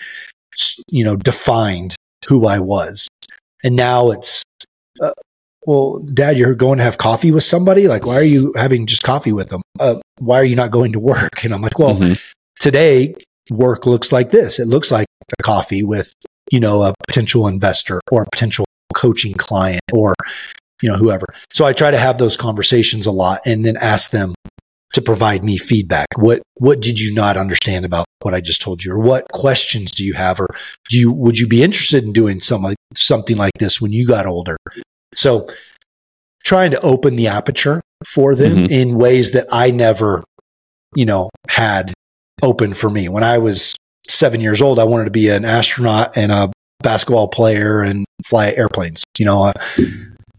[0.89, 1.95] you know, defined
[2.29, 3.09] who I was.
[3.65, 4.43] And now it's,
[5.03, 5.13] uh,
[5.67, 7.89] well, Dad, you're going to have coffee with somebody.
[7.89, 9.63] Like, why are you having just coffee with them?
[9.81, 11.31] Uh, why are you not going to work?
[11.45, 12.21] And I'm like, well, Mhm.
[12.61, 13.15] today
[13.51, 14.59] work looks like this.
[14.59, 15.07] It looks like
[15.39, 16.13] a coffee with,
[16.51, 18.65] you know, a potential investor or a potential
[18.95, 20.15] coaching client or,
[20.83, 21.27] you know, whoever.
[21.53, 24.35] So I try to have those conversations a lot and then ask them
[24.95, 26.07] to provide me feedback.
[26.17, 28.93] What what did you not understand about what I just told you?
[28.93, 30.41] Or what questions do you have?
[30.41, 30.49] Or
[30.91, 34.07] do you would you be interested in doing something like something like this when you
[34.07, 34.57] got older?
[35.15, 35.49] So
[36.45, 38.71] trying to open the aperture for them Mhm.
[38.71, 40.25] in ways that I never,
[40.95, 41.93] you know, had
[42.43, 43.09] open for me.
[43.09, 43.75] When I was
[44.09, 46.51] seven years old, I wanted to be an astronaut and a
[46.83, 49.03] basketball player and fly airplanes.
[49.19, 49.53] You know, uh,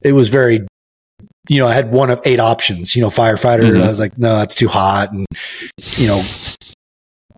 [0.01, 0.65] it was very,
[1.49, 2.95] you know, I had one of eight options.
[2.95, 3.63] You know, firefighter.
[3.71, 3.81] Mhm.
[3.83, 5.25] I was like, no, that's too hot, and
[5.97, 6.23] you know,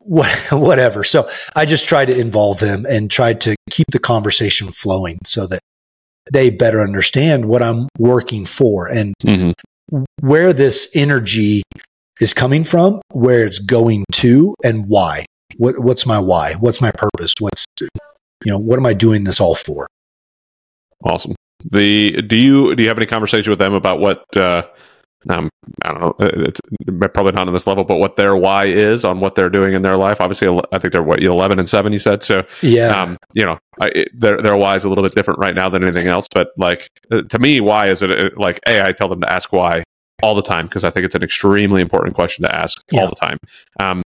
[0.10, 1.03] what, whatever.
[1.03, 5.48] So I just tried to involve them and tried to keep the conversation flowing so
[5.48, 5.61] that
[6.31, 9.53] they better understand what I'm working for and Mhm.
[10.22, 11.64] where this energy
[12.19, 15.26] is coming from, where it's going to, and why.
[15.57, 16.53] What, what's my why?
[16.56, 17.34] What's my purpose?
[17.40, 19.88] What's you know what am I doing this all for?
[21.03, 21.36] Awesome.
[21.69, 24.64] The do you do you have any conversation with them about what uh,
[25.29, 25.49] um,
[25.83, 26.15] I don't know.
[26.19, 26.61] It's
[27.13, 29.81] probably not on this level, but what their why is on what they're doing in
[29.81, 30.21] their life.
[30.21, 31.91] Obviously, I think they're what eleven and seven.
[31.91, 32.45] You said so.
[32.61, 35.55] Yeah, Um, you know, I, it, their their why is a little bit different right
[35.55, 36.27] now than anything else.
[36.33, 38.59] But like uh, to me, why is it uh, like?
[38.67, 39.83] A, I tell them to ask why
[40.21, 43.01] all the time because I think it's an extremely important question to ask Yeah.
[43.01, 43.37] all the time.
[43.79, 44.01] Um,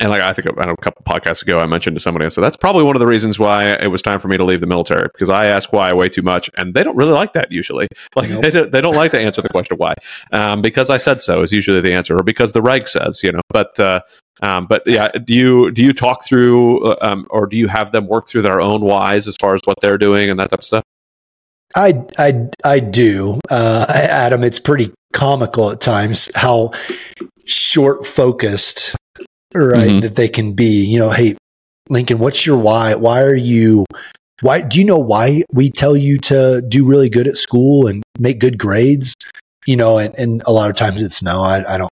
[0.00, 2.28] and like I think I know, a couple podcasts ago, I mentioned to somebody, I
[2.28, 4.60] said that's probably one of the reasons why it was time for me to leave
[4.60, 7.50] the military because I ask why way too much, and they don't really like that
[7.50, 7.88] usually.
[8.16, 8.42] Like Nope.
[8.42, 9.94] they, don't, they don't like to answer the question why,
[10.30, 13.32] um, because I said so is usually the answer, or because the reg says, you
[13.32, 13.40] know.
[13.48, 14.00] But uh,
[14.42, 17.92] um, but yeah, do you do you talk through, uh, um, or do you have
[17.92, 20.60] them work through their own whys as far as what they're doing and that type
[20.60, 20.84] of stuff?
[21.74, 24.44] I I I do, uh, Adam.
[24.44, 26.72] It's pretty comical at times how
[27.46, 28.94] short focused,
[29.54, 30.02] right, Mhm.
[30.02, 30.84] that they can be.
[30.84, 31.36] You know, hey,
[31.88, 32.94] Lincoln, what's your why?
[32.94, 33.84] Why are you?
[34.40, 38.02] Why do you know why we tell you to do really good at school and
[38.18, 39.14] make good grades?
[39.66, 41.90] You know, and, and a lot of times it's no, I, I don't.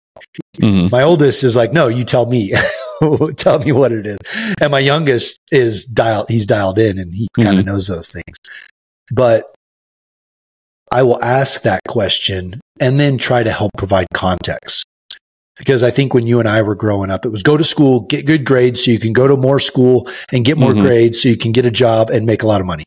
[0.58, 0.90] Mm-hmm.
[0.92, 2.54] My oldest is like, no, you tell me,
[3.38, 4.18] tell me what it is.
[4.62, 8.36] And my youngest is dialed, he's dialed in and he kind of knows those things.
[9.12, 9.54] But
[10.92, 14.86] I will ask that question and then try to help provide context.
[15.58, 18.02] Because I think when you and I were growing up, it was go to school,
[18.02, 20.82] get good grades so you can go to more school and get more Mhm.
[20.82, 22.84] grades so you can get a job and make a lot of money.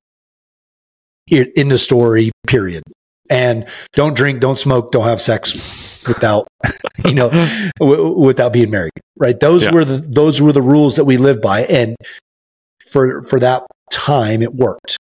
[1.30, 2.82] In the story, period.
[3.30, 5.54] And don't drink, don't smoke, don't have sex
[6.06, 6.46] without,
[7.04, 7.28] you know,
[7.78, 8.92] w- without being married.
[9.18, 9.38] Right?
[9.38, 9.72] Those Yeah.
[9.72, 11.94] were the those were the rules that we lived by, and
[12.90, 14.96] for for that time, it worked.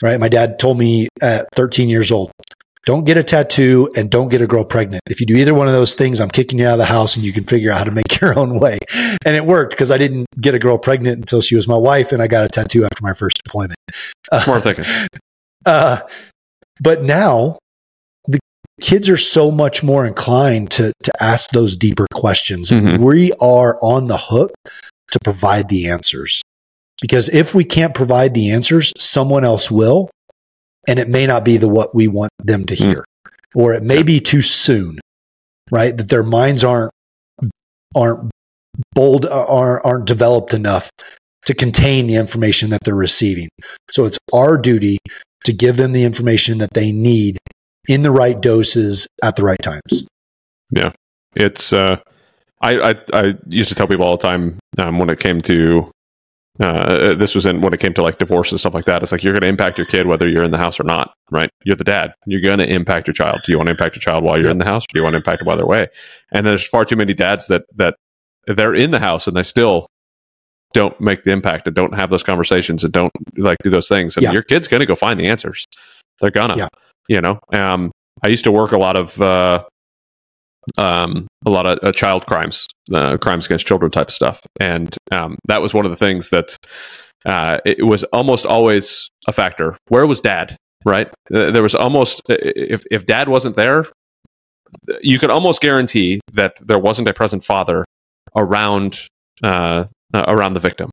[0.00, 0.18] Right?
[0.18, 2.30] My dad told me at 13 years old,
[2.84, 5.02] don't get a tattoo and don't get a girl pregnant.
[5.08, 7.14] If you do either one of those things, I'm kicking you out of the house
[7.16, 8.78] and you can figure out how to make your own way.
[9.24, 12.10] And it worked because I didn't get a girl pregnant until she was my wife
[12.12, 13.78] and I got a tattoo after my first deployment.
[14.42, 14.84] Smart thinking.
[15.64, 16.00] Uh,
[16.80, 17.56] but now
[18.26, 18.40] the
[18.80, 22.72] kids are so much more inclined to, to ask those deeper questions.
[22.72, 22.98] And Mhm.
[22.98, 24.50] we are on the hook
[25.12, 26.42] to provide the answers.
[27.00, 30.10] Because if we can't provide the answers, someone else will.
[30.88, 32.86] And it may not be the what we want them to Mm.
[32.86, 33.04] hear.
[33.54, 34.98] Or it may be too soon,
[35.70, 35.96] right?
[35.96, 36.90] That their minds aren't
[37.94, 38.30] aren't
[38.94, 40.90] bold are aren't developed enough
[41.44, 43.48] to contain the information that they're receiving.
[43.90, 44.98] So it's our duty
[45.44, 47.38] to give them the information that they need
[47.88, 50.04] in the right doses at the right times.
[50.70, 50.92] Yeah
[51.34, 51.96] it's uh,
[52.60, 55.90] I, I I used to tell people all the time um, when it came to
[56.60, 59.02] uh, this was in when it came to like divorce and stuff like that.
[59.02, 61.14] It's like you're going to impact your kid whether you're in the house or not,
[61.30, 61.48] right?
[61.64, 62.12] You're the dad.
[62.26, 63.40] You're going to impact your child.
[63.44, 65.02] Do you want to impact your child while you're in the house, or do you
[65.02, 65.88] want to impact it while they're away?
[66.32, 67.94] And there's far too many dads that that
[68.46, 69.86] they're in the house and they still
[70.74, 74.16] don't make the impact and don't have those conversations and don't like do those things.
[74.16, 74.32] And Yeah.
[74.32, 75.64] your kid's going to go find the answers.
[76.20, 76.68] They're gonna, Yeah.
[77.08, 77.38] you know.
[77.52, 77.92] Um,
[78.24, 79.20] I used to work a lot of.
[79.20, 79.64] Uh,
[80.78, 84.40] um, a lot of uh, child crimes, uh, crimes against children type stuff.
[84.60, 86.56] And um, that was one of the things that
[87.26, 89.76] uh, it was almost always a factor.
[89.88, 90.56] Where was dad?
[90.84, 91.08] Right?
[91.30, 93.86] There was almost, if, if dad wasn't there,
[95.00, 97.84] you could almost guarantee that there wasn't a present father
[98.36, 99.06] around
[99.44, 99.84] uh,
[100.14, 100.90] uh, around the victim.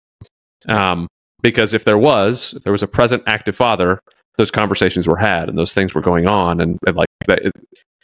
[0.68, 1.08] Um,
[1.42, 4.00] because if there was, if there was a present active father,
[4.38, 7.50] those conversations were had and those things were going on, and, and like they,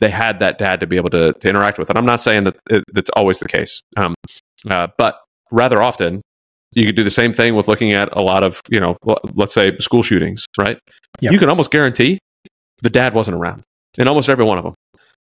[0.01, 1.89] they had that dad to be able to, to interact with.
[1.89, 4.13] And I'm not saying that it, that's always the case, um,
[4.69, 5.19] uh, but
[5.51, 6.21] rather often
[6.71, 9.21] you could do the same thing with looking at a lot of you know l-
[9.33, 10.77] let's say school shootings, right?
[11.21, 11.31] Yep.
[11.33, 12.19] You can almost guarantee
[12.81, 13.63] the dad wasn't around
[13.97, 14.75] in almost every one of them.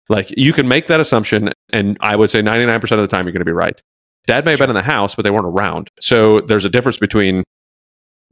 [0.09, 3.33] Like you can make that assumption, and I would say 99% of the time you're
[3.33, 3.79] going to be right.
[4.27, 5.89] Dad may have been in the house, but they weren't around.
[5.99, 7.43] So there's a difference between.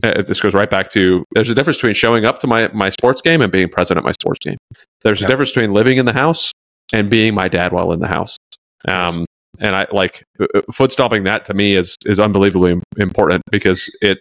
[0.04, 2.90] Uh, this goes right back to there's a difference between showing up to my, my
[2.90, 4.58] sports game and being present at my sports game.
[5.04, 5.28] There's Yeah.
[5.28, 6.52] a difference between living in the house
[6.94, 8.38] and being my dad while in the house.
[8.88, 9.26] Um,
[9.60, 13.90] and I like uh, uh, foot stomping that to me is is unbelievably important because
[14.02, 14.20] it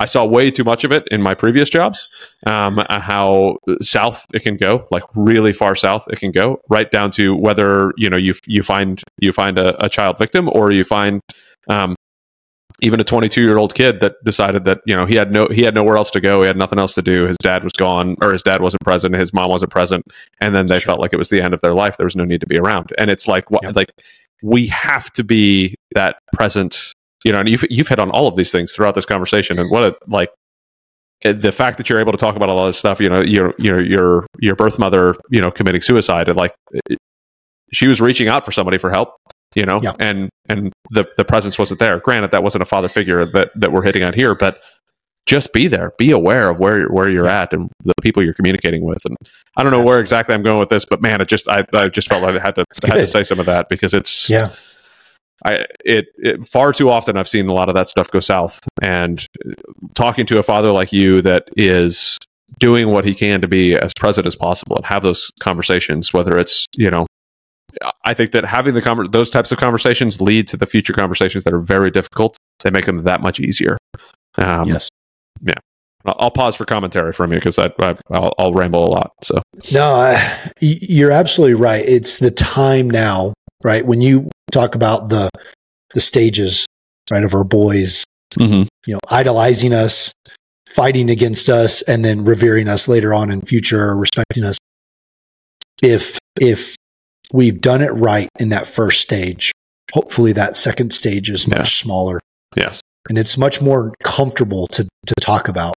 [0.00, 2.08] I saw way too much of it in my previous jobs.
[2.46, 7.10] Um, how south it can go, like really far south it can go, right down
[7.12, 10.84] to whether you know you you find you find a, a child victim or you
[10.84, 11.20] find
[11.68, 11.94] um,
[12.82, 15.62] even a 22 year old kid that decided that you know he had no he
[15.62, 17.26] had nowhere else to go, he had nothing else to do.
[17.26, 20.04] His dad was gone, or his dad wasn't present, his mom wasn't present,
[20.40, 20.92] and then they Sure.
[20.92, 21.96] felt like it was the end of their life.
[21.96, 23.76] There was no need to be around, and it's like what Yep.
[23.76, 23.90] like
[24.42, 26.92] we have to be that present
[27.24, 29.70] you know and you've, you've hit on all of these things throughout this conversation and
[29.70, 30.30] what a like
[31.24, 33.20] eh, the fact that you're able to talk about a lot of stuff you know
[33.20, 36.54] your your your your birth mother you know committing suicide and like
[36.88, 36.96] it,
[37.72, 39.16] she was reaching out for somebody for help
[39.54, 39.92] you know Yeah.
[39.98, 43.72] and and the the presence wasn't there granted that wasn't a father figure that that
[43.72, 44.58] we're hitting on here but
[45.26, 48.34] just be there be aware of where you're where you're at and the people you're
[48.34, 49.16] communicating with and
[49.56, 51.88] i don't know where exactly i'm going with this but man it just i, I
[51.88, 54.28] just felt like i had to I had to say some of that because it's
[54.30, 54.50] Yeah.
[55.44, 58.60] I it, it far too often I've seen a lot of that stuff go south.
[58.82, 59.24] And
[59.94, 62.18] talking to a father like you that is
[62.58, 66.36] doing what he can to be as present as possible and have those conversations, whether
[66.36, 67.06] it's you know,
[68.04, 71.44] I think that having the conver- those types of conversations lead to the future conversations
[71.44, 72.36] that are very difficult.
[72.62, 73.78] They make them that much easier.
[74.36, 74.88] Um, yes.
[76.04, 79.12] I'll, I'll pause for commentary from you because I, I I'll, I'll ramble a lot.
[79.22, 79.42] So
[79.72, 81.84] No, I, you're absolutely right.
[81.86, 83.34] It's the time now,
[83.64, 83.84] right?
[83.84, 85.30] When you talk about the
[85.94, 86.66] the stages,
[87.10, 88.04] right, of our boys,
[88.86, 90.12] you know, idolizing us,
[90.70, 94.58] fighting against us, and then revering us later on in future, respecting us.
[95.82, 96.76] If if
[97.32, 99.52] we've done it right in that first stage,
[99.92, 101.64] hopefully that second stage is much Yeah.
[101.64, 102.20] smaller
[102.56, 105.74] yes, and it's much more comfortable to to talk about.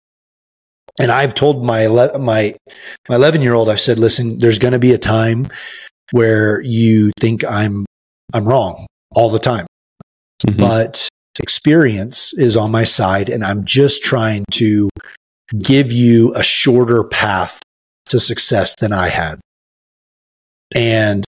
[1.01, 1.87] And I've told my
[2.19, 2.55] my
[3.09, 5.49] my 11 year old, I've said, listen, there's going to be a time
[6.13, 7.87] where you think I'm
[8.35, 9.67] I'm wrong all the time,
[10.47, 10.57] Mhm.
[10.59, 11.09] but
[11.41, 14.89] experience is on my side, and I'm just trying to
[15.59, 17.61] give you a shorter path
[18.07, 19.41] to success than I had.
[20.75, 21.25] And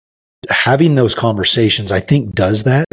[0.51, 2.87] having those conversations, I think, does that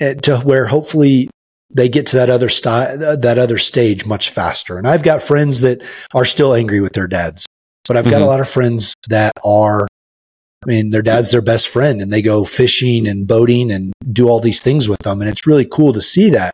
[0.00, 1.28] eh, to where hopefully
[1.70, 4.78] they get to that other sti- that other stage much faster.
[4.78, 5.82] And I've got friends that
[6.14, 7.44] are still angry with their dads,
[7.86, 8.28] but I've got a Mhm.
[8.28, 9.86] lot of friends that are.
[10.64, 14.28] I mean, their dad's their best friend, and they go fishing and boating and do
[14.28, 16.52] all these things with them, and it's really cool to see that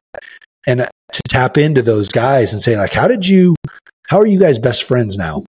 [0.67, 0.81] and
[1.13, 3.55] to tap into those guys and say, like, how did you?
[4.09, 5.45] How are you guys best friends now?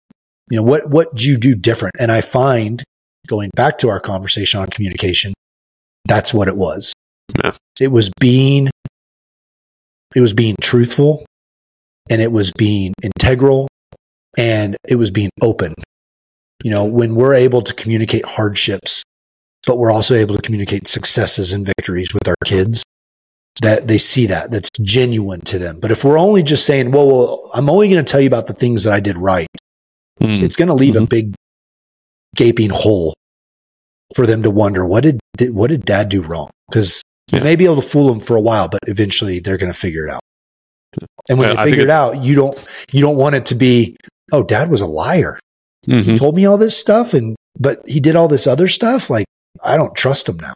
[0.50, 1.94] You know, what what do you do different?
[1.98, 2.82] And I find
[3.26, 5.32] going back to our conversation on communication,
[6.06, 6.92] that's what it was.
[7.80, 8.70] It was being
[10.14, 11.24] it was being truthful
[12.10, 13.68] and it was being integral
[14.36, 15.74] and it was being open.
[16.62, 19.02] You know, when we're able to communicate hardships,
[19.66, 22.82] but we're also able to communicate successes and victories with our kids,
[23.62, 25.78] that they see that, that's genuine to them.
[25.80, 28.46] But if we're only just saying, well, well I'm only going to tell you about
[28.48, 29.48] the things that I did right,
[30.20, 30.40] Mm.
[30.42, 31.08] it's going to leave a Mhm.
[31.08, 31.34] big
[32.36, 33.14] gaping hole
[34.14, 37.38] for them to wonder what did, did what did dad do wrong because Yeah.
[37.38, 39.78] you may be able to fool them for a while but eventually they're going to
[39.78, 40.20] figure it out
[41.28, 42.54] and when I they figure it out you don't
[42.92, 43.96] you don't want it to be
[44.32, 45.38] oh dad was a liar
[45.82, 46.16] he Mhm.
[46.18, 49.26] told me all this stuff and but he did all this other stuff like
[49.62, 50.54] i don't trust him now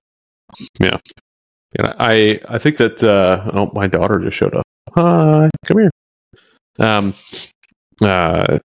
[0.81, 0.99] Yeah,
[1.79, 4.63] and I I think that uh, oh my daughter just showed up.
[4.95, 5.91] Hi, come here.
[6.79, 7.15] Um,
[8.01, 8.59] uh,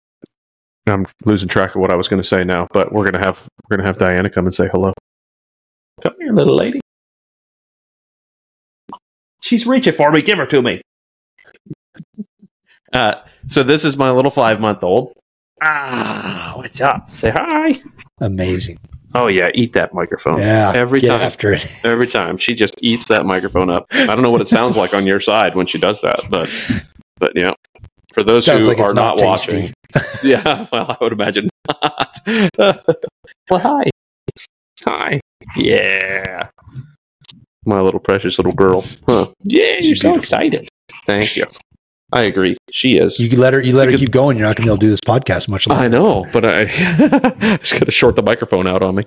[0.91, 3.47] I'm losing track of what I was going to say now, but we're gonna have
[3.69, 4.93] we're gonna have Diana come and say hello.
[6.03, 6.79] Come here, little lady.
[9.41, 10.21] She's reaching for me.
[10.21, 10.81] Give her to me.
[12.93, 13.15] Uh,
[13.47, 15.13] so this is my little five month old.
[15.63, 17.15] Ah, what's up?
[17.15, 17.81] Say hi.
[18.19, 18.77] amazing
[19.13, 20.39] Oh yeah, eat that microphone.
[20.39, 21.21] yeah every get time.
[21.21, 23.85] after it Every time she just eats that microphone up.
[23.91, 26.49] I don't know what it sounds like on your side when she does that, but
[27.17, 27.51] but yeah.
[28.13, 29.73] For those sounds who like are not, not, watching, tasty
[30.23, 31.49] yeah, well, I would imagine
[31.81, 32.17] not.
[33.49, 33.83] well, hi,
[34.83, 35.19] hi,
[35.55, 36.47] yeah,
[37.65, 38.85] my little precious little girl.
[39.07, 39.27] Huh.
[39.43, 40.67] Yeah, She's you're so excited.
[41.05, 41.45] Thank you.
[42.13, 42.57] I agree.
[42.71, 43.19] She is.
[43.19, 43.61] You let her.
[43.61, 44.37] You let You her could- keep going.
[44.37, 45.83] You're not going to be able to do this podcast much longer.
[45.85, 46.65] I know, but I
[47.57, 49.03] just got to short the microphone out on me.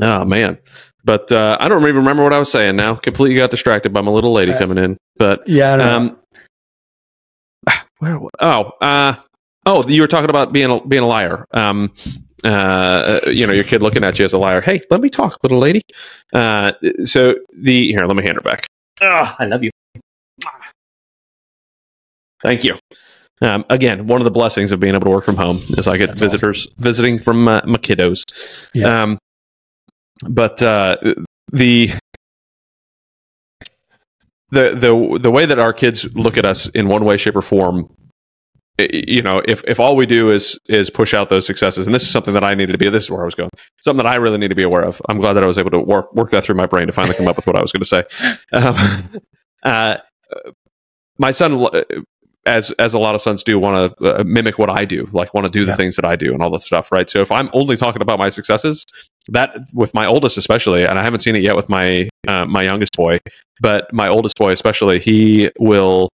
[0.00, 0.58] Oh man.
[1.04, 2.94] But uh, I don't even remember what I was saying now.
[2.96, 4.96] Completely got distracted by my little lady Uh, coming in.
[5.16, 5.74] But Yeah.
[5.74, 5.96] I don't know.
[7.72, 8.20] um, where?
[8.40, 9.14] Oh, uh,
[9.70, 11.46] oh, you were talking about being a, being a liar.
[11.52, 11.92] Um,
[12.44, 14.60] uh, you know, your kid looking at you as a liar.
[14.60, 15.82] Hey, let me talk, little lady.
[16.32, 16.72] Uh,
[17.02, 18.66] so the here, let me hand her back.
[19.00, 19.70] Ah, I love you.
[22.42, 22.78] Thank you.
[23.42, 25.96] Um, again, one of the blessings of being able to work from home is I
[25.96, 28.24] get That's visitors visiting from uh, my kiddos.
[28.74, 29.02] Yeah.
[29.02, 29.18] Um,
[30.28, 30.96] but uh,
[31.52, 31.90] the
[34.50, 37.42] the the the way that our kids look at us in one way, shape, or
[37.42, 37.88] form,
[38.92, 42.02] you know, if if all we do is is push out those successes, and this
[42.02, 42.88] is something that I needed to be.
[42.88, 43.50] This is where I was going.
[43.80, 45.00] Something that I really need to be aware of.
[45.08, 47.16] I'm glad that I was able to work work that through my brain to finally
[47.16, 48.04] come up with what I was going to say.
[48.52, 49.20] Um,
[49.62, 49.96] uh,
[51.18, 51.82] my son, uh,
[52.46, 55.34] as as a lot of sons do, want to uh, mimic what I do, like
[55.34, 55.76] want to do the Yeah.
[55.76, 57.08] things that I do and all that stuff, right?
[57.08, 58.84] So if I'm only talking about my successes,
[59.28, 62.62] that with my oldest especially, and I haven't seen it yet with my uh, my
[62.62, 63.18] youngest boy,
[63.60, 66.08] but my oldest boy especially, he will.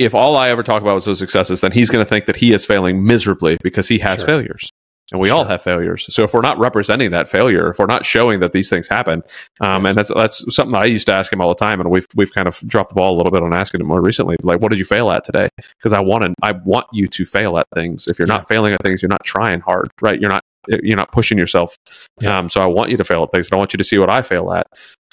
[0.00, 2.36] If all I ever talk about was those successes, then he's going to think that
[2.36, 4.26] he is failing miserably because he has Sure.
[4.26, 4.70] failures,
[5.12, 6.06] and we all have failures.
[6.14, 9.22] So if we're not representing that failure, if we're not showing that these things happen,
[9.60, 11.90] um, and that's that's something that I used to ask him all the time, and
[11.90, 14.36] we've we've kind of dropped the ball a little bit on asking him more recently.
[14.42, 15.48] Like, what did you fail at today?
[15.78, 18.08] Because I want to, I want you to fail at things.
[18.08, 18.38] If you're Yeah.
[18.38, 20.18] not failing at things, you're not trying hard, right?
[20.18, 20.42] You're not
[20.82, 21.76] you're not pushing yourself.
[22.20, 22.38] Yeah.
[22.38, 23.98] Um, so I want you to fail at things, and I want you to see
[23.98, 24.66] what I fail at.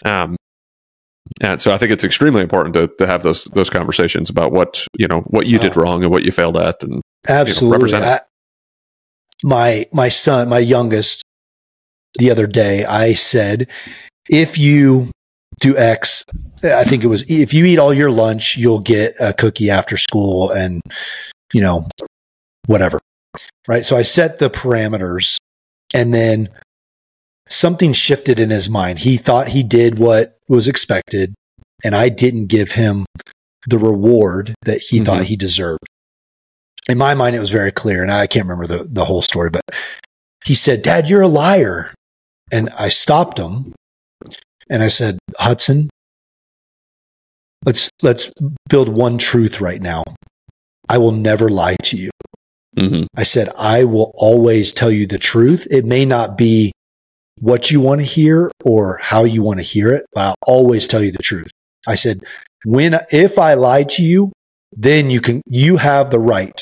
[0.06, 0.37] Um,
[1.42, 4.86] and so I think it's extremely important to, to have those those conversations about what
[4.98, 7.78] you know what you did Uh, wrong and what you failed at, and Absolutely.
[7.78, 8.08] represent it.
[8.08, 8.22] I-
[9.44, 11.24] my my son, my youngest,
[12.18, 13.68] the other day, I said,
[14.30, 15.12] if you
[15.62, 16.24] do X,
[16.64, 19.96] I think it was if you eat all your lunch, you'll get a cookie after
[19.96, 20.82] school, and
[21.54, 21.88] you know,
[22.66, 23.00] whatever.
[23.68, 23.86] Right.
[23.86, 25.38] So I set the parameters,
[25.94, 26.50] and then
[27.50, 29.00] something shifted in his mind.
[29.00, 31.34] He thought he did what was expected,
[31.84, 33.06] and I didn't give him
[33.68, 35.06] the reward that he Mhm.
[35.06, 35.80] thought he deserved
[36.90, 39.50] in my mind, it was very clear, and I can't remember the, the whole story,
[39.50, 39.62] but
[40.46, 41.94] he said, Dad, you're a liar.
[42.52, 43.74] And I stopped him
[44.70, 45.90] and I said, Hudson,
[47.66, 48.32] let's let's
[48.70, 50.04] build one truth right now.
[50.88, 52.10] I will never lie to you.
[52.78, 53.08] Mhm.
[53.18, 55.68] I said, I will always tell you the truth.
[55.70, 56.72] It may not be
[57.40, 60.88] what you want to hear or how you want to hear it, but I'll always
[60.88, 61.52] tell you the truth.
[61.88, 62.24] I said,
[62.66, 64.32] when if I lied to you,
[64.72, 66.60] then you can you have the right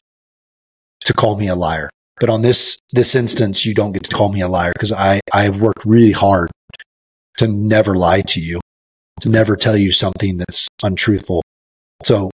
[1.06, 1.90] to call me a liar.
[2.20, 5.20] But on this this instance, you don't get to call me a liar because I
[5.34, 6.52] I have worked really hard
[7.38, 8.60] to never lie to you,
[9.22, 11.42] to never tell you something that's untruthful.
[12.04, 12.32] So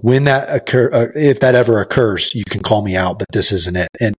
[0.00, 3.52] when that occur, uh, if that ever occurs, you can call me out, but this
[3.52, 3.88] isn't it.
[4.00, 4.14] And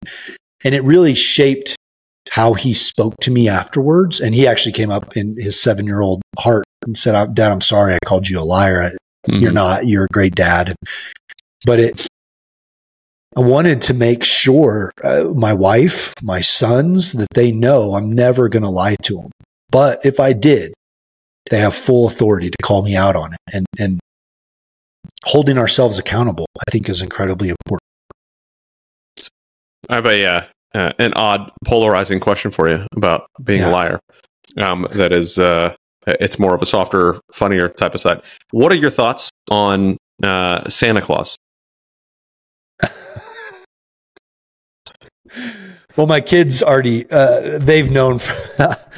[0.64, 1.76] and it really shaped
[2.32, 4.20] how he spoke to me afterwards.
[4.20, 7.62] And he actually came up in his seven year old heart and said, "Dad, I'm
[7.62, 8.98] sorry, I called you a liar.
[9.28, 9.54] You're Mhm.
[9.54, 9.88] not.
[9.88, 10.76] You're a great dad."
[11.66, 12.08] But it,
[13.38, 18.50] I wanted to make sure uh, my wife, my sons, that they know I'm never
[18.50, 19.32] going to lie to them.
[19.70, 20.74] But if I did,
[21.50, 23.40] they have full authority to call me out on it.
[23.54, 24.00] And and
[25.26, 27.82] holding ourselves accountable, I think, is incredibly important.
[29.90, 30.44] I have a uh,
[30.76, 33.70] uh, an odd polarizing question for you about being Yeah.
[33.70, 34.00] a liar.
[34.62, 35.74] Um, that is, uh,
[36.08, 38.22] it's more of a softer, funnier type of side.
[38.52, 41.36] What are your thoughts on uh, Santa Claus?
[45.98, 48.20] Well, my kids already, uh, they've known.
[48.20, 48.78] For,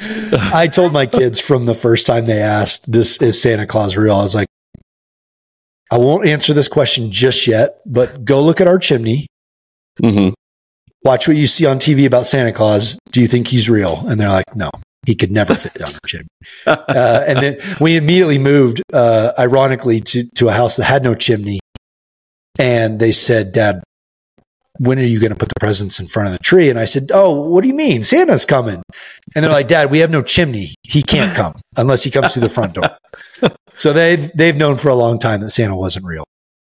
[0.52, 4.14] I told my kids from the first time they asked, this is Santa Claus real?
[4.14, 4.46] I was like,
[5.90, 9.26] I won't answer this question just yet, but go look at our chimney.
[10.00, 10.30] hmm
[11.04, 12.98] Watch what you see on TV about Santa Claus.
[13.12, 14.04] Do you think he's real?
[14.08, 14.70] And they're like, no,
[15.06, 16.28] he could never fit down our chimney.
[16.66, 21.14] Uh, and then we immediately moved, uh, ironically, to, to a house that had no
[21.14, 21.58] chimney.
[22.58, 23.82] And they said, Dad,
[24.78, 26.70] when are you going to put the presents in front of the tree?
[26.70, 28.02] And I said, Oh, what do you mean?
[28.02, 28.82] Santa's coming.
[29.34, 30.74] And they're like, Dad, we have no chimney.
[30.82, 32.84] He can't come unless he comes through the front door.
[33.76, 36.24] So they they've known for a long time that Santa wasn't real.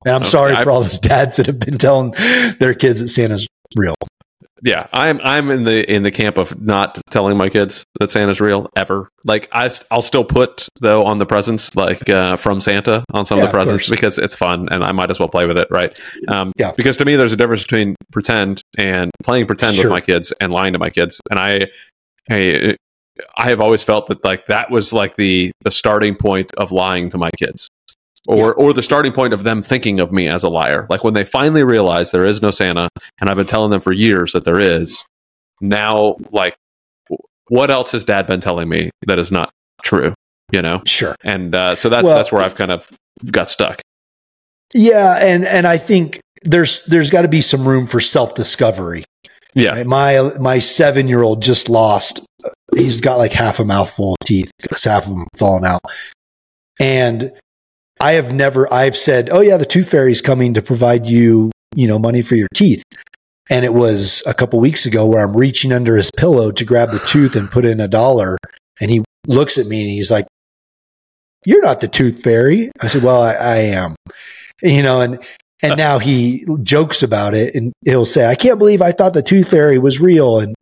[0.05, 2.15] And I'm Okay, sorry I- for all those dads that have been telling
[2.59, 3.47] their kids that Santa's
[3.77, 3.95] real.
[4.63, 8.41] Yeah, I'm I'm in the in the camp of not telling my kids that Santa's
[8.41, 9.09] real ever.
[9.25, 13.39] Like I I'll still put though on the presents like uh, from Santa on some
[13.39, 13.91] Yeah, of the presents course.
[13.91, 15.97] because it's fun and I might as well play with it, right?
[16.29, 16.73] Um, Yeah.
[16.77, 19.85] Because to me, there's a difference between pretend and playing pretend Sure.
[19.85, 21.69] with my kids and lying to my kids, and I,
[22.31, 22.75] I
[23.37, 27.11] I have always felt that like that was like the the starting point of lying
[27.11, 27.69] to my kids.
[28.29, 28.65] Or Yeah.
[28.65, 30.87] or the starting point of them thinking of me as a liar.
[30.91, 32.89] Like when they finally realize there is no Santa,
[33.21, 35.03] and I've been telling them for years that there is.
[35.61, 36.55] Now, like,
[37.49, 39.51] what else has Dad been telling me that is not
[39.83, 40.15] true?
[40.53, 41.15] You know, Sure.
[41.25, 42.89] and uh, so that's Well- that's where I've kind of
[43.31, 43.81] got stuck.
[44.75, 49.05] Yeah, and and I think there's there's got to be some room for self discovery.
[49.55, 49.87] Yeah, Right?
[49.87, 52.25] My my seven year old just lost.
[52.77, 54.51] He's got like half a mouthful of teeth,
[54.85, 55.81] half of them falling out.
[56.79, 57.33] And
[58.01, 58.73] I have never.
[58.73, 62.37] I've said, "Oh yeah, the tooth fairy's coming to provide you, you know, money for
[62.37, 62.85] your teeth."
[63.51, 66.91] And it was a couple weeks ago where I'm reaching under his pillow to grab
[66.91, 68.37] the tooth and put in a dollar,
[68.81, 70.27] and he looks at me and he's like,
[71.45, 73.97] "You're not the tooth fairy." I said, "Well, I, I am,"
[74.63, 75.19] you know, and
[75.63, 79.23] and now he jokes about it and he'll say, I can't believe I thought the
[79.23, 80.39] tooth fairy was real.
[80.39, 80.55] And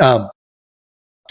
[0.00, 0.28] um,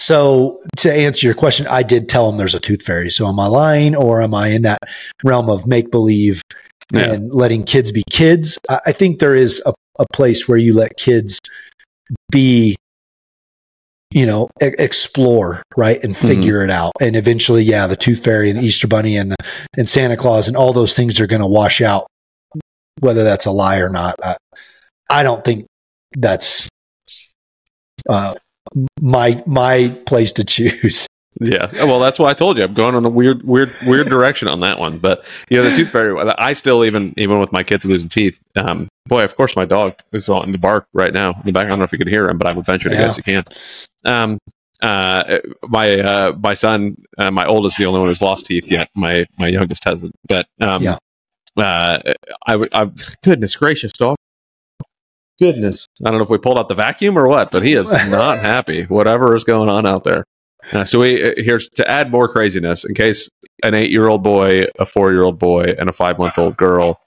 [0.03, 3.09] so to answer your question, I did tell him there's a tooth fairy.
[3.09, 4.79] So am I lying or am I in that
[5.23, 6.41] realm of make believe
[6.91, 7.13] Yeah.
[7.13, 8.59] and letting kids be kids?
[8.69, 11.39] I, think there is a, a place where you let kids
[12.31, 12.75] be
[14.11, 18.51] you know e- explore right and figure it out and eventually yeah the tooth fairy
[18.51, 19.35] and the easter bunny and the,
[19.75, 22.05] and santa claus and all those things are going to wash out
[22.99, 24.15] whether that's a lie or not.
[24.23, 24.37] I,
[25.09, 25.65] I don't think
[26.15, 26.69] that's
[28.07, 28.35] uh,
[29.01, 31.07] my my place to choose.
[31.41, 34.47] Yeah, well, that's why I told you I'm going on a weird, weird, weird direction
[34.47, 34.99] on that one.
[34.99, 36.15] But you know, the tooth fairy.
[36.37, 38.39] I still even even with my kids losing teeth.
[38.55, 41.65] Um, boy, of course, my dog is on the bark right now in the back.
[41.65, 43.01] I don't know if you can hear him, but I would venture to Yeah.
[43.01, 43.43] guess you can.
[44.05, 44.37] Um,
[44.83, 48.89] uh, my uh, my son, uh, my oldest, the only one who's lost teeth yet.
[48.93, 50.13] My my youngest hasn't.
[50.27, 50.97] But um, Yeah.
[51.57, 51.97] uh,
[52.45, 52.69] I would.
[52.73, 52.91] I,
[53.23, 54.17] goodness gracious, dog.
[55.39, 57.91] Goodness, I don't know if we pulled out the vacuum or what, but he is
[58.07, 58.83] not happy.
[58.83, 60.23] Whatever is going on out there.
[60.71, 63.29] Uh, so we uh, here's to add more craziness in case
[63.63, 66.99] an eight-year-old boy, a four-year-old boy, and a five-month-old girl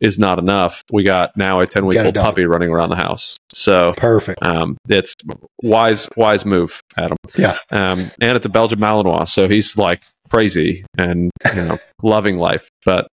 [0.00, 0.82] is not enough.
[0.90, 3.36] We got now a ten-week-old puppy running around the house.
[3.52, 4.44] So Perfect.
[4.44, 5.14] um, it's
[5.62, 7.16] wise, wise move, Adam.
[7.36, 7.58] Yeah.
[7.70, 12.70] Um, and it's a Belgian Malinois, so he's like crazy and you know loving life.
[12.84, 13.08] But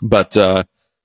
[0.00, 0.62] but uh,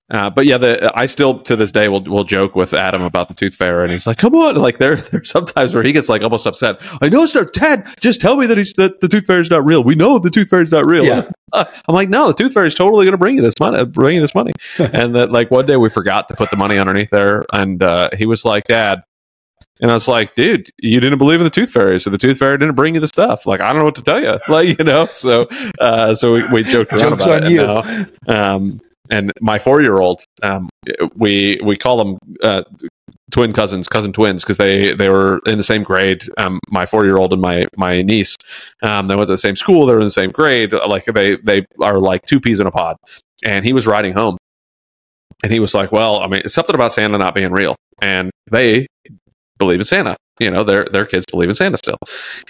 [0.09, 3.27] uh, but yeah, the I still to this day will will joke with Adam about
[3.27, 6.07] the tooth fairy, and he's like, "Come on!" Like there there's sometimes where he gets
[6.07, 6.77] like almost upset.
[7.01, 7.87] I know it's not Ted.
[7.99, 9.83] Just tell me that he's that the tooth fairy's not real.
[9.83, 11.05] We know the tooth fairy's not real.
[11.05, 11.29] Yeah.
[11.53, 13.83] I'm like, no, the tooth fairy's totally going to bring you this money.
[13.85, 14.51] Bring you this money.
[14.79, 18.09] and that like one day we forgot to put the money underneath there, and uh,
[18.17, 19.03] he was like, "Dad."
[19.79, 22.39] And I was like, dude, you didn't believe in the tooth fairy, so the tooth
[22.39, 23.45] fairy didn't bring you the stuff.
[23.45, 24.39] Like, I don't know what to tell you.
[24.47, 25.47] Like, you know, so
[25.79, 27.51] uh, so we, we joked around Joke's about on it.
[27.51, 27.57] you.
[28.27, 30.69] Now, um, and my four year old, um,
[31.15, 32.63] we we call them uh,
[33.31, 36.23] twin cousins, cousin twins, because they they were in the same grade.
[36.37, 38.35] Um, my four year old and my my niece,
[38.83, 39.85] um, they went to the same school.
[39.85, 40.73] They were in the same grade.
[40.73, 42.97] Like they they are like two peas in a pod.
[43.45, 44.37] And he was riding home,
[45.43, 48.31] and he was like, "Well, I mean, it's something about Santa not being real." And
[48.49, 48.87] they
[49.57, 50.17] believe in Santa.
[50.39, 51.97] You know, their their kids believe in Santa still.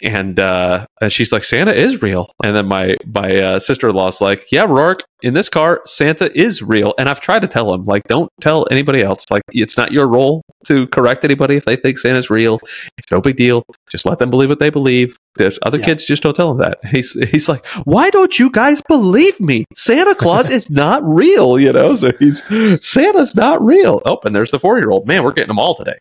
[0.04, 2.32] And uh, and she's like, Santa is real.
[2.44, 6.36] And then my my uh, sister in law's like, Yeah, Rourke, in this car, Santa
[6.38, 6.94] is real.
[7.00, 9.26] And I've tried to tell him, like, don't tell anybody else.
[9.32, 12.60] Like, it's not your role to correct anybody if they think Santa's real.
[12.98, 13.64] It's no big deal.
[13.90, 15.18] Just let them believe what they believe.
[15.36, 15.86] There's other Yeah.
[15.86, 16.80] kids just don't tell them that.
[16.92, 19.66] He's he's like, Why don't you guys believe me?
[19.76, 21.96] Santa Claus is not real, you know?
[21.96, 22.44] So he's
[22.86, 24.02] Santa's not real.
[24.06, 25.08] Oh, and there's the four year old.
[25.08, 25.98] Man, we're getting them all today.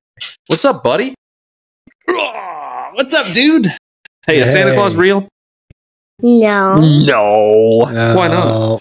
[0.48, 1.14] What's up, buddy?
[2.08, 2.94] Rawr!
[2.94, 3.68] What's up, dude?
[4.26, 5.28] Hey, is Santa Claus real?
[6.22, 7.78] No, No.
[8.16, 8.80] Why not?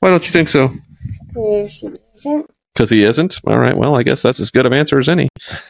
[0.00, 0.72] Why don't you think so?
[1.34, 2.50] because he isn't.
[2.74, 3.40] Because he isn't.
[3.46, 3.76] All right.
[3.76, 5.28] Well, I guess that's as good of answer as any.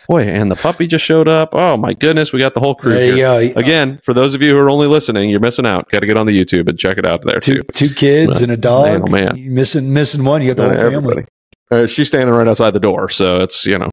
[0.09, 1.51] Boy, and the puppy just showed up.
[1.53, 3.53] Oh my goodness, we got the whole crew There you here.
[3.55, 3.61] go.
[3.61, 5.89] Again, for those of you who are only listening, you're missing out.
[5.91, 7.63] Got to get on the YouTube and check it out there Two too.
[7.73, 8.87] two kids and a dog.
[8.87, 9.37] Man, oh, man.
[9.37, 10.43] You missing missing one.
[10.43, 11.25] You got the Uh, whole family.
[11.71, 13.91] Uh, she's standing right outside the door, so it's you know,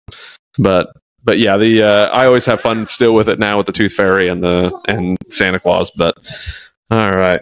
[0.57, 0.87] but
[1.23, 3.93] but yeah, the uh, I always have fun still with it now with the Tooth
[3.93, 5.91] Fairy and the and Santa Claus.
[5.91, 6.15] But
[6.91, 7.41] all right,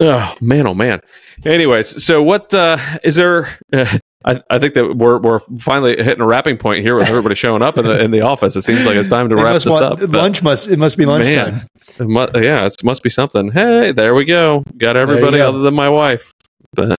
[0.00, 1.00] oh man, oh man.
[1.44, 3.58] Anyways, so what uh, is there?
[3.72, 7.36] Uh, I, I think that we're we're finally hitting a wrapping point here with everybody
[7.36, 8.56] showing up in the in the office.
[8.56, 10.00] It seems like it's time to wrap this want- up.
[10.00, 11.68] lunch must it must be lunchtime.
[12.00, 13.52] it mu- yeah, it must be something.
[13.52, 14.64] Hey, there we go.
[14.78, 15.48] Got everybody go.
[15.48, 16.32] other than my wife.
[16.72, 16.96] But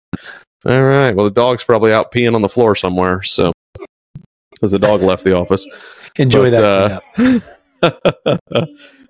[0.66, 1.14] all right.
[1.14, 3.22] Well, the dog's probably out peeing on the floor somewhere.
[3.24, 3.52] So
[4.58, 5.66] because the dog left the office.
[6.18, 7.44] Enjoy But, that.
[7.82, 7.92] uh,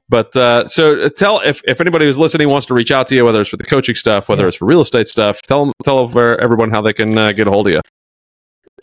[0.09, 3.25] but uh, so tell if, if anybody who's listening wants to reach out to you,
[3.25, 4.47] whether it's for the coaching stuff, whether Yeah.
[4.49, 5.99] it's for real estate stuff, tell them tell
[6.39, 7.81] everyone how they can uh, get a hold of you.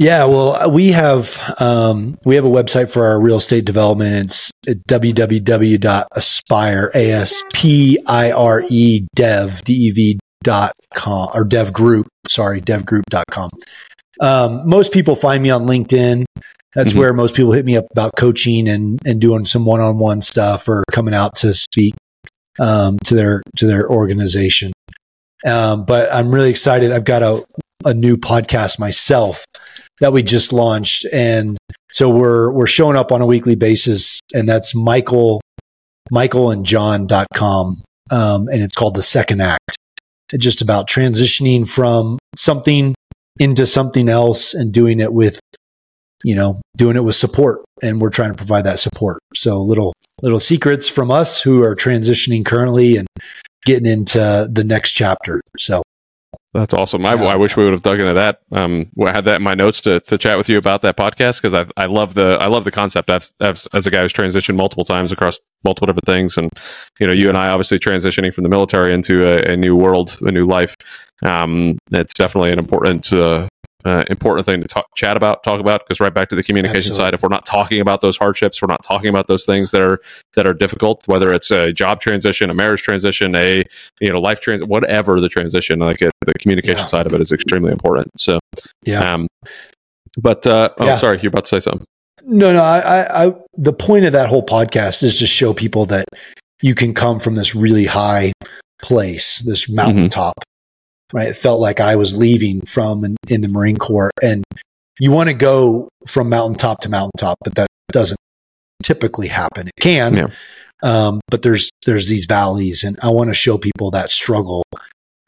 [0.01, 4.27] Yeah, well, we have um, we have a website for our real estate development.
[4.27, 11.45] It's at www.aspire a s p i r e dev d e v devgroup.com or
[11.47, 13.51] devgroup, sorry, devgroup.com.
[14.21, 16.25] Um, most people find me on LinkedIn.
[16.75, 16.97] That's Mhm.
[16.99, 20.83] where most people hit me up about coaching and, and doing some one-on-one stuff or
[20.91, 21.95] coming out to speak
[22.61, 24.73] um, to their to their organization.
[25.45, 26.93] Um, but I'm really excited.
[26.93, 27.45] I've got a
[27.85, 29.45] a new podcast myself
[30.01, 31.59] that we just launched, and
[31.93, 35.41] so we're we're showing up on a weekly basis, and that's Michael
[36.11, 37.83] Michael and michaelandjohn.com.
[38.11, 39.77] Um, and it's called the second act.
[40.33, 42.95] It's just about transitioning from something
[43.41, 45.41] into something else and doing it with,
[46.23, 47.65] you know, doing it with support.
[47.83, 49.19] And we're trying to provide that support.
[49.35, 49.93] So little,
[50.23, 53.07] little secrets from us who are transitioning currently and
[53.67, 55.41] getting into the next chapter.
[55.59, 55.83] So
[56.53, 57.05] That's awesome.
[57.05, 57.25] I, Yeah.
[57.25, 58.39] I wish we would have dug into that.
[58.53, 61.43] Um, I had that in my notes to, to chat with you about that podcast
[61.43, 63.11] because I, I love the I love the concept.
[63.11, 66.51] I've, I've as a guy who's transitioned multiple times across multiple different things, and
[67.01, 70.17] you know, you and I obviously transitioning from the military into a, a new world,
[70.21, 70.77] a new life.
[71.25, 73.49] Um, it's definitely an important uh,
[73.85, 76.91] uh, important thing to talk, chat about, talk about, because right back to the communication
[76.93, 77.05] Absolutely.
[77.05, 77.15] side.
[77.15, 80.01] If we're not talking about those hardships, we're not talking about those things that are
[80.35, 83.65] that are difficult, whether it's a job transition, a marriage transition, a
[84.01, 86.87] you know life transition, whatever the transition, like it, the communication Yeah.
[86.87, 88.11] side of it is extremely important.
[88.19, 88.41] So,
[88.85, 89.13] yeah.
[89.13, 89.29] um,
[90.19, 90.97] but uh, oh, Yeah.
[90.97, 91.85] sorry, you're about to say something.
[92.27, 92.63] No, no.
[92.63, 96.07] I, I, I, the point of that whole podcast is to show people that
[96.63, 98.33] you can come from this really high
[98.81, 100.35] place, this mountaintop,
[101.15, 101.29] right?
[101.29, 104.45] It felt like I was leaving from in, in the Marine Corps, and
[104.99, 108.19] you want to go from mountaintop to mountaintop, but that doesn't
[108.83, 109.69] typically happen.
[109.69, 110.27] It can, Yeah.
[110.83, 114.63] um, but there's there's these valleys, and I want to show people that struggle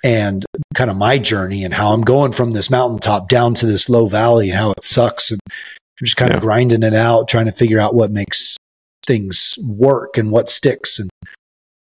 [0.04, 0.44] and
[0.74, 4.06] kind of my journey and how I'm going from this mountaintop down to this low
[4.06, 5.40] valley and how it sucks and
[6.02, 6.36] just kind Yeah.
[6.36, 8.56] of grinding it out, trying to figure out what makes
[9.06, 11.08] things work and what sticks and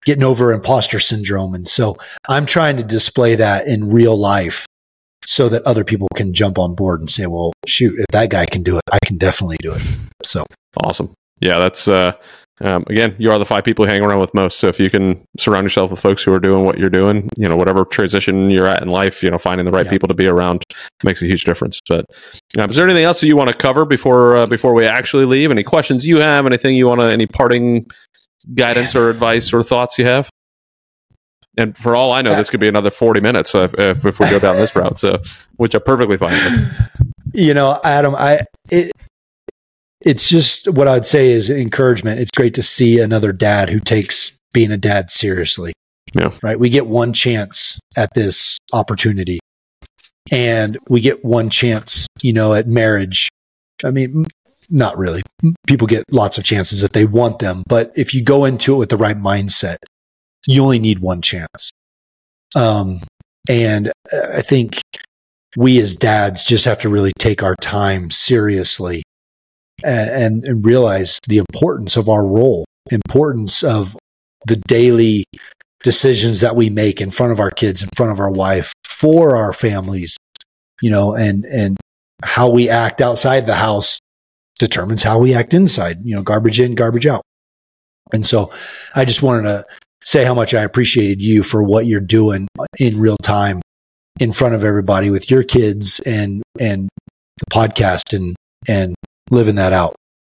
[0.05, 1.55] getting over imposter syndrome.
[1.55, 1.97] And so
[2.29, 4.67] I'm trying to display that in real life
[5.27, 8.47] so that other people can jump on board and say, well, shoot, if that guy
[8.47, 9.83] can do it, I can definitely do it.
[10.25, 10.45] So
[10.85, 11.13] Awesome.
[11.41, 12.13] Yeah, that's uh,
[12.61, 14.59] um, again, you are the five people you hang around with most.
[14.59, 17.49] So if you can surround yourself with folks who are doing what you're doing, you
[17.49, 19.91] know, whatever transition you're at in life, you know, finding the right Yeah.
[19.91, 20.63] people to be around
[21.05, 21.81] makes a huge difference.
[21.89, 22.05] But
[22.59, 25.25] um, is there anything else that you want to cover before uh, before we actually
[25.25, 25.51] leave?
[25.51, 26.47] Any questions you have?
[26.47, 27.07] Anything you want to?
[27.07, 27.87] Any parting
[28.55, 30.29] guidance or advice or thoughts you have?
[31.57, 34.31] And for all I know, this could be another 40 minutes if, if, if we
[34.31, 34.99] go down this route.
[34.99, 35.21] So,
[35.57, 36.73] which I'm perfectly fine with.
[37.35, 38.93] you know, Adam, I it
[40.01, 42.21] it's just what I'd say is encouragement.
[42.21, 45.73] It's great to see another dad who takes being a dad seriously.
[46.15, 46.31] Yeah.
[46.43, 46.59] Right.
[46.59, 49.41] We get one chance at this opportunity.
[50.31, 53.29] And we get one chance, you know, at marriage.
[53.83, 54.27] I mean,
[54.71, 55.23] not really.
[55.67, 58.79] People get lots of chances if they want them, but if you go into it
[58.79, 59.77] with the right mindset,
[60.47, 61.71] you only need one chance.
[62.55, 63.03] Um,
[63.49, 64.81] and uh, I think
[65.57, 69.03] we as dads just have to really take our time seriously
[69.83, 73.97] and, and, and realize the importance of our role, importance of
[74.47, 75.25] the daily
[75.83, 79.37] decisions that we make in front of our kids, in front of our wife, for
[79.37, 80.17] our families,
[80.81, 81.77] you know, and and
[82.25, 84.01] how we act outside the house
[84.59, 87.23] determines how we act inside, you know, garbage in, garbage out.
[88.13, 88.53] And so
[88.95, 89.67] I just wanted to
[90.05, 92.49] say how much I appreciated you for what you're doing
[92.79, 93.61] in real time
[94.21, 96.89] in front of everybody with your kids and and
[97.39, 98.35] the podcast and
[98.67, 98.95] and
[99.31, 99.95] living that out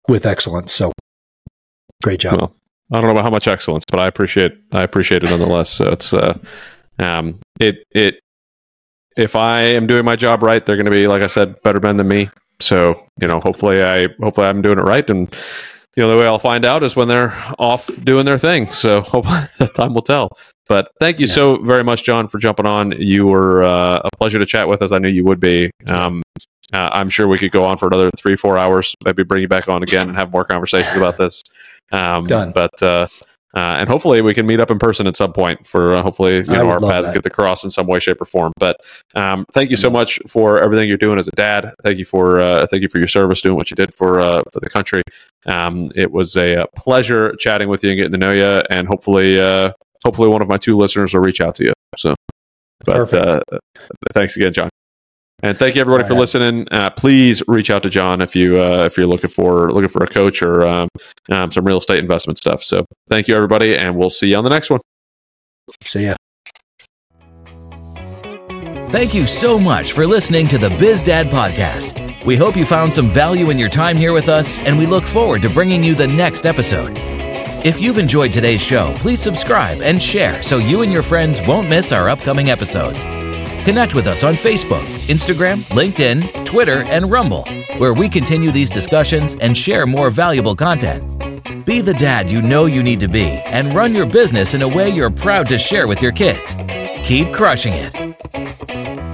[0.09, 0.73] with excellence.
[0.73, 0.93] So
[2.03, 2.41] great job.
[2.41, 2.55] Well,
[2.93, 5.71] I don't know about how much excellence, but I appreciate I appreciate it nonetheless.
[5.71, 6.39] So it's uh,
[6.99, 8.21] um, it it
[9.17, 11.81] if I am doing my job right, they're going to be like I said, better
[11.81, 12.31] men than me.
[12.63, 15.35] So you know, hopefully I hopefully I'm doing it right, and
[15.95, 18.71] the only way I'll find out is when they're off doing their thing.
[18.71, 19.27] So hope
[19.75, 20.31] time will tell.
[20.69, 21.35] But thank you Yes.
[21.35, 22.93] so very much, John, for jumping on.
[22.93, 25.71] You were uh, a pleasure to chat with, as I knew you would be.
[25.89, 26.23] Um,
[26.73, 28.95] uh, I'm sure we could go on for another three, four hours.
[29.05, 31.43] Maybe bring you back on again and have more conversations about this.
[31.91, 32.53] Um, Done.
[32.53, 33.07] But uh,
[33.55, 36.37] uh, and hopefully we can meet up in person at some point for uh, hopefully
[36.37, 37.15] you know our paths that.
[37.15, 38.53] get to cross in some way, shape, or form.
[38.59, 38.81] But
[39.15, 41.73] um, thank you so much for everything you're doing as a dad.
[41.83, 44.43] Thank you for uh, thank you for your service, doing what you did for uh,
[44.53, 45.03] for the country.
[45.47, 48.89] Um, it was a, uh pleasure chatting with you and getting to know you, and
[48.89, 49.73] hopefully uh,
[50.05, 51.73] hopefully one of my two listeners will reach out to you.
[51.97, 52.15] So,
[52.85, 53.41] but uh,
[54.15, 54.71] thanks again, John.
[55.43, 56.21] And thank you everybody All for right.
[56.21, 56.69] listening.
[56.71, 60.05] Uh, please reach out to John if you uh, if you're looking for looking for
[60.05, 60.89] a coach or um,
[61.31, 62.63] um, some real estate investment stuff.
[62.63, 64.81] So thank you everybody, and we'll see you on the next one.
[65.83, 66.15] See ya.
[68.91, 72.25] Thank you so much for listening to the Biz Dad Podcast.
[72.27, 75.05] We hope you found some value in your time here with us, and we look
[75.05, 76.93] forward to bringing you the next episode.
[77.65, 81.69] If you've enjoyed today's show, please subscribe and share so you and your friends won't
[81.69, 83.07] miss our upcoming episodes.
[83.65, 87.45] Connect with us on Facebook, Instagram, LinkedIn, Twitter, and Rumble,
[87.79, 91.05] where we continue these discussions and share more valuable content.
[91.65, 94.69] Be the dad you know you need to be and run your business in a
[94.69, 96.57] way you're proud to share with your kids.
[97.05, 99.12] Keep crushing it.